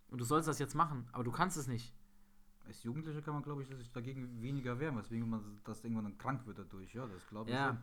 Und 0.09 0.19
du 0.19 0.25
sollst 0.25 0.47
das 0.47 0.59
jetzt 0.59 0.73
machen, 0.75 1.07
aber 1.11 1.23
du 1.23 1.31
kannst 1.31 1.57
es 1.57 1.67
nicht. 1.67 1.93
als 2.65 2.83
Jugendlicher 2.83 3.21
kann 3.21 3.33
man, 3.33 3.43
glaube 3.43 3.63
ich, 3.63 3.69
sich 3.75 3.91
dagegen 3.91 4.41
weniger 4.41 4.79
wehren, 4.79 4.97
weswegen 4.97 5.29
man 5.29 5.59
das 5.63 5.83
irgendwann 5.83 6.05
dann 6.05 6.17
krank 6.17 6.45
wird 6.45 6.59
dadurch. 6.59 6.93
Ja, 6.93 7.05
das 7.07 7.27
glaube 7.27 7.49
ich 7.51 7.55
Ja. 7.55 7.67
schon. 7.69 7.77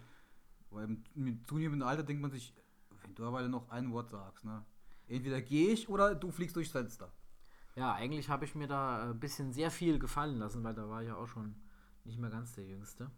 Weil 0.70 0.84
im, 0.84 1.04
mit 1.14 1.46
zunehmendem 1.46 1.86
Alter 1.86 2.02
denkt 2.02 2.22
man 2.22 2.30
sich, 2.30 2.54
wenn 3.02 3.14
du 3.14 3.24
aber 3.26 3.46
noch 3.48 3.68
ein 3.70 3.92
Wort 3.92 4.10
sagst, 4.10 4.44
ne? 4.44 4.64
Entweder 5.08 5.40
gehe 5.42 5.70
ich 5.72 5.88
oder 5.88 6.14
du 6.14 6.30
fliegst 6.30 6.56
durchs 6.56 6.70
Fenster. 6.72 7.12
Ja, 7.76 7.92
eigentlich 7.94 8.28
habe 8.28 8.44
ich 8.44 8.54
mir 8.54 8.66
da 8.68 9.10
ein 9.10 9.20
bisschen 9.20 9.52
sehr 9.52 9.70
viel 9.70 9.98
gefallen 9.98 10.38
lassen, 10.38 10.62
weil 10.64 10.74
da 10.74 10.88
war 10.88 11.02
ich 11.02 11.08
ja 11.08 11.16
auch 11.16 11.26
schon 11.26 11.54
nicht 12.04 12.18
mehr 12.18 12.30
ganz 12.30 12.52
der 12.52 12.64
Jüngste. 12.64 13.10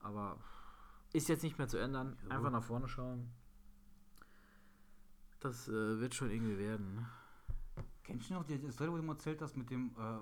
Aber 0.00 0.38
ist 1.12 1.28
jetzt 1.28 1.42
nicht 1.42 1.58
mehr 1.58 1.68
zu 1.68 1.78
ändern. 1.78 2.16
Ja. 2.28 2.36
Einfach 2.36 2.50
nach 2.50 2.62
vorne 2.64 2.88
schauen. 2.88 3.30
Das 5.40 5.68
äh, 5.68 6.00
wird 6.00 6.14
schon 6.14 6.30
irgendwie 6.30 6.58
werden. 6.58 6.94
ne? 6.94 7.06
Kennst 8.02 8.30
du 8.30 8.34
noch 8.34 8.44
die 8.44 8.70
Story, 8.70 8.90
wo 8.90 8.96
du 8.96 9.02
mal 9.02 9.12
erzählt 9.14 9.42
hast 9.42 9.56
mit 9.56 9.68
dem 9.70 9.94
äh, 9.98 10.18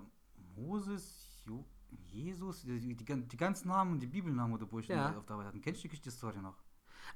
Moses, 0.60 1.42
jo, 1.46 1.64
Jesus, 1.90 2.62
die, 2.62 2.80
die, 2.80 2.94
die, 2.96 3.04
gan- 3.04 3.28
die 3.28 3.36
ganzen 3.36 3.68
Namen 3.68 3.92
und 3.92 4.00
die 4.00 4.06
Bibelnamen, 4.06 4.58
wo 4.70 4.78
ich 4.80 4.88
Ja. 4.88 5.16
auf 5.16 5.24
der 5.26 5.34
Arbeit 5.34 5.48
hatten? 5.48 5.60
Kennst 5.60 5.80
du 5.80 5.82
die 5.82 5.88
Geschichte- 5.88 6.10
die 6.10 6.16
Story 6.16 6.38
noch? 6.40 6.56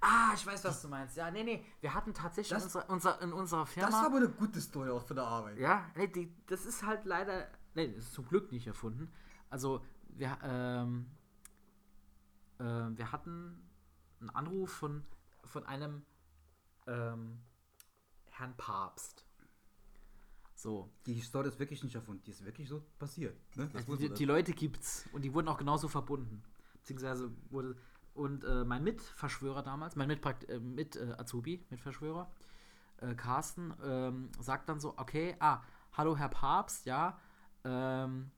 Ah, 0.01 0.33
ich 0.35 0.47
weiß, 0.47 0.65
was 0.65 0.83
du 0.83 0.89
meinst. 0.89 1.17
Ja, 1.17 1.31
nee, 1.31 1.43
nee. 1.43 1.65
Wir 1.81 1.95
hatten 1.95 2.15
tatsächlich 2.15 2.51
Das- 2.51 2.63
in, 2.63 2.67
unserer, 2.67 2.91
unser, 2.91 3.23
in 3.23 3.33
unserer 3.33 3.67
Firma. 3.67 3.89
Das 3.89 3.99
war 3.99 4.07
aber 4.07 4.17
eine 4.19 4.29
gute 4.29 4.61
Story 4.61 4.91
auch 4.91 5.03
für 5.03 5.15
der 5.15 5.25
Arbeit. 5.25 5.59
Ja, 5.59 5.91
nee, 5.97 6.07
die, 6.09 6.33
das 6.47 6.67
ist 6.67 6.85
halt 6.85 7.05
leider, 7.05 7.49
nee, 7.75 7.89
das 7.93 8.05
ist 8.05 8.13
zum 8.15 8.27
Glück 8.29 8.53
nicht 8.53 8.67
erfunden. 8.67 9.11
Also, 9.51 9.85
wir, 10.11 10.39
ähm, 10.43 11.07
äh, 12.59 12.65
wir 12.65 13.13
hatten 13.13 13.61
einen 14.21 14.31
Anruf 14.31 14.71
von, 14.73 15.05
von 15.45 15.65
einem 15.67 16.03
ähm, 16.87 17.39
Herrn 18.31 18.57
Papst. 18.57 19.25
So. 20.55 20.91
Die 21.07 21.21
Story 21.21 21.49
ist 21.49 21.59
wirklich 21.61 21.85
nicht 21.85 21.95
erfunden, 21.95 22.23
die 22.25 22.31
ist 22.33 22.45
wirklich 22.45 22.69
so 22.69 22.83
passiert. 22.99 23.37
Ne? 23.57 23.71
Also 23.75 23.95
die, 23.97 24.11
die 24.13 24.25
Leute 24.25 24.53
gibt's 24.53 25.05
und 25.13 25.23
die 25.23 25.33
wurden 25.33 25.47
auch 25.49 25.59
genauso 25.59 25.87
verbunden. 25.89 26.43
Beziehungsweise 26.75 27.31
wurde. 27.51 27.77
Und 28.19 28.43
äh, 28.43 28.65
mein 28.65 28.83
Mitverschwörer 28.83 29.63
damals, 29.63 29.95
mein 29.95 30.09
Mitprakt 30.09 30.43
äh, 30.49 30.59
mit 30.59 30.97
äh, 30.97 31.15
Azubi, 31.17 31.65
Mitverschwörer, 31.71 32.29
äh, 32.97 33.15
Carsten, 33.15 33.73
ähm, 33.81 34.31
sagt 34.41 34.69
dann 34.69 34.81
so, 34.81 34.95
okay, 34.99 35.37
ah, 35.39 35.63
hallo 35.93 36.17
Herr 36.17 36.29
Papst, 36.29 36.85
ja, 36.85 37.17
ähm, 37.63 38.33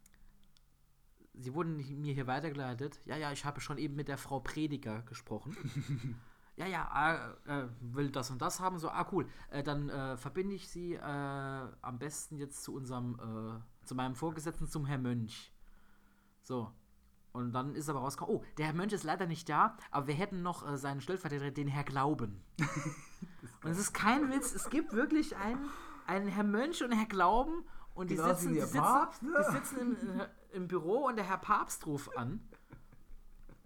Sie 1.32 1.54
wurden 1.54 1.76
mir 1.76 2.12
hier 2.12 2.26
weitergeleitet. 2.26 3.00
Ja, 3.06 3.16
ja, 3.16 3.32
ich 3.32 3.46
habe 3.46 3.62
schon 3.62 3.78
eben 3.78 3.94
mit 3.94 4.08
der 4.08 4.18
Frau 4.18 4.40
Prediger 4.40 5.00
gesprochen. 5.02 5.56
ja, 6.56 6.66
ja, 6.66 7.32
äh, 7.46 7.60
äh, 7.62 7.68
will 7.80 8.10
das 8.10 8.30
und 8.30 8.42
das 8.42 8.60
haben. 8.60 8.78
So, 8.78 8.90
ah, 8.90 9.08
cool. 9.12 9.26
Äh, 9.48 9.62
dann 9.62 9.88
äh, 9.88 10.18
verbinde 10.18 10.56
ich 10.56 10.68
Sie 10.68 10.94
äh, 10.94 11.00
am 11.00 11.98
besten 11.98 12.36
jetzt 12.36 12.62
zu 12.62 12.74
unserem, 12.74 13.14
äh, 13.14 13.86
zu 13.86 13.94
meinem 13.94 14.14
Vorgesetzten, 14.14 14.68
zum 14.68 14.84
Herr 14.84 14.98
Mönch. 14.98 15.54
So. 16.42 16.70
Und 17.32 17.52
dann 17.52 17.74
ist 17.74 17.88
aber 17.88 18.00
rausgekommen, 18.00 18.40
oh, 18.40 18.44
der 18.58 18.66
Herr 18.66 18.74
Mönch 18.74 18.92
ist 18.92 19.04
leider 19.04 19.26
nicht 19.26 19.48
da, 19.48 19.76
aber 19.90 20.08
wir 20.08 20.14
hätten 20.14 20.42
noch 20.42 20.68
äh, 20.68 20.76
seinen 20.76 21.00
Stellvertreter, 21.00 21.50
den 21.50 21.68
Herr 21.68 21.84
Glauben. 21.84 22.42
und 23.62 23.70
es 23.70 23.78
ist 23.78 23.92
kein 23.92 24.30
Witz, 24.32 24.52
es 24.52 24.68
gibt 24.68 24.92
wirklich 24.92 25.36
einen, 25.36 25.68
einen 26.06 26.28
Herr 26.28 26.44
Mönch 26.44 26.82
und 26.82 26.90
einen 26.90 26.98
Herr 26.98 27.08
Glauben 27.08 27.64
und 27.94 28.10
die 28.10 28.16
Genau 28.16 28.30
wie 28.30 28.34
sitzen, 28.34 28.54
die 28.54 28.60
sitzen, 28.60 28.78
Papst, 28.78 29.22
ne? 29.22 29.44
die 29.46 29.52
sitzen 29.52 29.78
im, 29.78 30.20
äh, 30.20 30.26
im 30.52 30.66
Büro 30.66 31.06
und 31.06 31.16
der 31.16 31.24
Herr 31.24 31.38
Papst 31.38 31.86
ruft 31.86 32.16
an. 32.16 32.40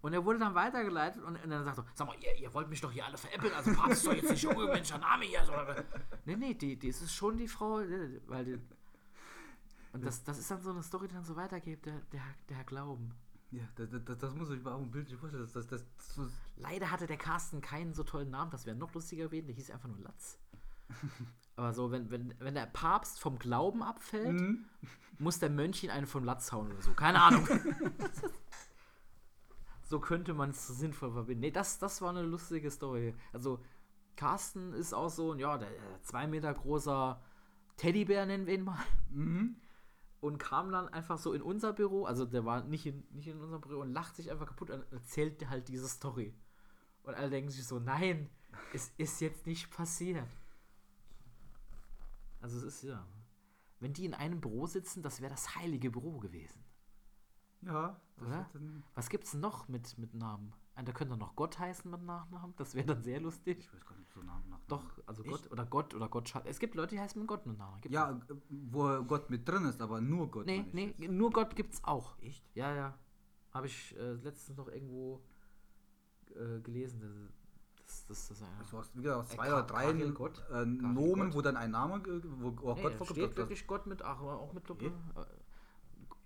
Und 0.03 0.13
er 0.13 0.23
wurde 0.27 0.39
dann 0.39 0.55
weitergeleitet 0.55 1.23
und, 1.23 1.43
und 1.43 1.49
dann 1.49 1.65
sagt 1.65 1.79
er, 1.79 1.87
sag 1.95 2.07
mal, 2.07 2.17
ihr, 2.21 2.37
ihr 2.39 2.53
wollt 2.53 2.69
mich 2.69 2.83
doch 2.83 2.93
hier 2.93 3.07
alle 3.07 3.17
veräppeln, 3.17 3.55
also 3.55 3.73
Papst 3.73 3.99
ist 3.99 4.07
doch 4.07 4.13
jetzt 4.13 4.31
nicht 4.31 4.47
ungewöhnlicher 4.47 4.99
Name 4.99 5.25
hier. 5.25 5.43
So. 5.47 5.53
Nee, 6.27 6.37
nee, 6.37 6.53
die, 6.53 6.79
die 6.79 6.89
ist 6.89 7.11
schon 7.11 7.39
die 7.39 7.49
Frau, 7.49 7.81
äh, 7.81 8.21
weil 8.27 8.45
die, 8.45 8.61
und 9.95 10.05
das, 10.05 10.23
das 10.23 10.39
ist 10.39 10.51
dann 10.51 10.61
so 10.61 10.71
eine 10.71 10.83
Story, 10.83 11.09
die 11.09 11.15
dann 11.15 11.25
so 11.25 11.37
weitergeht, 11.37 11.87
der, 11.87 12.01
der, 12.13 12.21
der 12.49 12.57
Herr 12.59 12.65
Glauben. 12.65 13.15
Ja, 13.55 13.63
das, 13.77 13.89
das, 14.05 14.19
das 14.19 14.35
muss 14.35 14.51
ich 14.51 14.63
mir 14.65 14.73
auch 14.73 14.81
ein 14.81 14.91
Bild 14.91 15.09
vorstellen. 15.13 15.49
Das, 15.53 15.67
das, 15.67 15.69
das, 15.69 15.85
Leider 16.57 16.91
hatte 16.91 17.07
der 17.07 17.17
Carsten 17.17 17.61
keinen 17.61 17.95
so 17.95 18.03
tollen 18.03 18.31
Namen, 18.31 18.51
das 18.51 18.67
wäre 18.67 18.77
noch 18.77 18.93
lustiger 18.95 19.25
gewesen, 19.27 19.47
der 19.47 19.55
hieß 19.55 19.71
einfach 19.71 19.89
nur 19.89 20.01
Latz. 20.01 20.39
Aber 21.57 21.73
so, 21.73 21.93
wenn, 21.93 22.11
wenn, 22.11 22.35
wenn 22.41 22.55
der 22.55 22.67
Papst 22.67 23.21
vom 23.21 23.39
Glauben 23.39 23.83
abfällt, 23.83 24.41
Mhm. 24.41 24.65
muss 25.19 25.39
der 25.39 25.51
Mönch 25.51 25.85
ihn 25.85 25.91
einen 25.91 26.07
vom 26.09 26.25
Latz 26.25 26.51
hauen 26.51 26.73
oder 26.73 26.83
so. 26.83 26.93
Keine 26.95 27.23
Ahnung. 27.23 27.47
so 29.83 30.01
könnte 30.01 30.35
man 30.35 30.51
es 30.51 30.67
sinnvoll 30.67 31.13
verbinden. 31.13 31.43
Nee, 31.43 31.51
das, 31.53 31.79
das 31.79 32.03
war 32.03 32.11
eine 32.11 32.23
lustige 32.23 32.71
Story. 32.73 33.15
Also, 33.33 33.61
Carsten 34.17 34.73
ist 34.73 34.93
auch 34.95 35.11
so 35.11 35.33
ein, 35.33 35.39
ja, 35.39 35.59
der 35.59 35.71
äh, 35.71 36.01
zwei 36.03 36.27
Meter 36.27 36.53
großer 36.53 37.21
Teddybär, 37.77 38.27
nennen 38.27 38.47
wir 38.47 38.55
ihn 38.55 38.65
mal. 38.65 38.79
Mhm. 39.11 39.57
Und 40.25 40.39
kam 40.39 40.73
dann 40.73 40.89
einfach 40.89 41.19
so 41.19 41.35
in 41.35 41.43
unser 41.43 41.75
Büro, 41.75 42.07
also 42.07 42.25
der 42.25 42.47
war 42.47 42.65
nicht 42.65 42.87
in, 42.87 43.05
nicht 43.11 43.29
in 43.29 43.39
unserem 43.43 43.61
Büro 43.61 43.83
und 43.83 43.93
lacht 43.93 44.17
sich 44.17 44.31
einfach 44.31 44.47
kaputt 44.47 44.71
und 44.71 44.91
erzählt 44.91 45.47
halt 45.51 45.69
diese 45.69 45.87
Story. 45.87 46.35
Und 47.03 47.15
alle 47.15 47.29
denken 47.29 47.51
sich 47.51 47.67
so, 47.67 47.79
nein, 47.79 48.31
es 48.73 48.91
ist 48.97 49.21
jetzt 49.21 49.47
nicht 49.47 49.71
passiert. 49.71 50.27
Also 52.41 52.57
es 52.57 52.63
ist 52.63 52.85
ja. 52.85 53.07
Wenn 53.81 53.93
die 53.93 54.07
in 54.07 54.15
einem 54.15 54.41
Büro 54.41 54.67
sitzen, 54.67 55.03
das 55.03 55.21
wäre 55.21 55.31
das 55.31 55.57
heilige 55.57 55.91
Büro 55.91 56.19
gewesen. 56.21 56.65
Ja, 57.61 58.01
das 58.17 58.27
Oder? 58.27 58.51
Was 58.95 59.11
gibt's 59.11 59.35
noch 59.35 59.69
mit, 59.69 59.99
mit 59.99 60.15
Namen? 60.15 60.55
Da 60.77 60.93
könnte 60.93 61.17
noch 61.17 61.37
Gott 61.37 61.59
heißen 61.59 61.91
mit 61.91 62.03
Nachnamen. 62.03 62.53
Das 62.57 62.75
wäre 62.75 62.87
dann 62.87 63.03
sehr 63.03 63.21
lustig. 63.21 63.59
ich 63.61 63.73
weiß 63.73 63.87
gar 63.87 63.97
nicht 63.97 64.11
so 64.13 64.21
Namen 64.23 64.49
nach. 64.51 64.59
Doch, 64.67 64.83
also 65.07 65.23
Echt? 65.23 65.31
Gott 65.33 65.51
oder 65.53 65.67
Gott 65.67 65.95
oder 65.95 66.09
Gott. 66.09 66.35
Es 66.45 66.59
gibt 66.59 66.75
Leute, 66.75 66.97
die 66.97 67.01
heißen 67.01 67.19
mit 67.21 67.29
Gott 67.29 67.47
mit 67.47 67.57
Namen. 67.59 67.81
Gibt 67.81 67.95
Ja, 67.95 68.11
äh, 68.11 68.35
wo 68.49 69.03
Gott 69.05 69.31
mit 69.31 69.49
drin 69.49 69.65
ist, 69.67 69.81
aber 69.81 70.01
nur 70.01 70.31
Gott. 70.31 70.47
Nee, 70.47 70.65
nee, 70.73 70.95
jetzt. 70.99 71.11
nur 71.13 71.31
Gott 71.31 71.55
gibt's 71.57 71.83
auch. 71.85 72.19
Echt? 72.21 72.45
Ja, 72.55 72.75
ja. 72.75 72.99
Habe 73.53 73.67
ich 73.69 73.97
äh, 73.97 74.13
letztens 74.15 74.57
noch 74.59 74.69
irgendwo 74.69 75.23
äh, 76.35 76.61
gelesen. 76.61 77.33
Das, 77.77 78.07
das, 78.07 78.29
das, 78.29 78.39
das 78.41 78.49
Also 78.59 78.79
aus, 78.79 78.91
wie 78.95 79.03
gesagt, 79.03 79.21
aus 79.21 79.31
Äh, 79.33 79.37
zwei 79.37 79.47
Ka- 79.49 79.53
oder 79.59 79.63
drei 79.67 79.85
Karel 79.93 80.13
Gott? 80.13 80.43
äh, 80.51 80.65
Nomen, 80.67 81.27
Gott? 81.27 81.35
wo 81.35 81.41
dann 81.43 81.57
ein 81.57 81.71
Name, 81.71 82.03
wo 82.41 82.71
auch 82.71 82.77
nee, 82.77 82.83
Gott 82.83 83.09
steht 83.11 83.31
Das- 83.31 83.37
wirklich 83.37 83.67
Gott 83.67 83.87
mit 83.87 84.03
Ach, 84.03 84.21
auch 84.21 84.53
mit 84.53 84.69
Doppel. 84.69 84.89
Okay. 85.15 85.27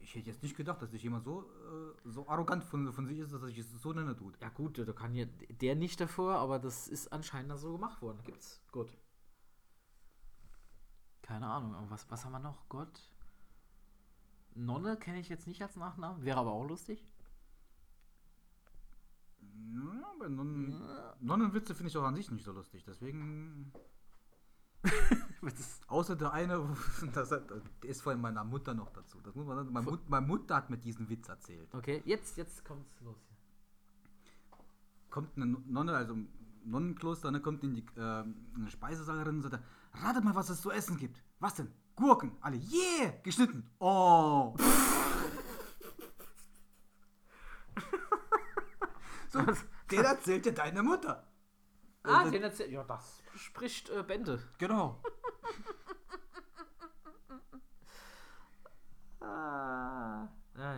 Ich 0.08 0.14
hätte 0.14 0.30
jetzt 0.30 0.42
nicht 0.42 0.56
gedacht, 0.56 0.80
dass 0.80 0.90
sich 0.90 1.02
jemand 1.02 1.24
so, 1.24 1.42
äh, 1.42 2.08
so 2.08 2.26
arrogant 2.26 2.64
von, 2.64 2.90
von 2.94 3.06
sich 3.06 3.18
ist, 3.18 3.30
dass 3.30 3.42
er 3.42 3.48
sich 3.48 3.62
so 3.62 3.92
nennen 3.92 4.16
tut. 4.16 4.40
ja 4.40 4.48
gut, 4.48 4.78
da 4.78 4.90
kann 4.94 5.14
ja 5.14 5.26
der 5.60 5.76
nicht 5.76 6.00
davor, 6.00 6.36
aber 6.36 6.58
das 6.58 6.88
ist 6.88 7.12
anscheinend 7.12 7.58
so 7.58 7.72
gemacht 7.72 8.00
worden. 8.00 8.18
Gibt's 8.24 8.62
Gott. 8.72 8.96
Keine 11.20 11.46
Ahnung, 11.46 11.74
aber 11.74 11.90
was, 11.90 12.10
was 12.10 12.24
haben 12.24 12.32
wir 12.32 12.38
noch? 12.38 12.70
Gott. 12.70 13.02
Nonne 14.54 14.96
kenne 14.96 15.20
ich 15.20 15.28
jetzt 15.28 15.46
nicht 15.46 15.60
als 15.60 15.76
Nachnamen, 15.76 16.24
wäre 16.24 16.38
aber 16.38 16.52
auch 16.52 16.64
lustig. 16.66 17.06
Ja, 19.42 20.14
bei 20.18 20.28
Nonnen, 20.30 20.72
Nonnenwitze 21.20 21.74
finde 21.74 21.90
ich 21.90 21.98
auch 21.98 22.04
an 22.04 22.14
sich 22.14 22.30
nicht 22.30 22.46
so 22.46 22.52
lustig. 22.52 22.82
Deswegen, 22.86 23.74
außer 25.88 26.16
der 26.16 26.32
eine, 26.32 26.68
das 27.14 27.30
hat, 27.30 27.50
der 27.50 27.90
ist 27.90 28.02
von 28.02 28.20
meiner 28.20 28.44
Mutter 28.44 28.74
noch 28.74 28.90
dazu. 28.90 29.18
Das 29.22 29.34
muss 29.34 29.46
man 29.46 29.56
sagen. 29.56 29.72
Meine, 29.72 29.86
Mut, 29.90 30.08
meine 30.08 30.26
Mutter 30.26 30.56
hat 30.56 30.70
mir 30.70 30.78
diesen 30.78 31.08
Witz 31.08 31.28
erzählt. 31.28 31.72
okay, 31.74 32.02
jetzt, 32.04 32.36
jetzt 32.36 32.64
kommt's 32.64 33.00
los. 33.00 33.16
Kommt 35.10 35.36
eine 35.36 35.46
Nonne, 35.46 35.96
also 35.96 36.12
im 36.14 36.28
Nonnenkloster, 36.64 37.30
ne, 37.30 37.40
kommt 37.40 37.62
in 37.64 37.74
die 37.74 37.86
äh, 37.96 38.00
eine 38.00 38.70
Speisesaal 38.70 39.26
und 39.28 39.42
sagt, 39.42 39.58
ratet 39.94 40.24
mal, 40.24 40.34
was 40.34 40.50
es 40.50 40.60
zu 40.60 40.70
essen 40.70 40.96
gibt. 40.98 41.22
Was 41.40 41.54
denn? 41.54 41.72
Gurken. 41.96 42.36
Alle, 42.40 42.56
yeah, 42.56 43.12
geschnitten. 43.22 43.70
Oh. 43.78 44.54
so, 49.30 49.40
den 49.90 50.04
erzählt 50.04 50.44
dir 50.44 50.52
deine 50.52 50.82
Mutter. 50.82 51.26
Ah, 52.02 52.26
Äh, 52.26 52.30
den 52.30 52.42
erzähl 52.42 52.70
Ja, 52.70 52.84
das 52.84 53.22
spricht 53.36 53.90
äh, 53.90 54.02
Bände. 54.02 54.42
Genau. 54.58 55.00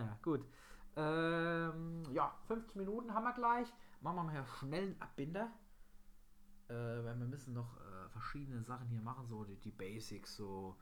Ah. 0.01 0.05
Ja, 0.05 0.11
ja, 0.11 0.19
gut. 0.21 0.45
Ähm, 0.95 2.03
ja, 2.13 2.35
50 2.47 2.75
Minuten 2.75 3.13
haben 3.13 3.23
wir 3.23 3.33
gleich. 3.33 3.67
Machen 4.01 4.15
wir 4.17 4.23
mal 4.23 4.31
hier 4.31 4.45
schnell 4.45 4.83
einen 4.83 5.01
Abbinder. 5.01 5.51
Äh, 6.67 6.73
weil 6.73 7.19
wir 7.19 7.27
müssen 7.27 7.53
noch 7.53 7.77
äh, 7.77 8.09
verschiedene 8.09 8.63
Sachen 8.63 8.87
hier 8.87 9.01
machen, 9.01 9.27
so 9.27 9.43
die, 9.43 9.57
die 9.57 9.71
Basics, 9.71 10.35
so 10.35 10.77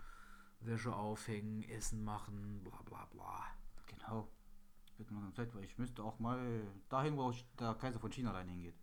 Wäsche 0.61 0.93
aufhängen, 0.95 1.63
Essen 1.63 2.03
machen, 2.03 2.63
bla 2.63 2.81
bla 2.83 3.05
bla. 3.05 3.45
Genau. 3.87 4.29
Wird 4.97 5.11
mal 5.11 5.31
Zeit, 5.33 5.53
weil 5.55 5.63
ich 5.63 5.77
müsste 5.77 6.03
auch 6.03 6.19
mal 6.19 6.61
dahin, 6.89 7.17
wo 7.17 7.33
der 7.59 7.73
Kaiser 7.75 7.99
von 7.99 8.11
China 8.11 8.31
rein 8.31 8.49
hingeht. 8.49 8.75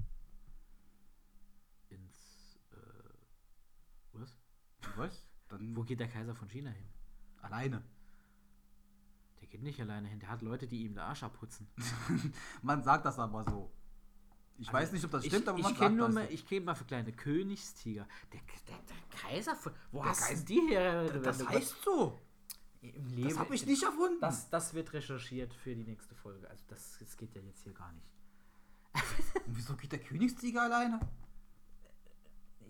Ins, 1.91 2.59
äh, 2.72 2.76
was? 4.12 4.37
Was? 4.97 5.28
Dann 5.49 5.76
Wo 5.76 5.82
geht 5.82 6.01
der 6.01 6.09
Kaiser 6.09 6.34
von 6.34 6.49
China 6.49 6.70
hin? 6.70 6.89
alleine. 7.43 7.82
Geht 9.57 9.63
nicht 9.63 9.81
alleine 9.81 10.07
hin, 10.07 10.21
der 10.21 10.29
hat 10.29 10.43
Leute, 10.43 10.67
die 10.67 10.83
ihm 10.83 10.93
den 10.93 10.99
Arsch 10.99 11.23
abputzen. 11.23 11.67
Man 12.63 12.83
sagt 12.83 13.07
das 13.07 13.19
aber 13.19 13.43
so. 13.49 13.73
Ich 14.59 14.71
weiß 14.71 14.93
nicht, 14.93 15.03
ob 15.07 15.13
das 15.13 15.25
stimmt, 15.25 15.45
ich, 15.45 15.49
aber 15.49 15.57
ich 15.59 15.65
man 15.65 15.73
kenn 15.73 15.81
sagt 15.83 15.97
nur 15.97 16.07
das. 16.09 16.15
mal. 16.15 16.27
Ich 16.31 16.47
kenne 16.47 16.67
mal 16.67 16.75
für 16.75 16.85
kleine 16.85 17.11
Königstiger. 17.11 18.07
Der, 18.35 18.41
der, 18.69 18.77
der 18.87 19.19
Kaiser 19.19 19.57
von. 19.57 19.73
Wo 19.93 20.03
Der 20.03 20.11
hast 20.11 20.31
du 20.31 20.45
die 20.45 20.61
her? 20.69 21.05
das 21.21 21.39
du- 21.39 21.49
heißt 21.49 21.75
so. 21.83 22.21
Im 22.83 23.09
Leben. 23.09 23.29
Das 23.31 23.39
habe 23.39 23.55
ich 23.55 23.65
nicht 23.65 23.83
erfunden. 23.83 24.21
Das, 24.21 24.51
das 24.51 24.75
wird 24.75 24.93
recherchiert 24.93 25.55
für 25.55 25.75
die 25.75 25.85
nächste 25.85 26.15
Folge. 26.15 26.47
Also 26.51 26.63
das, 26.69 26.99
das 26.99 27.17
geht 27.17 27.35
ja 27.35 27.41
jetzt 27.41 27.63
hier 27.63 27.73
gar 27.73 27.93
nicht. 27.93 28.13
Und 29.47 29.57
wieso 29.57 29.75
geht 29.75 29.91
der 29.93 30.01
Königstiger 30.01 30.65
alleine? 30.65 31.01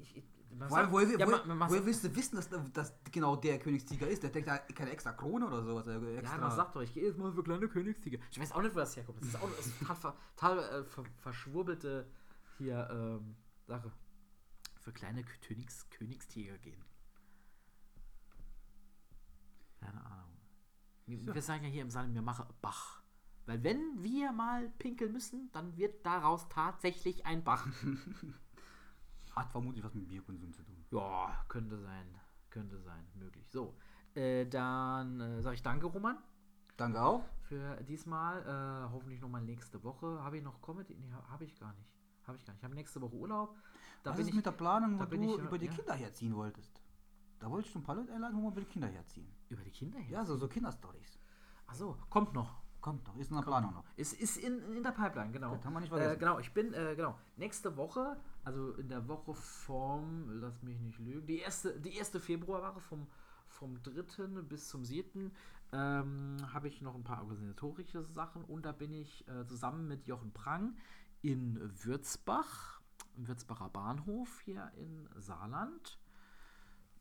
Ich, 0.01 0.23
sagt- 0.59 0.93
woher, 0.93 1.19
ja, 1.19 1.27
woher, 1.27 1.45
man, 1.47 1.71
woher 1.71 1.85
willst 1.87 2.05
du 2.05 2.15
wissen, 2.17 2.37
dass, 2.37 2.49
dass 2.73 2.93
genau 3.13 3.37
der 3.37 3.59
Königstiger 3.59 4.09
ist? 4.09 4.23
Der 4.23 4.31
denkt 4.31 4.49
da 4.49 4.59
keine 4.59 4.91
extra 4.91 5.13
Krone 5.13 5.47
oder 5.47 5.63
sowas. 5.63 5.87
äh, 5.87 6.17
Extra. 6.17 6.37
ja, 6.37 6.41
man 6.41 6.51
sagt 6.57 6.75
doch, 6.77 6.81
ich 6.83 6.93
gehe 6.93 7.05
jetzt 7.05 7.19
mal 7.19 7.33
für 7.33 7.43
kleine 7.43 7.69
Königstiger. 7.69 8.19
Ich 8.31 8.41
weiß 8.41 8.53
auch 8.53 8.63
nicht, 8.63 8.75
wo 8.75 8.79
das 8.81 8.97
herkommt. 8.97 9.21
Das 9.21 9.29
ist 9.29 9.37
auch 9.37 9.49
das 9.57 9.67
ist 9.67 9.79
total, 9.81 10.15
total 10.37 10.59
äh, 10.59 10.85
ver, 10.85 11.05
verschwurbelte 11.19 12.07
hier 12.59 12.89
ähm, 12.91 13.37
Sache. 13.67 13.93
Für 14.81 14.93
kleine 14.93 15.25
Königs, 15.25 15.89
Königstiger 15.91 16.57
gehen. 16.59 16.83
Keine 19.81 20.05
Ahnung. 20.05 20.37
Wir, 21.07 21.19
Ja. 21.19 21.35
wir 21.35 21.43
sagen 21.43 21.65
ja 21.65 21.71
hier 21.71 21.83
im 21.83 21.91
Saal, 21.91 22.13
wir 22.13 22.23
machen 22.23 22.47
Bach. 22.63 23.03
Weil 23.47 23.63
wenn 23.63 24.03
wir 24.03 24.33
mal 24.33 24.69
pinkeln 24.79 25.13
müssen, 25.13 25.51
dann 25.53 25.77
wird 25.77 26.05
daraus 26.05 26.49
tatsächlich 26.49 27.27
ein 27.27 27.45
Bach. 27.45 27.67
Hat 29.37 29.51
vermutlich 29.51 29.85
was 29.85 29.95
mit 29.95 30.09
Bierkonsum 30.09 30.53
zu 30.53 30.63
tun. 30.63 30.85
Ja, 30.91 31.45
könnte 31.49 31.79
sein. 31.79 32.07
Könnte 32.51 32.81
sein, 32.81 33.07
möglich. 33.15 33.47
So, 33.51 33.77
äh, 34.15 34.47
dann 34.47 35.21
äh, 35.21 35.43
sage 35.43 35.57
ich 35.57 35.63
danke, 35.63 35.87
Roman, 35.87 36.17
Danke 36.79 37.03
auch. 37.03 37.23
für 37.43 37.77
diesmal. 37.85 38.41
Äh, 38.43 38.93
hoffentlich 38.93 39.21
nochmal 39.21 39.43
nächste 39.43 39.83
Woche. 39.85 40.23
Habe 40.23 40.39
ich 40.39 40.43
noch 40.43 40.61
Comedy? 40.63 40.97
Nee, 40.97 41.13
habe 41.29 41.45
ich 41.45 41.59
gar 41.59 41.73
nicht. 41.75 41.91
Habe 42.27 42.39
ich 42.39 42.45
gar 42.45 42.53
nicht. 42.55 42.61
Ich 42.61 42.65
habe 42.65 42.75
nächste 42.75 43.01
Woche 43.03 43.15
Urlaub. 43.15 43.55
Da 44.03 44.11
was 44.11 44.17
bin 44.17 44.25
ist 44.25 44.31
ich. 44.31 44.37
mit 44.37 44.47
der 44.47 44.53
Planung, 44.53 44.99
da 44.99 45.05
wo 45.05 45.11
bin 45.11 45.23
du 45.23 45.37
ich, 45.37 45.45
über 45.45 45.59
die 45.59 45.67
ja. 45.67 45.73
Kinder 45.73 45.95
herziehen 45.95 46.35
wolltest? 46.35 46.81
Da 47.39 47.51
wollte 47.51 47.67
ich 47.67 47.73
schon 47.73 47.83
ein 47.83 47.85
paar 47.85 47.97
Leute 47.97 48.15
einladen, 48.15 48.43
wo 48.43 48.51
wir 48.51 48.61
mit 48.61 48.71
Kinder 48.71 48.89
herziehen. 48.89 49.31
Über 49.51 49.63
die 49.63 49.71
Kinder 49.71 49.99
her? 49.99 50.21
Ja, 50.21 50.25
so, 50.25 50.37
so 50.37 50.49
Kinderstories. 50.49 51.19
Achso, 51.67 51.99
kommt 52.09 52.33
noch. 52.33 52.63
Kommt 52.81 53.07
doch, 53.09 53.17
ist 53.17 53.31
in 53.31 53.37
der 53.37 53.43
Planung 53.43 53.75
noch. 53.75 53.85
Ist, 53.97 54.13
ist 54.13 54.37
in, 54.37 54.61
in 54.77 54.83
der 54.83 54.93
Pipeline, 54.93 55.33
genau. 55.33 55.51
Gut, 55.51 55.65
haben 55.65 55.73
wir 55.73 55.81
nicht 55.81 55.93
äh, 55.93 55.97
vergessen. 55.97 56.21
genau, 56.21 56.39
ich 56.39 56.55
bin, 56.55 56.73
äh, 56.73 56.95
genau, 56.95 57.19
nächste 57.37 57.77
Woche, 57.77 58.17
also 58.47 58.75
in 58.75 58.89
der 58.89 59.09
Woche 59.09 59.35
vom, 59.35 60.41
lass 60.41 60.63
mich 60.63 60.79
nicht 60.79 61.01
lügen, 61.01 61.27
die 61.27 61.41
erste, 61.41 61.81
die 61.81 61.97
erste 61.97 62.21
Februarwoche 62.21 62.81
vom, 62.81 63.09
vom 63.49 63.83
3. 63.83 64.43
bis 64.43 64.69
zum 64.69 64.85
7. 64.85 65.33
Ähm, 65.73 66.37
habe 66.53 66.69
ich 66.69 66.81
noch 66.81 66.95
ein 66.95 67.03
paar 67.03 67.23
organisatorische 67.23 68.05
Sachen 68.05 68.45
und 68.45 68.65
da 68.65 68.71
bin 68.71 68.93
ich 68.93 69.27
äh, 69.27 69.45
zusammen 69.47 69.89
mit 69.89 70.07
Jochen 70.07 70.33
Prang 70.33 70.77
in 71.23 71.59
Würzbach, 71.85 72.81
im 73.17 73.27
Würzbacher 73.27 73.69
Bahnhof 73.69 74.41
hier 74.43 74.71
in 74.77 75.09
Saarland. 75.17 75.99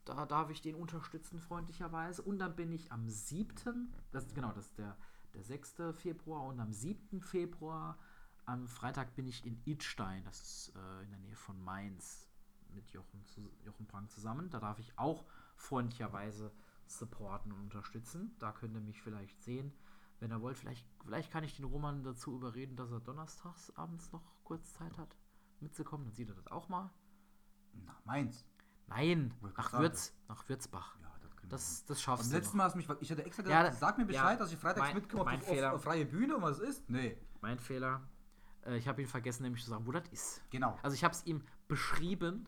Da 0.04 0.26
darf 0.26 0.50
ich 0.50 0.64
den 0.64 0.74
unterstützen, 0.74 1.40
freundlicherweise. 1.40 2.24
Und 2.24 2.40
dann 2.40 2.56
bin 2.56 2.72
ich 2.72 2.92
am 2.92 3.08
7., 3.08 3.94
das, 4.12 4.34
genau, 4.34 4.52
das 4.52 4.66
ist 4.66 4.80
der, 4.80 4.98
der 5.36 5.44
6. 5.44 5.76
Februar 5.94 6.48
und 6.48 6.60
am 6.60 6.74
7. 6.74 7.22
Februar, 7.22 8.00
am 8.46 8.68
Freitag 8.68 9.16
bin 9.16 9.28
ich 9.28 9.46
in 9.46 9.60
Idstein, 9.66 10.24
das 10.26 10.42
ist 10.42 10.76
äh, 10.76 11.04
in 11.04 11.10
der 11.12 11.20
Nähe 11.20 11.36
von 11.36 11.62
Mainz, 11.64 12.28
mit 12.70 12.90
Jochen, 12.92 13.24
zu, 13.26 13.50
Jochen 13.64 13.88
Prang 13.88 14.10
zusammen. 14.10 14.50
Da 14.50 14.60
darf 14.60 14.80
ich 14.80 14.98
auch 14.98 15.26
freundlicherweise 15.56 16.52
supporten 16.88 17.52
und 17.52 17.62
unterstützen. 17.62 18.36
Da 18.40 18.52
könnt 18.52 18.76
ihr 18.76 18.82
mich 18.82 19.02
vielleicht 19.02 19.42
sehen. 19.42 19.74
Wenn 20.20 20.32
ihr 20.32 20.42
wollt, 20.42 20.58
vielleicht, 20.58 20.86
vielleicht 21.04 21.32
kann 21.32 21.44
ich 21.44 21.56
den 21.56 21.66
Roman 21.66 22.04
dazu 22.04 22.36
überreden, 22.36 22.76
dass 22.76 22.92
er 22.92 23.00
donnerstags 23.00 23.72
abends 23.76 24.12
noch 24.12 24.22
kurz 24.44 24.74
Zeit 24.74 24.98
hat, 24.98 25.16
mitzukommen. 25.60 26.06
Dann 26.06 26.14
sieht 26.14 26.30
er 26.30 26.36
das 26.36 26.48
auch 26.48 26.70
mal. 26.70 26.90
Na, 27.86 27.96
meins. 28.06 28.46
Nein, 28.88 29.34
nach, 29.58 29.74
Würz, 29.74 30.14
nach 30.28 30.48
Würzbach. 30.48 30.96
Ja, 31.02 31.12
das 31.22 31.50
Das, 31.50 31.86
das 31.86 32.02
schaffst 32.02 32.26
Am 32.26 32.32
du. 32.32 32.38
letzten 32.38 32.58
noch. 32.58 32.64
Mal 32.64 32.64
hast 32.66 32.76
mich, 32.76 32.90
ich 33.02 33.12
hatte 33.12 33.26
extra 33.26 33.44
Ja, 33.44 33.62
gesagt, 33.64 33.74
da- 33.82 33.88
sag 33.88 33.98
mir 33.98 34.06
Bescheid, 34.06 34.34
ja, 34.34 34.36
dass 34.38 34.52
ich 34.52 34.60
freitags 34.60 34.88
mein- 34.88 34.96
mitkomme 34.96 35.72
auf 35.74 35.84
freie 35.84 36.06
Bühne 36.06 36.36
und 36.38 36.42
was 36.44 36.60
ist. 36.60 36.90
Nee, 36.90 37.18
Mein 37.42 37.60
Fehler. 37.60 38.02
Äh, 38.66 38.78
ich 38.78 38.88
habe 38.88 39.02
ihn 39.02 39.08
vergessen, 39.08 39.44
nämlich 39.44 39.64
zu 39.64 39.70
sagen, 39.70 39.86
wo 39.86 39.92
das 39.92 40.08
ist. 40.10 40.42
genau. 40.50 40.78
Also 40.84 40.96
ich 40.96 41.04
habe 41.04 41.14
es 41.14 41.26
ihm 41.26 41.42
beschrieben, 41.68 42.48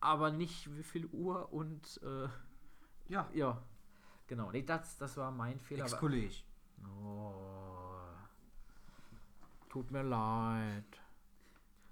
aber 0.00 0.30
nicht 0.30 0.74
wie 0.76 0.82
viel 0.82 1.06
Uhr 1.06 1.52
und 1.52 2.00
äh, 2.02 2.28
Ja, 3.08 3.28
ja, 3.32 3.62
genau. 4.26 4.50
Nee, 4.50 4.62
das, 4.62 4.96
das 4.98 5.16
war 5.16 5.30
mein 5.30 5.58
Fehler. 5.60 5.84
aber- 5.84 5.92
Ex-Kolleg. 5.92 6.44
Oh. 7.02 7.32
Tut 9.68 9.90
mir 9.90 10.02
leid. 10.02 11.00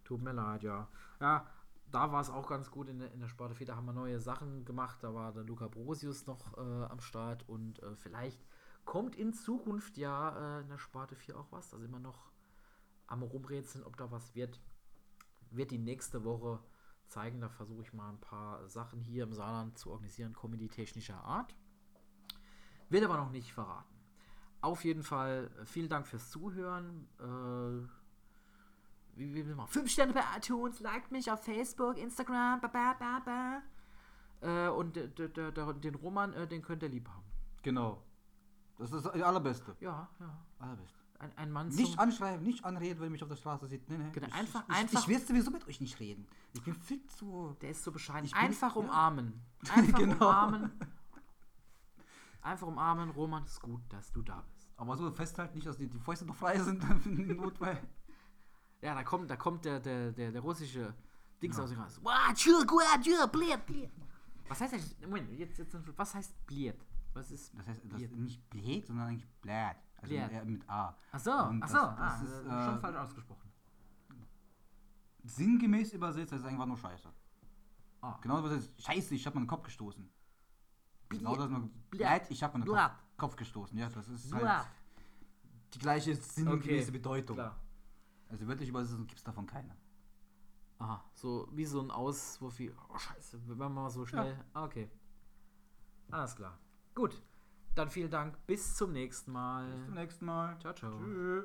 Tut 0.05 0.23
mir 0.23 0.33
leid, 0.33 0.63
ja. 0.63 0.89
Ja, 1.21 1.47
da 1.91 2.13
war 2.13 2.21
es 2.21 2.31
auch 2.31 2.49
ganz 2.49 2.71
gut 2.71 2.89
in 2.89 2.99
der, 2.99 3.13
in 3.13 3.21
der 3.21 3.29
Sparte 3.29 3.55
4. 3.55 3.67
Da 3.67 3.77
haben 3.77 3.87
wir 3.87 3.93
neue 3.93 4.21
Sachen 4.21 4.65
gemacht. 4.65 4.99
Da 5.03 5.15
war 5.15 5.33
der 5.33 5.45
Luca 5.45 5.69
Brosius 5.69 6.27
noch 6.27 6.57
äh, 6.57 6.61
am 6.85 7.01
Start 7.01 7.49
und 7.49 7.83
äh, 7.83 7.95
vielleicht 7.97 8.45
kommt 8.85 9.17
in 9.17 9.33
Zukunft 9.33 9.97
ja 9.97 10.59
äh, 10.59 10.61
in 10.63 10.69
der 10.69 10.79
Sparte 10.79 11.15
4 11.17 11.39
auch 11.39 11.51
was. 11.53 11.71
Da 11.71 11.79
sind 11.79 11.91
wir 11.91 11.99
noch 12.01 12.31
am 13.07 13.23
Rumrätseln, 13.23 13.85
ob 13.85 13.97
da 13.97 14.11
was 14.11 14.35
wird. 14.35 14.61
Wird 15.51 15.71
die 15.71 15.79
nächste 15.79 16.25
Woche 16.25 16.61
zeigen. 17.07 17.41
Da 17.41 17.49
versuche 17.49 17.83
ich 17.83 17.93
mal 17.93 18.11
ein 18.11 18.21
paar 18.21 18.69
Sachen 18.69 19.01
hier 19.01 19.25
im 19.25 19.33
Saarland 19.33 19.79
zu 19.79 19.91
organisieren, 19.91 20.33
comedy-technischer 20.33 21.23
Art. 21.25 21.55
Wird 22.89 23.05
aber 23.05 23.17
noch 23.17 23.31
nicht 23.31 23.53
verraten. 23.53 23.95
Auf 24.61 24.85
jeden 24.85 25.03
Fall 25.03 25.51
äh, 25.61 25.67
vielen 25.67 25.89
Dank 25.89 26.07
fürs 26.07 26.31
Zuhören. 26.31 27.07
Äh, 27.19 27.89
wie, 29.17 29.35
wie 29.35 29.55
man? 29.55 29.69
Fünf 29.69 29.91
Sterne 29.91 30.13
bei 30.13 30.25
iTunes, 30.37 30.81
liked 30.81 31.13
mich 31.13 31.31
auf 31.31 31.45
Facebook, 31.45 31.99
Instagram, 31.99 32.61
ba, 32.61 32.69
ba, 32.69 32.95
ba, 32.95 33.21
ba. 33.21 33.63
Äh, 34.41 34.69
und 34.71 34.97
der, 34.97 35.09
den 35.09 35.95
Roman, 35.95 36.33
äh, 36.33 36.47
den 36.47 36.63
könnt 36.63 36.83
ihr 36.83 36.89
lieb 36.89 37.09
haben. 37.09 37.25
Genau. 37.63 38.03
Das 38.79 38.93
ist 38.93 39.07
das 39.07 39.23
Allerbeste. 39.23 39.77
Ja, 39.81 40.09
ja. 40.19 40.47
Allerbeste. 40.59 41.04
Ein, 41.25 41.39
ein 41.39 41.51
Mann 41.53 41.69
Nicht 41.69 41.99
anschreiben, 41.99 42.45
nicht 42.45 42.65
anreden, 42.65 43.01
wenn 43.01 43.07
ihr 43.07 43.11
mich 43.11 43.23
auf 43.23 43.29
der 43.29 43.37
Straße 43.37 43.67
sieht. 43.67 43.89
Nee, 43.89 43.97
nee. 43.99 44.11
Genau, 44.13 44.27
ich, 44.27 44.35
einfach- 44.35 44.65
ich, 44.69 44.75
einfach- 44.75 44.93
Ich, 44.93 45.01
ich 45.01 45.09
will 45.09 45.27
sowieso 45.27 45.51
mit 45.51 45.67
euch 45.67 45.81
nicht 45.81 45.99
reden. 46.01 46.27
Ich 46.53 46.63
bin 46.63 46.75
viel 46.75 47.05
zu. 47.07 47.57
Der 47.63 47.71
ist 47.71 47.83
so 47.83 47.91
bescheiden. 47.93 48.27
Ich 48.27 48.33
bin- 48.33 48.41
Einfach 48.43 48.75
ja. 48.77 48.81
umarmen. 48.83 49.41
Einfach 49.75 49.99
Genau. 49.99 50.17
umarmen. 50.17 50.71
Einfach 52.43 52.67
umarmen. 52.67 53.11
Roman, 53.11 53.45
ist 53.45 53.61
gut, 53.61 53.81
dass 53.89 54.13
du 54.13 54.23
da 54.23 54.43
bist. 54.55 54.69
Aber 54.77 54.97
so 54.97 55.11
festhalten, 55.13 55.55
nicht, 55.55 55.67
dass 55.67 55.79
die, 55.79 55.89
die 55.89 55.99
Fäuste 55.99 56.27
noch 56.27 56.37
frei 56.37 56.59
sind 56.59 56.83
Notfall. 57.37 57.81
Ja, 58.83 58.95
da 58.95 59.03
kommt, 59.03 59.31
da 59.31 59.37
kommt 59.37 59.65
der, 59.65 59.81
der, 59.81 60.13
der, 60.13 60.31
der 60.33 60.41
russische 60.43 60.93
Dings 61.41 61.57
Ja. 61.57 61.63
aus 61.63 61.71
dem 61.71 61.79
bliet. 63.59 63.91
Was 64.49 64.61
heißt 64.61 64.75
das? 64.75 64.95
Moment, 65.01 65.31
jetzt, 65.39 65.57
jetzt, 65.59 65.75
was 65.97 66.15
heißt 66.15 66.47
bliet? 66.47 66.77
Was 67.15 67.31
ist 67.31 67.57
Das 67.57 67.67
heißt, 67.69 67.81
das 67.85 68.01
ist 68.03 68.17
nicht 68.17 68.51
blät, 68.51 68.87
sondern 68.87 69.09
eigentlich 69.09 69.27
blät. 69.41 69.77
Also 70.05 70.15
Blät. 70.17 70.31
eher 70.33 70.45
mit 70.45 70.69
A. 70.69 70.95
Ach 71.13 71.19
so, 71.19 71.31
Und 71.33 71.63
ach 71.63 71.69
das- 71.69 71.71
so, 71.71 71.77
das 71.79 71.99
ah, 71.99 72.23
ist, 72.23 72.47
äh, 72.47 72.65
schon 72.71 72.81
falsch 72.81 72.97
ausgesprochen. 72.97 73.53
Sinngemäß 75.25 75.93
übersetzt, 75.95 76.33
das 76.33 76.41
ist 76.41 76.47
einfach 76.47 76.67
nur 76.67 76.77
Scheiße. 76.77 77.09
Ah. 78.03 78.19
Genau 78.21 78.43
was 78.45 78.53
ist 78.53 78.83
Scheiße, 78.83 79.15
ich 79.15 79.25
habe 79.27 79.37
meinen 79.37 79.47
Kopf 79.47 79.63
gestoßen. 79.65 80.09
Genau 81.09 81.31
Blät. 81.31 81.41
das 81.41 81.51
nur 81.51 81.61
Blät. 81.61 81.73
Blät, 81.91 82.23
ich 82.31 82.43
habe 82.43 82.59
meinen. 82.59 82.69
Kopf, 82.69 82.93
Kopf 83.17 83.37
gestoßen. 83.37 83.79
Ja, 83.79 83.89
das 83.89 84.09
ist 84.09 84.31
Blatt. 84.31 84.43
halt 84.59 84.67
die 85.73 85.79
gleiche 85.79 86.15
sinngemäße 86.15 86.83
Okay, 86.89 86.91
Bedeutung. 86.91 87.37
Klar. 87.37 87.57
Also 88.29 88.47
wörtlich 88.47 88.69
übersetzt 88.69 88.99
gibt 88.99 89.17
es 89.19 89.25
davon 89.25 89.47
keine. 89.47 89.75
Aha, 90.79 91.03
so 91.15 91.49
wie 91.53 91.65
so 91.65 91.81
ein 91.81 91.91
Auswurf 91.91 92.59
wie, 92.59 92.71
oh 92.71 92.99
scheiße, 92.99 93.41
wenn 93.49 93.57
man 93.57 93.73
mal 93.73 93.91
so 93.91 94.05
schnell. 94.05 94.37
Ah, 94.53 94.65
Okay. 94.65 94.91
Alles 96.11 96.37
klar. 96.37 96.59
Gut. 96.95 97.23
Dann 97.75 97.91
vielen 97.91 98.11
Dank. 98.11 98.37
Bis 98.47 98.77
zum 98.77 98.93
nächsten 98.93 99.33
Mal. 99.33 99.67
Bis 99.67 99.85
zum 99.85 99.95
nächsten 99.95 100.25
Mal. 100.25 100.59
Ciao, 100.61 100.75
ciao. 100.75 100.99
Tschüss. 100.99 101.45